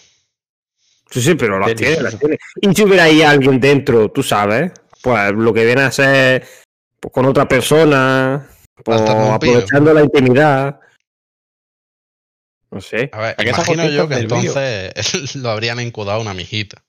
Sí, 1.11 1.23
sí, 1.23 1.35
pero 1.35 1.59
las 1.59 1.75
tiene, 1.75 2.01
las 2.01 2.19
tiene. 2.19 2.39
Y 2.61 2.75
si 2.75 2.83
hubiera 2.83 3.05
ahí 3.05 3.23
alguien 3.23 3.61
dentro, 3.61 4.11
tú 4.11 4.23
sabes, 4.23 4.73
pues 5.03 5.33
lo 5.33 5.53
que 5.53 5.65
viene 5.65 5.83
a 5.83 5.93
ser 5.93 6.47
pues, 7.01 7.13
con 7.13 7.27
otra 7.27 7.49
persona, 7.49 8.49
pues, 8.85 9.01
aprovechando 9.01 9.93
la 9.95 10.03
intimidad. 10.03 10.81
No 12.71 12.81
sé. 12.81 13.11
A 13.13 13.21
ver, 13.21 13.35
¿A 13.39 13.43
qué 13.43 13.51
esas 13.51 13.69
imagino 13.69 13.91
yo 13.91 14.09
que 14.09 14.17
entonces 14.17 15.35
lo 15.37 15.51
habrían 15.51 15.81
incubado 15.81 16.19
a 16.19 16.23
una 16.23 16.35
mijita. 16.35 16.85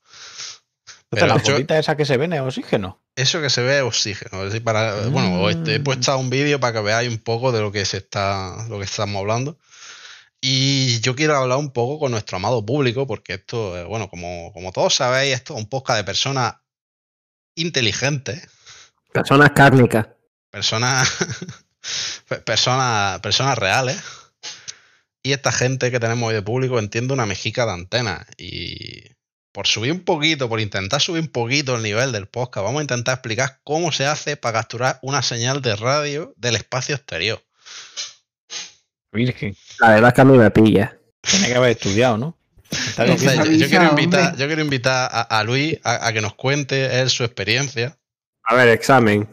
Pero 1.10 1.28
la 1.28 1.34
gotita 1.34 1.78
esa 1.78 1.98
que 1.98 2.06
se 2.06 2.16
ven 2.16 2.32
es 2.32 2.40
oxígeno. 2.40 3.02
Eso 3.18 3.42
que 3.42 3.50
se 3.50 3.62
ve 3.62 3.80
es 3.80 3.84
oxígeno. 3.84 4.40
es 4.44 4.46
decir, 4.46 4.64
para, 4.64 5.08
Bueno, 5.08 5.42
os 5.42 5.56
he 5.68 5.76
he 5.76 5.80
puesto 5.82 6.18
un 6.18 6.30
vídeo 6.30 6.60
para 6.62 6.74
que 6.74 6.86
veáis 6.86 7.10
un 7.10 7.18
poco 7.18 7.52
de 7.52 7.60
lo 7.60 7.72
que 7.72 7.84
se 7.84 7.98
está, 7.98 8.66
lo 8.70 8.78
que 8.78 8.86
estamos 8.86 9.20
hablando. 9.20 9.58
Y 10.40 11.02
yo 11.02 11.16
quiero 11.16 11.36
hablar 11.36 11.58
un 11.58 11.72
poco 11.72 12.00
con 12.00 12.12
nuestro 12.12 12.38
amado 12.38 12.66
público, 12.66 13.06
porque 13.06 13.34
esto, 13.34 13.78
eh, 13.78 13.84
bueno, 13.84 14.10
como, 14.10 14.54
como 14.54 14.72
todos 14.72 14.96
sabéis, 14.96 15.36
esto 15.36 15.54
es 15.54 15.60
un 15.60 15.70
podcast 15.70 15.98
de 15.98 16.04
personas 16.06 16.56
inteligentes, 17.56 18.48
Personas 19.12 19.52
cárnicas. 19.52 20.08
personas, 20.50 21.10
pe- 22.28 22.40
personas, 22.42 23.20
personas 23.22 23.58
reales. 23.58 24.02
Y 25.24 25.34
esta 25.34 25.52
gente 25.52 25.92
que 25.92 26.00
tenemos 26.00 26.30
hoy 26.30 26.34
de 26.34 26.42
público 26.42 26.80
entiende 26.80 27.14
una 27.14 27.26
mejica 27.26 27.66
de 27.66 27.74
antena. 27.74 28.26
Y 28.38 29.04
por 29.52 29.68
subir 29.68 29.92
un 29.92 30.04
poquito, 30.04 30.50
por 30.50 30.60
intentar 30.60 31.00
subir 31.02 31.22
un 31.22 31.28
poquito 31.28 31.76
el 31.76 31.84
nivel 31.84 32.12
del 32.12 32.28
podcast, 32.28 32.64
vamos 32.64 32.80
a 32.80 32.84
intentar 32.84 33.16
explicar 33.16 33.60
cómo 33.64 33.92
se 33.92 34.06
hace 34.08 34.38
para 34.38 34.60
capturar 34.60 34.98
una 35.04 35.22
señal 35.22 35.62
de 35.62 35.76
radio 35.76 36.34
del 36.38 36.56
espacio 36.56 36.96
exterior. 36.96 37.44
Virgen. 39.12 39.56
La 39.80 39.90
verdad 39.90 40.08
es 40.10 40.14
que 40.16 40.22
a 40.22 40.26
mí 40.26 40.38
me 40.38 40.52
pilla. 40.52 40.98
Tiene 41.22 41.48
que 41.50 41.56
haber 41.56 41.72
estudiado, 41.72 42.18
¿no? 42.18 42.38
Yo, 42.98 43.46
yo 43.52 43.68
quiero 43.68 43.90
invitar, 43.90 44.36
yo 44.38 44.48
quiero 44.48 44.62
invitar 44.62 45.10
a, 45.12 45.22
a 45.40 45.44
Luis 45.44 45.78
a, 45.84 46.08
a 46.08 46.14
que 46.14 46.22
nos 46.22 46.36
cuente 46.36 47.00
él 47.02 47.10
su 47.10 47.24
experiencia. 47.24 47.98
A 48.44 48.56
ver, 48.56 48.70
examen. 48.70 49.28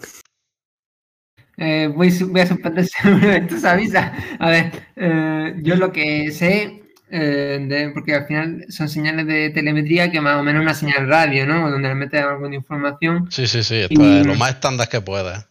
Eh, 1.57 1.91
voy, 1.95 2.09
a 2.09 2.47
suspender 2.47 2.87
seguramente 3.03 3.59
se 3.59 3.69
avisa. 3.69 4.13
A 4.39 4.49
ver, 4.51 4.73
eh, 4.97 5.55
yo 5.63 5.75
lo 5.77 5.91
que 5.93 6.31
sé, 6.31 6.83
eh, 7.11 7.59
de- 7.69 7.91
porque 7.91 8.15
al 8.15 8.27
final 8.27 8.65
son 8.69 8.89
señales 8.89 9.27
de 9.27 9.51
telemetría 9.51 10.11
que 10.11 10.21
más 10.21 10.37
o 10.37 10.45
menos 10.45 10.63
una 10.63 10.75
señal 10.75 11.09
radio, 11.09 11.47
¿no? 11.47 11.69
Donde 11.71 11.89
le 11.89 11.95
metes 11.97 12.23
alguna 12.23 12.55
información. 12.55 13.31
Sí, 13.31 13.47
sí, 13.49 13.63
sí, 13.65 13.77
esto 13.81 14.01
Y- 14.01 14.21
es 14.21 14.27
lo 14.27 14.37
más 14.37 14.51
estándar 14.51 14.89
que 14.89 15.01
pueda. 15.01 15.49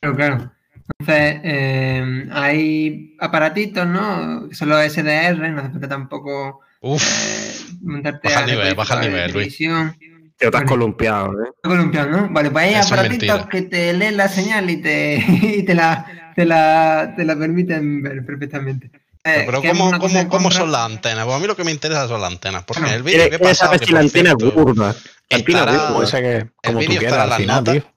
Claro, 0.00 0.16
claro. 0.16 0.52
Entonces, 0.98 1.40
eh, 1.44 2.28
hay 2.32 3.14
aparatitos, 3.20 3.86
¿no? 3.86 4.48
Son 4.52 4.70
los 4.70 4.80
SDR, 4.82 5.50
no 5.50 5.60
hace 5.60 5.70
falta 5.70 5.88
tampoco 5.88 6.60
Uf, 6.80 7.72
montarte 7.82 8.28
Baja 8.28 8.40
a 8.40 8.44
el 8.44 8.50
nivel, 8.50 8.74
baja 8.74 8.94
el 8.94 9.00
nivel, 9.00 9.32
Luis. 9.32 9.56
televisión. 9.56 9.96
Te 10.36 10.46
has 10.46 10.52
Vale. 10.52 10.66
columpiado, 10.66 11.32
¿eh? 11.32 11.48
columpiado, 11.62 12.10
¿no? 12.10 12.28
Vale, 12.30 12.50
pues 12.50 12.64
hay 12.66 12.74
aparatitos 12.74 13.46
que 13.48 13.62
te 13.62 13.92
leen 13.92 14.16
la 14.16 14.28
señal 14.28 14.70
y 14.70 14.76
te, 14.80 15.16
y 15.58 15.64
te, 15.64 15.74
la, 15.74 16.32
te, 16.36 16.44
la, 16.44 17.12
te 17.16 17.24
la 17.24 17.36
permiten 17.36 18.02
ver 18.02 18.24
perfectamente. 18.24 18.90
Eh, 19.24 19.42
pero 19.44 19.60
¿cómo, 19.60 19.98
cómo- 19.98 20.28
cómo 20.28 20.50
son 20.52 20.70
las 20.70 20.82
antenas? 20.82 21.24
Pues 21.24 21.36
a 21.36 21.40
mí 21.40 21.46
lo 21.48 21.56
que 21.56 21.64
me 21.64 21.72
interesa 21.72 22.06
son 22.06 22.20
las 22.20 22.30
antenas. 22.32 22.62
Porque 22.64 22.82
Bueno, 22.82 22.94
en 22.94 22.98
el 22.98 23.02
vídeo 23.02 23.28
que 23.30 23.38
pasado, 23.40 23.72
saber 23.72 23.80
que 23.80 23.86
si 23.86 23.92
la 23.92 24.00
antena 24.00 24.34
curva. 24.36 24.94
Estará- 25.28 26.20
que, 26.22 26.46
como 26.64 26.78
tú 26.78 26.86
vídeo 26.86 26.98
quieras 27.00 27.18
al 27.32 27.32
final, 27.32 27.56
notas. 27.56 27.74
tío. 27.74 27.92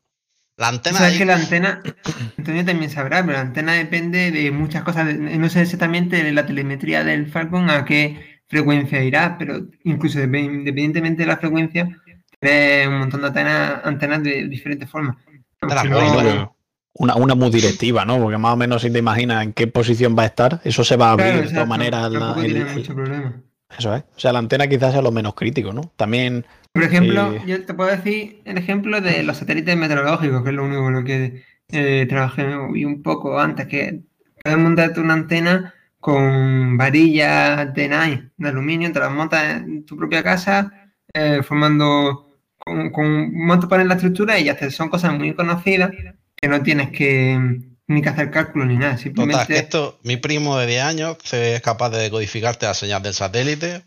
la 0.57 0.67
antena 0.69 0.97
Sabes 0.97 1.13
ahí- 1.13 1.19
que 1.19 1.25
la 1.25 1.35
antena, 1.35 1.81
Antonio 2.39 2.65
también 2.65 2.89
sabrá, 2.91 3.21
pero 3.21 3.33
la 3.33 3.41
antena 3.41 3.73
depende 3.73 4.31
de 4.31 4.49
muchas 4.51 4.81
cosas. 4.83 5.13
No 5.15 5.47
sé 5.49 5.61
exactamente 5.61 6.23
de 6.23 6.31
la 6.31 6.45
telemetría 6.47 7.03
del 7.03 7.31
Falcon 7.31 7.69
a 7.69 7.85
qué 7.85 8.30
frecuencia 8.51 9.03
irá, 9.03 9.37
pero 9.39 9.65
incluso 9.85 10.19
depe- 10.19 10.43
independientemente 10.45 11.23
de 11.23 11.27
la 11.27 11.37
frecuencia, 11.37 11.85
un 11.85 12.99
montón 12.99 13.21
de 13.21 13.27
antenas, 13.27 13.81
antenas 13.83 14.21
de 14.23 14.47
diferentes 14.47 14.87
formas. 14.89 15.15
Bueno, 15.61 16.55
Una, 16.93 17.15
una 17.15 17.35
muy 17.35 17.49
directiva, 17.49 18.03
¿no? 18.03 18.19
Porque 18.19 18.37
más 18.37 18.53
o 18.53 18.57
menos 18.57 18.81
si 18.81 18.91
te 18.91 18.99
imaginas 18.99 19.43
en 19.43 19.53
qué 19.53 19.65
posición 19.67 20.15
va 20.17 20.23
a 20.23 20.25
estar, 20.25 20.59
eso 20.65 20.83
se 20.83 20.97
va 20.97 21.09
a 21.09 21.11
abrir 21.13 21.27
Claro, 21.31 21.47
de 21.47 21.53
todas 21.53 21.67
maneras. 21.67 22.11
la- 22.11 22.19
tampoco 22.19 22.41
el- 22.41 22.53
tiene 22.53 22.73
mucho 22.73 22.93
problema. 22.93 23.41
eso 23.77 23.95
es. 23.95 24.03
O 24.15 24.19
sea, 24.19 24.33
la 24.33 24.39
antena 24.39 24.67
quizás 24.67 24.91
sea 24.91 25.01
lo 25.01 25.11
menos 25.11 25.33
crítico, 25.33 25.71
¿no? 25.71 25.93
También, 25.95 26.45
Por 26.73 26.83
ejemplo, 26.83 27.33
Eh, 27.33 27.41
yo 27.47 27.65
te 27.65 27.73
puedo 27.73 27.89
decir 27.89 28.41
el 28.45 28.57
ejemplo 28.57 28.99
de 29.01 29.23
los 29.23 29.37
satélites 29.37 29.75
meteorológicos, 29.77 30.41
que 30.43 30.49
es 30.49 30.55
lo 30.55 30.63
único 30.65 30.81
con 30.83 30.93
lo 30.93 31.03
que 31.03 31.43
eh, 31.73 32.05
trabajé 32.09 32.45
un 32.57 33.01
poco 33.03 33.39
antes, 33.39 33.67
que 33.67 34.01
puedes 34.43 34.59
montarte 34.59 34.99
una 34.99 35.13
antena 35.13 35.73
con 36.01 36.77
varillas 36.77 37.73
de 37.73 37.87
nylon, 37.87 38.33
de 38.35 38.49
aluminio, 38.49 38.91
te 38.91 38.99
las 38.99 39.11
montas 39.11 39.61
en 39.61 39.85
tu 39.85 39.95
propia 39.95 40.23
casa, 40.23 40.91
eh, 41.13 41.41
formando 41.43 42.37
con, 42.57 42.91
con 42.91 43.33
montas 43.33 43.69
para 43.69 43.85
la 43.85 43.93
estructura 43.93 44.37
y 44.37 44.45
ya 44.45 44.53
está. 44.53 44.69
Son 44.71 44.89
cosas 44.89 45.13
muy 45.13 45.33
conocidas 45.33 45.91
que 46.35 46.47
no 46.47 46.61
tienes 46.61 46.89
que 46.89 47.39
ni 47.87 48.01
que 48.01 48.09
hacer 48.09 48.31
cálculos 48.31 48.67
ni 48.67 48.75
nada, 48.75 48.91
Total, 48.91 49.03
simplemente 49.03 49.45
que 49.47 49.57
esto, 49.57 49.99
mi 50.03 50.17
primo 50.17 50.57
de 50.57 50.67
10 50.67 50.83
años 50.83 51.17
se 51.23 51.55
es 51.55 51.61
capaz 51.61 51.89
de 51.89 51.99
decodificarte 51.99 52.65
la 52.65 52.73
señal 52.73 53.03
del 53.03 53.13
satélite. 53.13 53.83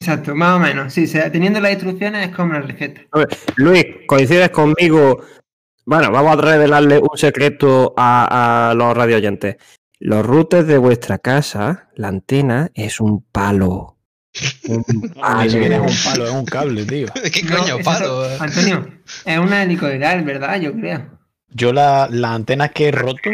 Exacto, 0.00 0.34
más 0.34 0.56
o 0.56 0.58
menos. 0.58 0.92
Sí, 0.92 1.06
teniendo 1.32 1.60
las 1.60 1.72
instrucciones 1.72 2.28
es 2.28 2.34
como 2.34 2.52
la 2.52 2.60
receta. 2.60 3.02
Luis, 3.56 3.84
coincides 4.06 4.50
conmigo. 4.50 5.22
Bueno, 5.86 6.10
vamos 6.10 6.36
a 6.36 6.40
revelarle 6.42 6.98
un 6.98 7.16
secreto 7.16 7.94
a, 7.96 8.70
a 8.70 8.74
los 8.74 8.94
radioyentes. 8.94 9.56
Los 9.98 10.26
routers 10.26 10.66
de 10.66 10.78
vuestra 10.78 11.18
casa, 11.18 11.88
la 11.94 12.08
antena 12.08 12.70
es 12.74 13.00
un 13.00 13.22
palo. 13.22 13.96
Un 14.68 14.84
es 15.44 15.54
un 15.54 16.04
palo, 16.04 16.26
es 16.26 16.32
un 16.32 16.44
cable, 16.44 16.84
tío. 16.84 17.06
¿Qué 17.32 17.42
No, 17.44 17.56
coño, 17.58 17.76
eso- 17.78 17.84
palo? 17.84 18.24
Antonio, 18.40 18.86
es 19.24 19.38
una 19.38 19.62
helicoidal, 19.62 20.22
¿verdad? 20.24 20.60
Yo 20.60 20.72
creo. 20.74 21.16
Yo 21.48 21.72
la- 21.72 22.08
las 22.10 22.32
antenas 22.32 22.72
que 22.72 22.88
he 22.88 22.92
roto 22.92 23.30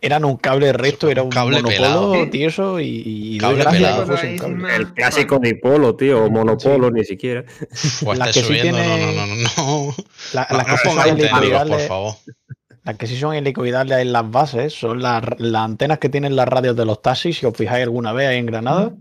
eran 0.00 0.24
un 0.24 0.36
cable 0.36 0.72
recto, 0.72 1.08
era 1.10 1.24
un 1.24 1.30
Cable 1.30 1.62
monopolo 1.62 2.28
tieso 2.30 2.78
y, 2.78 3.02
y 3.34 3.38
Cable 3.38 3.62
gracias 3.64 3.82
pelado. 3.82 4.06
cable. 4.38 4.76
El 4.76 4.92
clásico 4.92 5.38
dipolo, 5.40 5.96
tío, 5.96 6.24
o 6.26 6.30
monopolo, 6.30 6.92
ni 6.92 7.02
siquiera. 7.04 7.42
Pues 8.04 8.18
Las 8.18 8.28
esté 8.28 8.40
que 8.42 8.46
sí 8.46 8.58
subiendo, 8.60 8.78
no, 8.78 8.84
tiene- 8.84 9.16
no, 9.16 9.26
no, 9.26 9.34
no, 9.34 9.34
no. 9.88 9.94
La- 10.34 10.46
No, 10.48 10.56
las, 10.58 10.66
no 10.68 10.74
que 10.74 10.78
sí 10.78 10.86
son 10.86 10.94
pongáis 10.96 11.14
técnicos, 11.16 11.68
por 11.68 11.80
favor. 11.80 12.14
Las 12.84 12.96
que 12.96 13.06
sí 13.06 13.16
son 13.16 13.34
helicoidales 13.34 13.98
en 13.98 14.12
las 14.12 14.30
bases 14.30 14.72
son 14.72 15.02
las, 15.02 15.22
las 15.38 15.62
antenas 15.62 15.98
que 15.98 16.08
tienen 16.08 16.36
las 16.36 16.48
radios 16.48 16.76
de 16.76 16.84
los 16.84 17.02
taxis, 17.02 17.38
si 17.38 17.46
os 17.46 17.56
fijáis 17.56 17.84
alguna 17.84 18.12
vez 18.12 18.28
ahí 18.28 18.38
en 18.38 18.46
Granada. 18.46 18.92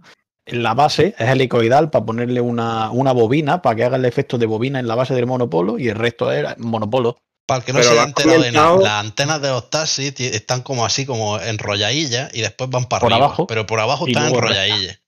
En 0.45 0.63
la 0.63 0.73
base 0.73 1.15
es 1.17 1.30
helicoidal 1.30 1.89
para 1.91 2.05
ponerle 2.05 2.41
una, 2.41 2.89
una 2.91 3.11
bobina 3.11 3.61
para 3.61 3.75
que 3.75 3.84
haga 3.84 3.97
el 3.97 4.05
efecto 4.05 4.38
de 4.38 4.47
bobina 4.47 4.80
en 4.80 4.88
la 4.88 4.95
base 4.95 5.13
del 5.13 5.27
monopolo 5.27 5.77
y 5.77 5.89
el 5.89 5.95
resto 5.95 6.32
era 6.32 6.55
monopolo. 6.57 7.17
Para 7.45 7.59
el 7.59 7.65
que 7.65 7.73
no 7.73 7.80
Pero 7.80 7.91
se 7.91 8.01
enterado 8.01 8.41
de 8.41 8.51
nada, 8.51 8.77
las 8.77 9.05
antenas 9.05 9.41
de 9.41 9.49
los 9.49 9.69
taxis 9.69 10.13
están 10.19 10.61
como 10.61 10.86
así, 10.86 11.05
como 11.05 11.39
enrolladillas 11.39 12.32
y 12.34 12.41
después 12.41 12.69
van 12.69 12.86
para 12.86 13.01
Por 13.01 13.13
arriba. 13.13 13.25
abajo, 13.25 13.47
pero 13.47 13.65
por 13.65 13.80
abajo 13.80 14.07
están 14.07 14.34
enrolladillas. 14.34 14.99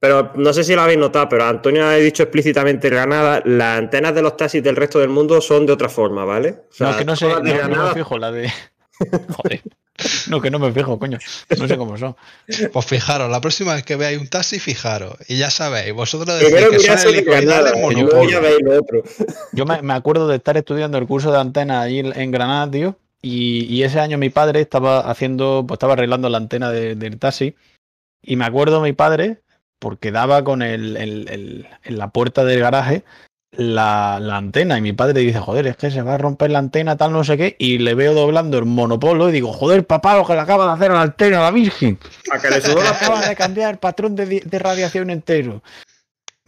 Pero 0.00 0.32
no 0.34 0.52
sé 0.54 0.64
si 0.64 0.74
lo 0.74 0.80
habéis 0.80 0.98
notado, 0.98 1.28
pero 1.28 1.44
Antonio 1.44 1.84
ha 1.86 1.94
dicho 1.96 2.22
explícitamente 2.22 2.88
en 2.88 2.94
Granada, 2.94 3.42
las 3.44 3.78
antenas 3.78 4.14
de 4.14 4.22
los 4.22 4.36
taxis 4.36 4.62
del 4.62 4.74
resto 4.76 4.98
del 4.98 5.10
mundo 5.10 5.40
son 5.42 5.66
de 5.66 5.72
otra 5.74 5.90
forma, 5.90 6.24
¿vale? 6.24 6.62
O 6.70 6.72
sea, 6.72 6.92
no, 6.92 6.96
que 6.96 7.04
no 7.04 7.16
sé, 7.16 7.26
no, 7.28 7.34
no 7.36 7.42
me 7.42 7.52
Granada 7.52 7.92
fijo 7.94 8.16
la 8.18 8.32
de. 8.32 8.50
Joder. 9.36 9.60
No, 10.28 10.40
que 10.40 10.50
no 10.50 10.58
me 10.58 10.72
fijo, 10.72 10.98
coño. 10.98 11.18
No 11.58 11.68
sé 11.68 11.76
cómo 11.76 11.98
son. 11.98 12.16
Pues 12.72 12.86
fijaros, 12.86 13.30
la 13.30 13.42
próxima 13.42 13.74
vez 13.74 13.84
que 13.84 13.96
veáis 13.96 14.18
un 14.18 14.28
taxi, 14.28 14.58
fijaros. 14.58 15.14
Y 15.28 15.36
ya 15.36 15.50
sabéis, 15.50 15.92
vosotros 15.92 16.38
decís 16.38 16.50
Primero 16.54 16.70
que 16.70 16.78
son 16.80 17.12
de 17.12 17.20
Granada, 17.22 17.70
helicoidales 17.70 17.72
y 17.74 17.76
luego 18.00 18.06
monopolo. 18.16 18.30
ya 18.30 18.40
veis 18.40 18.58
lo 18.62 18.78
otro. 18.80 19.02
Yo 19.52 19.66
me, 19.66 19.82
me 19.82 19.92
acuerdo 19.92 20.26
de 20.28 20.36
estar 20.36 20.56
estudiando 20.56 20.96
el 20.96 21.06
curso 21.06 21.30
de 21.30 21.38
antena 21.38 21.82
allí 21.82 21.98
en 21.98 22.30
Granada, 22.30 22.70
tío. 22.70 22.96
Y, 23.20 23.64
y 23.64 23.82
ese 23.82 24.00
año 24.00 24.16
mi 24.16 24.30
padre 24.30 24.62
estaba 24.62 25.00
haciendo, 25.00 25.64
pues 25.68 25.76
estaba 25.76 25.92
arreglando 25.92 26.30
la 26.30 26.38
antena 26.38 26.70
de- 26.70 26.94
del 26.94 27.18
taxi. 27.18 27.54
Y 28.22 28.36
me 28.36 28.46
acuerdo 28.46 28.80
mi 28.80 28.94
padre, 28.94 29.42
porque 29.80 30.12
daba 30.12 30.44
con 30.44 30.62
el, 30.62 30.96
el- 30.96 31.28
el- 31.28 31.66
en 31.82 31.98
la 31.98 32.08
puerta 32.10 32.44
del 32.44 32.60
garaje 32.60 33.02
la, 33.52 34.18
la 34.20 34.36
antena. 34.36 34.78
Y 34.78 34.80
mi 34.80 34.92
padre 34.92 35.20
dice, 35.20 35.40
joder, 35.40 35.66
es 35.66 35.76
que 35.76 35.90
se 35.90 36.02
va 36.02 36.14
a 36.14 36.18
romper 36.18 36.52
la 36.52 36.60
antena, 36.60 36.96
tal, 36.96 37.10
no 37.12 37.24
sé 37.24 37.36
qué. 37.36 37.56
Y 37.58 37.78
le 37.78 37.94
veo 37.94 38.14
doblando 38.14 38.58
el 38.58 38.66
monopolo 38.66 39.28
y 39.28 39.32
digo, 39.32 39.52
joder, 39.52 39.84
papá, 39.86 40.16
lo 40.16 40.24
que 40.24 40.34
le 40.34 40.40
acaba 40.40 40.66
de 40.66 40.72
hacer 40.74 40.92
a 40.92 40.94
la 40.94 41.02
antena, 41.02 41.38
a 41.40 41.42
la 41.42 41.50
Virgen. 41.50 41.98
A 42.30 42.38
que 42.38 42.48
le 42.50 42.60
sudó 42.60 42.80
la 42.82 42.90
acaba 42.92 43.26
de 43.26 43.34
cambiar 43.34 43.80
patrón 43.80 44.14
de, 44.14 44.26
di- 44.26 44.40
de 44.40 44.58
radiación 44.60 45.10
entero. 45.10 45.62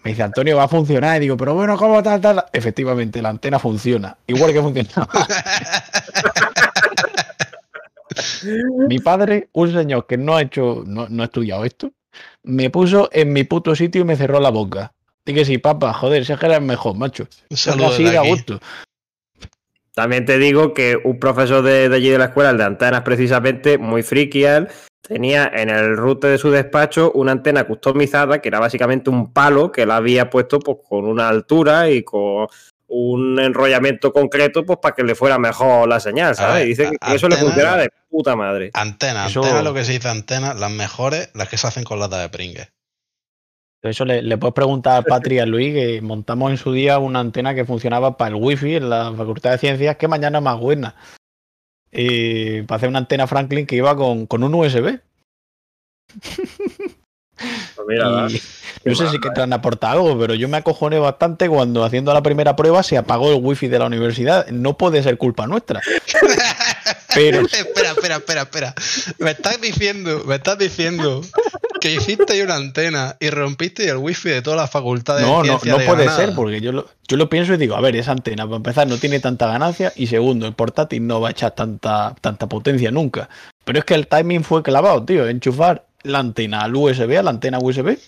Me 0.04 0.10
dice, 0.12 0.22
Antonio, 0.24 0.56
va 0.56 0.64
a 0.64 0.68
funcionar. 0.68 1.16
Y 1.16 1.20
digo, 1.20 1.36
pero 1.36 1.54
bueno, 1.54 1.76
¿cómo 1.76 2.02
tal, 2.02 2.20
tal? 2.20 2.44
Efectivamente, 2.52 3.20
la 3.22 3.30
antena 3.30 3.58
funciona. 3.58 4.16
Igual 4.26 4.52
que 4.52 4.60
funcionaba. 4.62 5.08
Mi 8.88 8.98
padre, 8.98 9.48
un 9.52 9.72
señor 9.72 10.06
que 10.06 10.16
no 10.18 10.36
ha 10.36 10.42
hecho, 10.42 10.82
no, 10.86 11.08
no 11.08 11.22
ha 11.22 11.26
estudiado 11.26 11.64
esto, 11.64 11.90
me 12.42 12.70
puso 12.70 13.08
en 13.12 13.32
mi 13.32 13.44
puto 13.44 13.74
sitio 13.74 14.02
y 14.02 14.04
me 14.04 14.16
cerró 14.16 14.40
la 14.40 14.50
boca. 14.50 14.92
Dije 15.24 15.40
que 15.40 15.44
sí, 15.44 15.58
papá, 15.58 15.92
joder, 15.92 16.24
si 16.24 16.32
es 16.32 16.38
que 16.38 16.46
eres 16.46 16.60
mejor, 16.60 16.96
macho. 16.96 17.28
Un 17.50 17.56
saludo 17.56 17.88
así 17.88 18.04
da 18.04 18.20
aquí. 18.20 18.30
gusto. 18.30 18.60
También 19.94 20.24
te 20.24 20.38
digo 20.38 20.72
que 20.72 20.98
un 21.04 21.18
profesor 21.18 21.62
de, 21.62 21.88
de 21.88 21.96
allí 21.96 22.08
de 22.08 22.18
la 22.18 22.26
escuela, 22.26 22.50
el 22.50 22.58
de 22.58 22.64
antenas 22.64 23.02
precisamente, 23.02 23.78
muy 23.78 24.02
friki 24.02 24.44
él, 24.44 24.68
tenía 25.02 25.50
en 25.54 25.68
el 25.68 25.96
router 25.96 26.30
de 26.30 26.38
su 26.38 26.50
despacho 26.50 27.12
una 27.12 27.32
antena 27.32 27.64
customizada 27.64 28.40
que 28.40 28.48
era 28.48 28.58
básicamente 28.58 29.10
un 29.10 29.32
palo 29.32 29.70
que 29.70 29.82
él 29.82 29.90
había 29.90 30.30
puesto 30.30 30.58
pues, 30.60 30.78
con 30.88 31.04
una 31.04 31.28
altura 31.28 31.90
y 31.90 32.02
con 32.02 32.46
un 32.94 33.40
enrollamiento 33.40 34.12
concreto 34.12 34.64
pues 34.66 34.78
para 34.82 34.94
que 34.94 35.02
le 35.02 35.14
fuera 35.14 35.38
mejor 35.38 35.88
la 35.88 35.98
señal, 35.98 36.34
¿sabes? 36.36 36.54
ver, 36.56 36.66
Y 36.66 36.68
dice 36.68 36.90
que 36.90 36.96
a- 37.00 37.14
eso 37.14 37.26
le 37.28 37.36
funcionaba 37.36 37.78
de 37.78 37.90
puta 38.10 38.36
madre. 38.36 38.70
Antena, 38.74 39.26
Eso- 39.26 39.42
antena, 39.42 39.62
lo 39.62 39.72
que 39.72 39.84
se 39.84 39.92
dice 39.92 40.08
antena, 40.08 40.52
las 40.54 40.70
mejores, 40.70 41.30
las 41.34 41.48
que 41.48 41.56
se 41.56 41.66
hacen 41.66 41.84
con 41.84 41.98
lata 41.98 42.20
de 42.20 42.28
pringue. 42.28 42.68
Eso 43.82 44.04
le, 44.04 44.20
le 44.22 44.36
puedes 44.38 44.54
preguntar 44.54 44.96
a 44.98 45.02
Patri 45.02 45.38
a 45.38 45.46
Luis 45.46 45.72
que 45.74 46.00
montamos 46.02 46.50
en 46.50 46.56
su 46.58 46.72
día 46.72 46.98
una 46.98 47.18
antena 47.20 47.54
que 47.54 47.64
funcionaba 47.64 48.16
para 48.16 48.28
el 48.28 48.34
wifi 48.42 48.76
en 48.76 48.90
la 48.90 49.12
Facultad 49.16 49.52
de 49.52 49.58
Ciencias, 49.58 49.96
que 49.96 50.06
mañana 50.06 50.38
es 50.38 50.44
más 50.44 50.60
buena. 50.60 50.94
Y 51.90 52.62
para 52.62 52.76
hacer 52.76 52.88
una 52.90 52.98
antena 53.00 53.26
Franklin 53.26 53.66
que 53.66 53.76
iba 53.76 53.96
con, 53.96 54.26
con 54.26 54.44
un 54.44 54.54
USB. 54.54 55.00
Pues 57.36 57.88
mira, 57.88 58.08
va. 58.08 58.28
Y 58.30 58.40
no 58.84 58.94
sé 58.94 59.08
si 59.10 59.18
que 59.18 59.30
te 59.30 59.40
han 59.40 59.52
aportado 59.52 59.92
algo, 59.94 60.18
pero 60.18 60.34
yo 60.34 60.48
me 60.48 60.56
acojoné 60.56 60.98
bastante 60.98 61.48
cuando 61.48 61.84
haciendo 61.84 62.12
la 62.12 62.22
primera 62.22 62.56
prueba 62.56 62.82
se 62.82 62.96
apagó 62.96 63.32
el 63.32 63.40
wifi 63.42 63.68
de 63.68 63.78
la 63.78 63.86
universidad. 63.86 64.46
No 64.48 64.76
puede 64.76 65.02
ser 65.02 65.18
culpa 65.18 65.46
nuestra. 65.46 65.80
Pero 67.14 67.40
espera, 67.40 67.90
espera, 67.90 68.16
espera, 68.16 68.42
espera. 68.42 68.74
Me 69.18 69.32
estás 69.32 69.60
diciendo, 69.60 70.22
me 70.26 70.36
estás 70.36 70.56
diciendo 70.56 71.20
que 71.80 71.92
hiciste 71.92 72.42
una 72.42 72.56
antena 72.56 73.16
y 73.20 73.28
rompiste 73.28 73.86
el 73.86 73.98
wifi 73.98 74.30
de 74.30 74.40
toda 74.40 74.56
la 74.56 74.66
facultad 74.66 75.16
de 75.18 75.22
no, 75.22 75.42
no, 75.42 75.60
no 75.62 75.78
de 75.78 75.84
puede 75.84 76.04
Granada. 76.04 76.16
ser, 76.16 76.34
porque 76.34 76.60
yo 76.62 76.72
lo, 76.72 76.88
yo 77.06 77.16
lo 77.18 77.28
pienso 77.28 77.52
y 77.52 77.58
digo, 77.58 77.76
a 77.76 77.80
ver, 77.82 77.96
esa 77.96 78.12
antena, 78.12 78.44
para 78.44 78.56
empezar, 78.56 78.86
no 78.86 78.96
tiene 78.96 79.20
tanta 79.20 79.46
ganancia 79.46 79.92
y 79.94 80.06
segundo, 80.06 80.46
el 80.46 80.54
portátil 80.54 81.06
no 81.06 81.20
va 81.20 81.28
a 81.28 81.30
echar 81.32 81.50
tanta, 81.50 82.14
tanta 82.20 82.48
potencia 82.48 82.90
nunca. 82.90 83.28
Pero 83.64 83.78
es 83.80 83.84
que 83.84 83.94
el 83.94 84.06
timing 84.06 84.42
fue 84.42 84.62
clavado, 84.62 85.04
tío. 85.04 85.28
Enchufar 85.28 85.84
la 86.04 86.18
antena 86.20 86.62
al 86.62 86.74
USB, 86.76 87.18
a 87.18 87.22
la 87.22 87.30
antena 87.30 87.58
USB, 87.58 87.98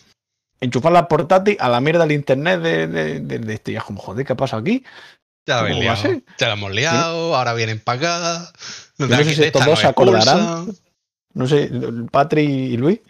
enchufar 0.60 0.92
la 0.92 1.08
portátil 1.08 1.56
a 1.60 1.68
la 1.68 1.80
mierda 1.80 2.00
del 2.06 2.12
internet 2.12 2.60
de, 2.60 2.86
de, 2.86 3.20
de- 3.20 3.38
de 3.38 3.54
este. 3.54 3.72
Y 3.72 3.76
es 3.76 3.84
como, 3.84 4.00
joder, 4.00 4.24
¿qué 4.26 4.34
pasa 4.34 4.56
aquí? 4.56 4.84
Ya 5.46 5.56
la 5.56 5.60
habéis 5.60 5.76
¿Cómo 5.76 5.88
va 5.88 5.92
a 5.94 6.02
liado. 6.02 6.22
Ya 6.38 6.46
la 6.48 6.52
hemos 6.54 6.72
liado, 6.72 7.36
ahora 7.36 7.52
vienen 7.54 7.80
para 7.80 7.98
acá. 7.98 8.52
Yo 8.98 9.06
De 9.08 9.16
no 9.16 9.24
sé 9.24 9.34
si 9.34 9.42
estos 9.42 9.64
dos 9.66 9.78
se 9.78 9.86
acordarán. 9.86 10.66
No 11.34 11.46
sé, 11.48 11.70
Patri 12.12 12.42
y 12.44 12.76
Luis, 12.76 13.00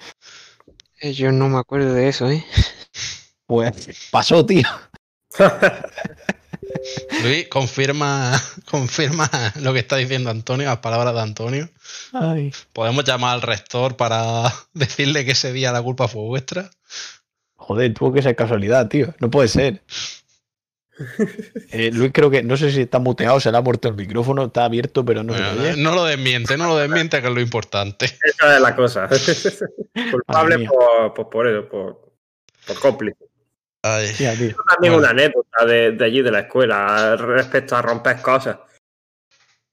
Eh, 1.01 1.13
Yo 1.13 1.31
no 1.31 1.49
me 1.49 1.59
acuerdo 1.59 1.93
de 1.93 2.09
eso, 2.09 2.29
¿eh? 2.31 2.45
pues 3.47 4.09
pasó, 4.11 4.45
tío. 4.47 4.67
Luis, 7.23 7.49
confirma, 7.49 8.41
confirma 8.71 9.31
lo 9.61 9.73
que 9.73 9.81
está 9.81 9.97
diciendo 9.97 10.31
Antonio, 10.31 10.67
las 10.67 10.79
palabras 10.79 11.15
de 11.15 11.21
Antonio. 11.21 11.69
Ay. 12.13 12.53
¿Podemos 12.73 13.05
llamar 13.05 13.35
al 13.35 13.43
rector 13.43 13.97
para 13.97 14.53
decirle 14.75 15.25
que 15.25 15.33
ese 15.33 15.53
día 15.53 15.73
la 15.73 15.83
culpa 15.83 16.09
fue 16.09 16.23
vuestra? 16.23 16.71
Joder, 17.57 17.95
tuvo 17.95 18.13
que 18.13 18.23
ser 18.23 18.37
casualidad, 18.37 18.89
tío. 18.89 19.15
No 19.21 19.31
puede 19.31 19.49
ser. 19.49 19.83
Eh, 21.73 21.91
Luis 21.93 22.13
creo 22.13 22.31
que, 22.31 22.43
no 22.43 22.57
sé 22.57 22.71
si 22.71 22.83
está 22.83 22.99
muteado, 22.99 23.41
se 23.41 23.51
le 23.51 23.59
ha 23.59 23.61
muerto 23.61 23.89
el 23.89 23.95
micrófono, 23.95 24.45
está 24.45 24.65
abierto, 24.65 25.05
pero 25.05 25.25
no 25.25 25.35
se 25.35 25.43
Bueno, 25.43 25.77
no 25.79 25.95
lo 25.95 26.05
desmiente, 26.05 26.57
no 26.57 26.69
lo 26.69 26.77
desmiente, 26.77 27.21
que 27.21 27.29
es 27.29 27.35
lo 27.35 27.41
importante. 27.41 28.05
Esa 28.05 28.57
es 28.57 28.61
la 28.61 28.77
cosa. 28.77 29.09
Culpable 30.11 30.69
por, 31.15 31.31
por 31.31 31.49
eso, 31.49 31.69
por, 31.69 32.13
por 32.67 32.79
cómplice. 32.79 33.25
Ay, 33.87 34.13
tío. 34.17 34.29
También 34.31 34.55
Bueno. 34.81 34.97
una 34.99 35.11
anécdota 35.11 35.67
de, 35.67 35.93
de 35.93 36.05
allí 36.07 36.23
de 36.23 36.31
la 36.31 36.41
escuela 36.41 37.17
respecto 37.17 37.77
a 37.77 37.83
romper 37.83 38.23
cosas. 38.23 38.57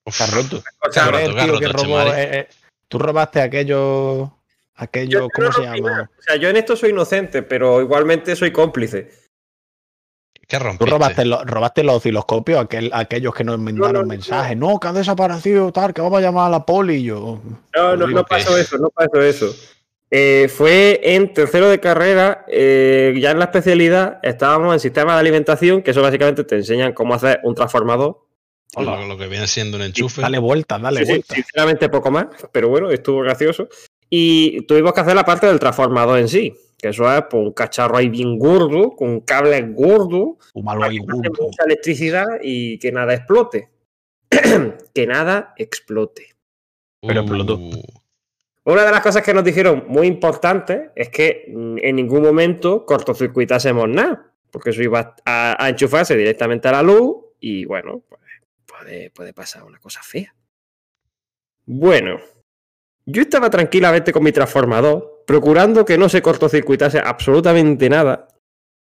uf, 0.05 0.20
roto. 0.34 0.62
Eh, 2.18 2.30
eh, 2.34 2.47
Tú 2.89 2.99
robaste 2.99 3.41
aquello. 3.41 4.34
Aquello, 4.76 5.12
Yo- 5.12 5.20
yo 5.22 5.30
¿cómo 5.30 5.47
no 5.47 5.53
se 5.53 5.62
llama? 5.62 5.89
nada. 5.91 6.09
O 6.18 6.22
sea, 6.22 6.36
yo 6.36 6.49
en 6.49 6.57
esto 6.57 6.76
soy 6.76 6.89
inocente, 6.89 7.43
pero 7.43 7.82
igualmente 7.82 8.36
soy 8.36 8.51
cómplice. 8.51 9.12
¿Qué 10.47 10.57
Tú 10.57 10.64
rompiste? 10.66 10.91
robaste, 10.91 11.24
lo- 11.26 11.45
robaste 11.45 11.84
los 11.84 11.95
osciloscopios, 11.97 12.59
aquel, 12.66 12.89
aquellos 12.93 13.34
que 13.34 13.45
nos 13.45 13.59
mandaron 13.59 13.93
no, 13.93 14.01
no. 14.01 14.07
mensajes. 14.07 14.57
No, 14.57 14.78
que 14.80 14.88
han 14.89 14.95
desaparecido, 14.95 15.72
tal, 15.72 15.93
que 15.93 16.01
vamos 16.01 16.18
a 16.20 16.22
llamar 16.22 16.47
a 16.47 16.49
la 16.49 16.66
poli. 16.66 16.95
Y 16.95 17.03
yo. 17.03 17.39
No, 17.76 17.95
no, 17.95 18.07
no 18.07 18.26
pasó 18.26 18.57
eso, 18.57 18.78
no 18.78 18.89
pasó 18.89 19.22
eso. 19.22 19.55
Eh, 20.14 20.49
fue 20.49 20.99
en 21.03 21.34
tercero 21.34 21.70
de 21.70 21.80
carrera, 21.80 22.43
eh, 22.49 23.14
ya 23.18 23.32
en 23.32 23.39
la 23.39 23.45
especialidad, 23.45 24.20
estábamos 24.24 24.74
en 24.74 24.80
sistema 24.82 25.14
de 25.14 25.22
alimentación, 25.22 25.82
que 25.82 25.91
eso 25.91 26.01
básicamente 26.01 26.43
te 26.43 26.55
enseñan 26.57 26.91
cómo 26.91 27.14
hacer 27.14 27.39
un 27.43 27.55
transformador. 27.55 28.26
Lo, 28.78 29.05
lo 29.05 29.18
que 29.18 29.28
viene 29.28 29.47
siendo 29.47 29.78
un 29.78 29.84
enchufe. 29.84 30.22
Dale 30.22 30.38
vueltas, 30.39 30.82
dale 30.82 30.99
Sí, 30.99 31.05
sí, 31.05 31.12
vueltas. 31.14 31.36
sinceramente 31.36 31.89
poco 31.89 32.12
más, 32.12 32.28
pero 32.51 32.68
bueno, 32.70 32.89
estuvo 32.91 33.22
gracioso. 33.22 33.70
Y 34.09 34.66
tuvimos 34.66 34.91
que 34.93 34.99
hacer 34.99 35.16
la 35.16 35.24
parte 35.24 35.47
del 35.47 35.59
transformador 35.59 36.20
en 36.20 36.28
sí, 36.28 36.53
que 36.78 36.89
eso 36.89 37.09
es 37.14 37.24
pues, 37.30 37.43
un 37.45 37.53
cacharro 37.53 37.95
ahí 37.95 38.09
bien 38.09 38.38
gordo, 38.38 38.91
con 38.91 39.22
cables 39.22 39.64
gordos, 39.74 40.36
Un 40.53 40.66
malo 40.66 40.82
para 40.82 40.91
ahí, 40.91 40.97
gordo. 40.99 41.32
mucha 41.39 41.64
electricidad 41.66 42.26
y 42.41 42.78
que 42.80 42.91
nada 42.91 43.14
explote. 43.14 43.70
que 44.93 45.07
nada 45.07 45.53
explote. 45.57 46.36
Pero 47.01 47.22
explotó. 47.22 47.55
Uh, 47.55 47.82
Una 48.64 48.86
de 48.86 48.91
las 48.91 49.01
cosas 49.01 49.24
que 49.24 49.34
nos 49.34 49.43
dijeron 49.43 49.86
muy 49.88 50.07
importante 50.07 50.91
es 50.95 51.09
que 51.09 51.51
mm, 51.53 51.78
en 51.82 51.95
ningún 51.95 52.22
momento 52.22 52.86
cortocircuitásemos 52.86 53.89
nada, 53.89 54.32
porque 54.51 54.70
eso 54.70 54.84
iba 54.84 55.16
a, 55.26 55.64
a 55.64 55.70
enchufarse 55.70 56.16
directamente 56.16 56.68
a 56.68 56.74
la 56.74 56.84
luz 56.84 57.18
y 57.39 57.66
bueno, 57.66 58.03
pues 58.07 58.22
puede, 58.66 59.09
puede 59.09 59.34
pasar 59.34 59.64
una 59.64 59.80
cosa 59.80 60.01
fea. 60.03 60.34
Bueno, 61.66 62.20
yo 63.05 63.22
estaba 63.22 63.49
tranquilamente 63.49 64.12
con 64.12 64.24
mi 64.24 64.32
transformador, 64.32 65.24
procurando 65.26 65.86
que 65.86 65.97
no 65.97 66.09
se 66.09 66.22
cortocircuitase 66.22 66.99
absolutamente 66.99 67.89
nada. 67.89 68.28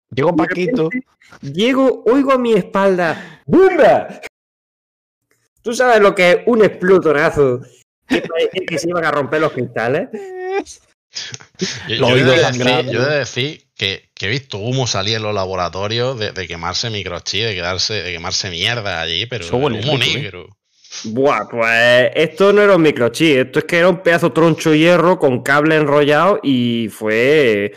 Llegó 0.10 0.36
Paquito. 0.36 0.90
Llego, 1.42 2.04
oigo 2.06 2.32
a 2.32 2.38
mi 2.38 2.54
espalda. 2.54 3.42
¡Bumba! 3.46 4.22
¿Tú 5.62 5.74
sabes 5.74 6.00
lo 6.00 6.14
que 6.14 6.32
es 6.32 6.38
un 6.46 6.64
explotonazo? 6.64 7.62
Que 8.08 8.22
parecía 8.22 8.62
que 8.68 8.78
se 8.78 8.90
iban 8.90 9.06
a 9.06 9.12
romper 9.12 9.42
los 9.42 9.52
cristales. 9.52 10.10
Yo, 11.88 11.96
yo 11.96 12.10
he 12.10 12.24
de 12.24 12.38
decir, 12.38 12.66
yo 12.92 13.04
he 13.04 13.10
de 13.10 13.20
decir 13.20 13.66
que, 13.76 14.10
que 14.14 14.26
he 14.26 14.30
visto 14.30 14.58
humo 14.58 14.88
salir 14.88 15.16
en 15.16 15.24
los 15.24 15.34
laboratorios 15.34 16.20
de, 16.20 16.32
de 16.32 16.48
quemarse 16.48 16.90
microchip, 16.90 17.46
de, 17.46 17.56
quedarse, 17.56 17.94
de 17.94 18.12
quemarse 18.12 18.50
mierda 18.50 19.02
allí, 19.02 19.26
pero 19.26 19.46
humo 19.56 19.70
rico, 19.70 19.92
¿eh? 19.94 19.98
negro. 19.98 20.58
Buah, 21.04 21.48
pues 21.50 22.12
esto 22.16 22.54
no 22.54 22.62
era 22.62 22.76
un 22.76 22.82
microchip, 22.82 23.48
esto 23.48 23.60
es 23.60 23.66
que 23.66 23.78
era 23.80 23.90
un 23.90 24.02
pedazo 24.02 24.32
troncho 24.32 24.72
de 24.72 24.80
hierro 24.80 25.20
con 25.20 25.42
cable 25.42 25.76
enrollado 25.76 26.40
y 26.42 26.90
fue. 26.90 27.74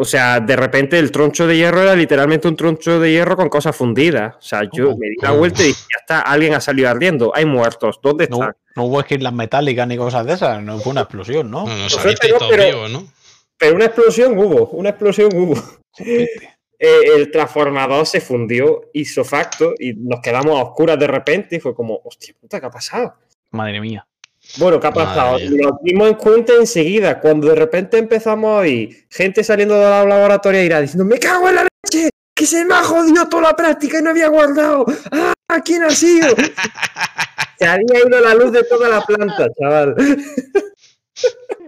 O 0.00 0.04
sea, 0.04 0.38
de 0.38 0.54
repente 0.54 0.96
el 0.96 1.10
troncho 1.10 1.48
de 1.48 1.56
hierro 1.56 1.82
era 1.82 1.96
literalmente 1.96 2.46
un 2.46 2.54
troncho 2.54 3.00
de 3.00 3.10
hierro 3.10 3.36
con 3.36 3.48
cosas 3.48 3.74
fundidas. 3.74 4.36
O 4.36 4.40
sea, 4.40 4.62
yo 4.72 4.90
¿Cómo? 4.90 4.98
me 4.98 5.08
di 5.08 5.16
la 5.20 5.28
¿Cómo? 5.30 5.40
vuelta 5.40 5.62
y 5.62 5.66
dije, 5.66 5.80
ya 5.92 5.98
está, 6.00 6.20
alguien 6.20 6.54
ha 6.54 6.60
salido 6.60 6.88
ardiendo, 6.88 7.32
hay 7.34 7.44
muertos, 7.46 7.98
¿dónde 8.00 8.24
están? 8.24 8.52
no 8.76 8.84
hubo 8.84 9.00
skills 9.02 9.32
metálicas 9.32 9.88
ni 9.88 9.96
cosas 9.96 10.24
de 10.24 10.34
esas. 10.34 10.62
No 10.62 10.78
fue 10.78 10.92
una 10.92 11.00
explosión, 11.00 11.50
¿no? 11.50 11.66
No, 11.66 11.76
no 11.76 11.86
pero- 12.48 12.88
¿no? 12.88 13.08
Pero 13.58 13.74
una 13.74 13.86
explosión 13.86 14.38
hubo, 14.38 14.68
una 14.68 14.90
explosión 14.90 15.30
hubo. 15.34 15.54
Eh, 16.80 17.16
el 17.16 17.32
transformador 17.32 18.06
se 18.06 18.20
fundió 18.20 18.82
hizo 18.92 19.24
facto 19.24 19.74
y 19.80 19.94
nos 19.94 20.20
quedamos 20.20 20.56
a 20.60 20.62
oscuras 20.62 20.96
de 20.96 21.08
repente 21.08 21.56
y 21.56 21.58
fue 21.58 21.74
como, 21.74 22.00
hostia 22.04 22.32
puta, 22.40 22.60
¿qué 22.60 22.66
ha 22.66 22.70
pasado? 22.70 23.14
Madre 23.50 23.80
mía. 23.80 24.06
Bueno, 24.56 24.80
¿qué 24.80 24.86
ha 24.86 24.92
pasado? 24.92 25.38
Nos 25.38 25.72
dimos 25.82 26.08
en 26.08 26.14
cuenta 26.14 26.54
enseguida, 26.54 27.20
cuando 27.20 27.48
de 27.48 27.54
repente 27.54 27.98
empezamos 27.98 28.48
a 28.50 28.60
oír 28.60 29.06
gente 29.10 29.44
saliendo 29.44 29.74
de 29.74 29.82
la 29.82 30.04
laboratoria 30.04 30.64
y 30.64 30.82
diciendo, 30.82 31.04
me 31.04 31.18
cago 31.18 31.48
en 31.50 31.54
la 31.56 31.66
leche, 31.84 32.10
que 32.34 32.46
se 32.46 32.64
me 32.64 32.74
ha 32.74 32.82
jodido 32.82 33.28
toda 33.28 33.42
la 33.50 33.56
práctica 33.56 33.98
y 33.98 34.02
no 34.02 34.10
había 34.10 34.28
guardado. 34.28 34.86
¡Ah! 35.12 35.60
¿Quién 35.64 35.82
ha 35.82 35.90
sido? 35.90 36.28
se 37.58 37.66
había 37.66 37.98
ido 38.06 38.20
la 38.20 38.34
luz 38.34 38.52
de 38.52 38.64
toda 38.64 38.88
la 38.88 39.00
planta, 39.04 39.48
chaval. 39.58 39.94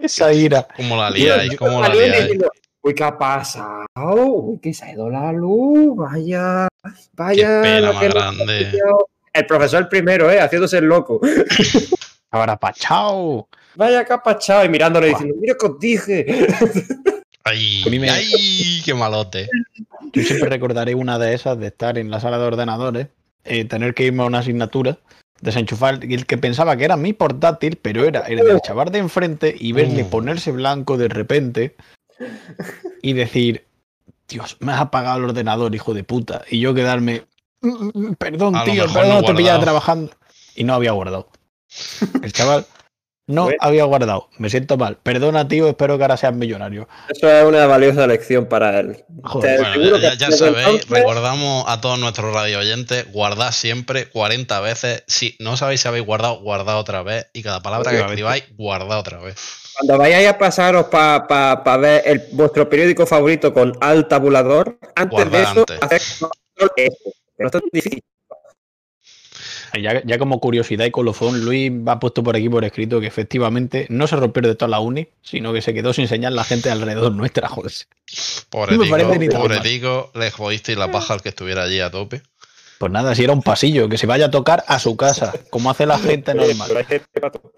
Esa 0.01 0.33
ira. 0.33 0.67
¿Cómo 0.75 0.95
la 0.97 1.09
liáis? 1.11 1.55
¿Cómo 1.57 1.81
la 1.81 1.87
Salió 1.87 2.01
liáis? 2.01 2.21
diciendo, 2.23 2.51
Uy, 2.83 2.95
¿qué 2.95 3.03
ha 3.03 3.15
pasado? 3.17 3.85
Uy, 3.95 4.59
que 4.59 4.73
se 4.73 4.85
ha 4.85 4.93
ido 4.93 5.07
la 5.09 5.31
luz, 5.31 5.95
vaya, 5.95 6.67
Qué 6.83 6.89
vaya. 7.13 7.61
pena 7.61 7.79
lo 7.87 7.93
más 7.93 8.03
grande. 8.03 8.67
pilló". 8.71 9.07
El 9.33 9.45
profesor 9.45 9.87
primero, 9.87 10.29
¿eh? 10.31 10.39
Haciéndose 10.41 10.79
el 10.79 10.85
loco. 10.85 11.21
Ahora 12.31 12.57
pachao. 12.57 13.47
Vaya 13.75 14.05
capachado 14.05 14.65
y 14.65 14.69
mirándole 14.69 15.07
diciendo, 15.07 15.35
mira 15.39 15.55
que 15.59 15.65
os 15.65 15.79
dije. 15.79 16.25
¡Ay! 17.43 17.83
Me- 17.99 18.09
¡Ay! 18.09 18.81
¡Qué 18.85 18.93
malote! 18.93 19.49
Yo 20.13 20.23
siempre 20.23 20.49
recordaré 20.49 20.95
una 20.95 21.17
de 21.19 21.33
esas 21.33 21.57
de 21.59 21.67
estar 21.67 21.97
en 21.97 22.09
la 22.11 22.19
sala 22.19 22.37
de 22.37 22.45
ordenadores, 22.45 23.07
eh, 23.43 23.65
tener 23.65 23.93
que 23.93 24.03
irme 24.05 24.23
a 24.23 24.27
una 24.27 24.39
asignatura, 24.39 24.99
desenchufar 25.41 26.03
y 26.03 26.13
el 26.13 26.25
que 26.25 26.37
pensaba 26.37 26.75
que 26.77 26.85
era 26.85 26.97
mi 26.97 27.13
portátil, 27.13 27.77
pero 27.81 28.05
era 28.05 28.21
el 28.21 28.37
del 28.39 28.61
chaval 28.61 28.91
de 28.91 28.99
enfrente 28.99 29.55
y 29.57 29.71
verle 29.73 30.03
Mm. 30.03 30.09
ponerse 30.09 30.51
blanco 30.51 30.97
de 30.97 31.07
repente 31.07 31.75
y 33.01 33.13
decir, 33.13 33.65
Dios, 34.27 34.57
me 34.59 34.71
has 34.73 34.81
apagado 34.81 35.17
el 35.17 35.23
ordenador, 35.25 35.73
hijo 35.73 35.93
de 35.93 36.03
puta. 36.03 36.43
Y 36.49 36.59
yo 36.59 36.73
quedarme, 36.73 37.23
"Mm, 37.61 37.89
mm, 37.93 38.13
perdón, 38.15 38.53
tío, 38.65 38.85
perdón, 38.93 39.09
no 39.09 39.23
te 39.23 39.33
pillaba 39.33 39.59
trabajando. 39.59 40.11
Y 40.55 40.63
no 40.63 40.73
había 40.73 40.91
guardado. 40.91 41.29
El 42.23 42.33
chaval 42.33 42.65
no 43.27 43.43
Bueno. 43.43 43.57
había 43.61 43.83
guardado. 43.85 44.29
Me 44.39 44.49
siento 44.49 44.75
mal. 44.77 44.97
Perdona, 45.01 45.47
tío, 45.47 45.69
espero 45.69 45.97
que 45.97 46.03
ahora 46.03 46.17
seas 46.17 46.33
millonario. 46.33 46.89
Eso 47.07 47.31
es 47.31 47.45
una 47.45 47.65
valiosa 47.65 48.05
lección 48.07 48.45
para 48.47 48.79
él. 48.79 49.05
Joder. 49.23 49.51
Te 49.51 49.57
Bueno, 49.61 49.69
aseguro 49.71 49.97
ya, 49.99 50.11
que 50.11 50.17
ya 50.17 50.25
desde 50.27 50.37
sabéis, 50.39 50.57
entonces- 50.67 50.89
recordamos 50.89 51.65
a 51.67 51.79
todos 51.79 51.97
nuestros 51.99 52.33
radio 52.33 52.59
oyentes, 52.59 53.09
guardad 53.13 53.51
siempre 53.51 54.09
40 54.09 54.59
veces. 54.59 55.03
Si 55.07 55.37
no 55.39 55.55
sabéis 55.55 55.81
si 55.81 55.87
habéis 55.87 56.05
guardado, 56.05 56.41
guardad 56.41 56.77
otra 56.77 57.03
vez. 57.03 57.27
Y 57.33 57.41
cada 57.43 57.61
palabra 57.61 57.91
que 57.91 57.99
escribáis, 57.99 58.43
guardad 58.57 58.99
otra 58.99 59.19
vez. 59.19 59.35
Cuando 59.77 59.97
vayáis 59.97 60.27
a 60.27 60.37
pasaros 60.37 60.87
para 60.87 61.77
ver 61.77 62.01
el- 62.05 62.23
vuestro 62.33 62.69
periódico 62.69 63.05
favorito 63.05 63.53
con 63.53 63.71
al 63.79 64.09
tabulador, 64.09 64.77
antes 64.95 65.17
de 65.17 65.29
Guardad 65.29 65.51
eso, 65.51 65.65
antes. 65.81 65.99
F, 66.01 66.25
que 66.75 66.89
no 67.39 67.45
es 67.47 67.51
tan 67.51 67.61
difícil. 67.71 68.03
Ya, 69.73 70.01
ya 70.03 70.17
como 70.17 70.39
curiosidad 70.39 70.85
y 70.85 70.91
colofón, 70.91 71.45
Luis 71.45 71.71
ha 71.87 71.99
puesto 71.99 72.23
por 72.23 72.35
aquí 72.35 72.49
por 72.49 72.65
escrito 72.65 72.99
que 72.99 73.07
efectivamente 73.07 73.87
no 73.89 74.07
se 74.07 74.15
rompió 74.15 74.41
de 74.41 74.55
toda 74.55 74.69
la 74.69 74.79
uni, 74.79 75.07
sino 75.21 75.53
que 75.53 75.61
se 75.61 75.73
quedó 75.73 75.93
sin 75.93 76.07
señal 76.07 76.35
la 76.35 76.43
gente 76.43 76.69
alrededor 76.69 77.13
nuestra, 77.13 77.47
joder. 77.49 77.71
Pobre 78.49 78.77
No 78.77 79.61
tico, 79.61 80.11
le 80.13 80.31
jodisteis 80.31 80.77
la 80.77 80.91
paja 80.91 81.13
al 81.13 81.21
que 81.21 81.29
estuviera 81.29 81.63
allí 81.63 81.79
a 81.79 81.89
tope. 81.89 82.21
Pues 82.79 82.91
nada, 82.91 83.13
si 83.13 83.23
era 83.23 83.33
un 83.33 83.43
pasillo, 83.43 83.89
que 83.89 83.97
se 83.97 84.07
vaya 84.07 84.25
a 84.25 84.31
tocar 84.31 84.63
a 84.67 84.79
su 84.79 84.97
casa, 84.97 85.33
como 85.51 85.69
hace 85.69 85.85
la 85.85 85.99
gente 85.99 86.33
Pero 86.33 86.47
normal. 86.47 86.77
hay 86.77 86.83
gente 86.85 87.07
para 87.19 87.31
todo. 87.31 87.53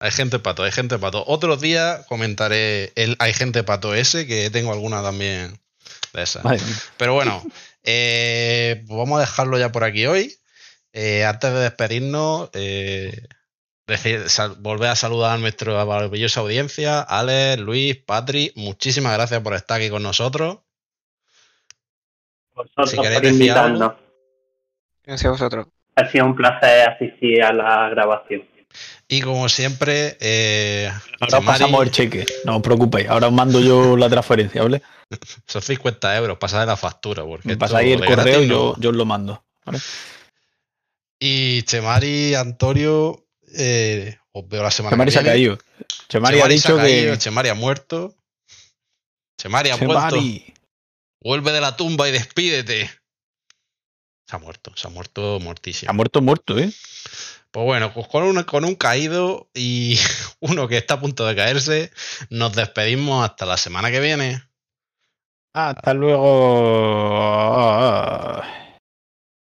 Hay 0.00 0.10
gente 0.10 0.38
pato, 0.40 0.64
hay 0.64 0.72
gente 0.72 0.98
pato. 0.98 1.22
Otro 1.28 1.56
día 1.56 2.04
comentaré 2.08 2.90
el 2.96 3.14
Hay 3.20 3.34
gente 3.34 3.62
pato 3.62 3.94
ese, 3.94 4.26
que 4.26 4.50
tengo 4.50 4.72
alguna 4.72 5.00
también 5.00 5.60
de 6.12 6.22
esas. 6.22 6.42
Pero 6.96 7.14
bueno, 7.14 7.40
eh, 7.84 8.82
pues 8.88 8.98
vamos 8.98 9.18
a 9.18 9.20
dejarlo 9.20 9.58
ya 9.58 9.70
por 9.70 9.84
aquí 9.84 10.06
hoy. 10.06 10.34
Eh, 10.92 11.24
antes 11.24 11.52
de 11.52 11.60
despedirnos, 11.60 12.50
eh, 12.54 13.26
decir, 13.86 14.28
sal- 14.28 14.56
volver 14.58 14.90
a 14.90 14.96
saludar 14.96 15.32
a 15.34 15.38
nuestra 15.38 15.84
maravillosa 15.84 16.40
audiencia, 16.40 17.00
Alex, 17.00 17.60
Luis, 17.60 17.96
Patri, 17.96 18.52
muchísimas 18.56 19.14
gracias 19.14 19.40
por 19.40 19.54
estar 19.54 19.78
aquí 19.78 19.90
con 19.90 20.02
nosotros. 20.02 20.58
Vosotros 22.54 22.90
Si 22.90 22.96
queréis 22.96 23.14
por 23.14 23.22
decir 23.22 23.40
invitarnos. 23.40 23.92
Gracias 25.04 25.26
a 25.28 25.30
vosotros. 25.32 25.66
Ha 25.96 26.10
sido 26.10 26.26
un 26.26 26.36
placer 26.36 26.88
asistir 26.88 27.42
a 27.42 27.52
la 27.52 27.88
grabación. 27.88 28.46
Y 29.08 29.20
como 29.20 29.48
siempre, 29.50 30.16
eh, 30.20 30.90
Ahora 31.20 31.40
pasamos 31.42 31.82
el 31.82 31.90
cheque, 31.90 32.24
no 32.46 32.56
os 32.56 32.62
preocupéis, 32.62 33.08
ahora 33.08 33.26
os 33.26 33.32
mando 33.32 33.60
yo 33.60 33.96
la 33.98 34.08
transferencia, 34.08 34.62
¿vale? 34.62 34.80
son 35.46 35.60
50 35.60 36.16
euros, 36.16 36.38
pasad 36.38 36.66
la 36.66 36.76
factura. 36.76 37.22
Porque 37.24 37.56
pasáis 37.56 37.94
el 37.94 38.04
correo 38.06 38.42
y 38.42 38.48
yo, 38.48 38.74
yo 38.78 38.90
os 38.90 38.96
lo 38.96 39.04
mando. 39.04 39.44
¿vale? 39.66 39.78
Y 41.24 41.62
Chemari, 41.62 42.34
Antonio, 42.34 43.24
eh, 43.56 44.18
os 44.32 44.48
veo 44.48 44.60
la 44.64 44.72
semana 44.72 44.94
Chemari 44.94 45.08
que 45.08 45.12
se 45.12 45.18
ha 45.20 45.22
viene. 45.22 45.34
caído. 45.36 45.58
Chemari, 46.08 46.40
ha 46.40 46.42
se 46.46 46.48
dicho 46.48 46.76
caído, 46.76 47.12
que. 47.12 47.18
Chemari 47.18 47.48
ha 47.48 47.54
muerto. 47.54 48.16
Chemari 49.38 49.70
ha. 49.70 49.78
Chemari. 49.78 50.52
Vuelve 51.20 51.52
de 51.52 51.60
la 51.60 51.76
tumba 51.76 52.08
y 52.08 52.12
despídete. 52.12 52.90
Se 54.26 54.34
ha 54.34 54.40
muerto, 54.40 54.72
se 54.74 54.88
ha 54.88 54.90
muerto 54.90 55.36
Ha 55.36 55.38
muertísimo. 55.38 55.92
muerto, 55.92 56.20
muerto, 56.22 56.58
¿eh? 56.58 56.72
Pues 57.52 57.64
bueno, 57.66 57.92
pues 57.94 58.08
con 58.08 58.24
un, 58.24 58.42
con 58.42 58.64
un 58.64 58.74
caído 58.74 59.48
y 59.54 60.00
uno 60.40 60.66
que 60.66 60.78
está 60.78 60.94
a 60.94 61.00
punto 61.00 61.24
de 61.24 61.36
caerse, 61.36 61.92
nos 62.30 62.52
despedimos 62.56 63.24
hasta 63.24 63.46
la 63.46 63.56
semana 63.58 63.92
que 63.92 64.00
viene. 64.00 64.42
Hasta 65.54 65.94
luego. 65.94 66.22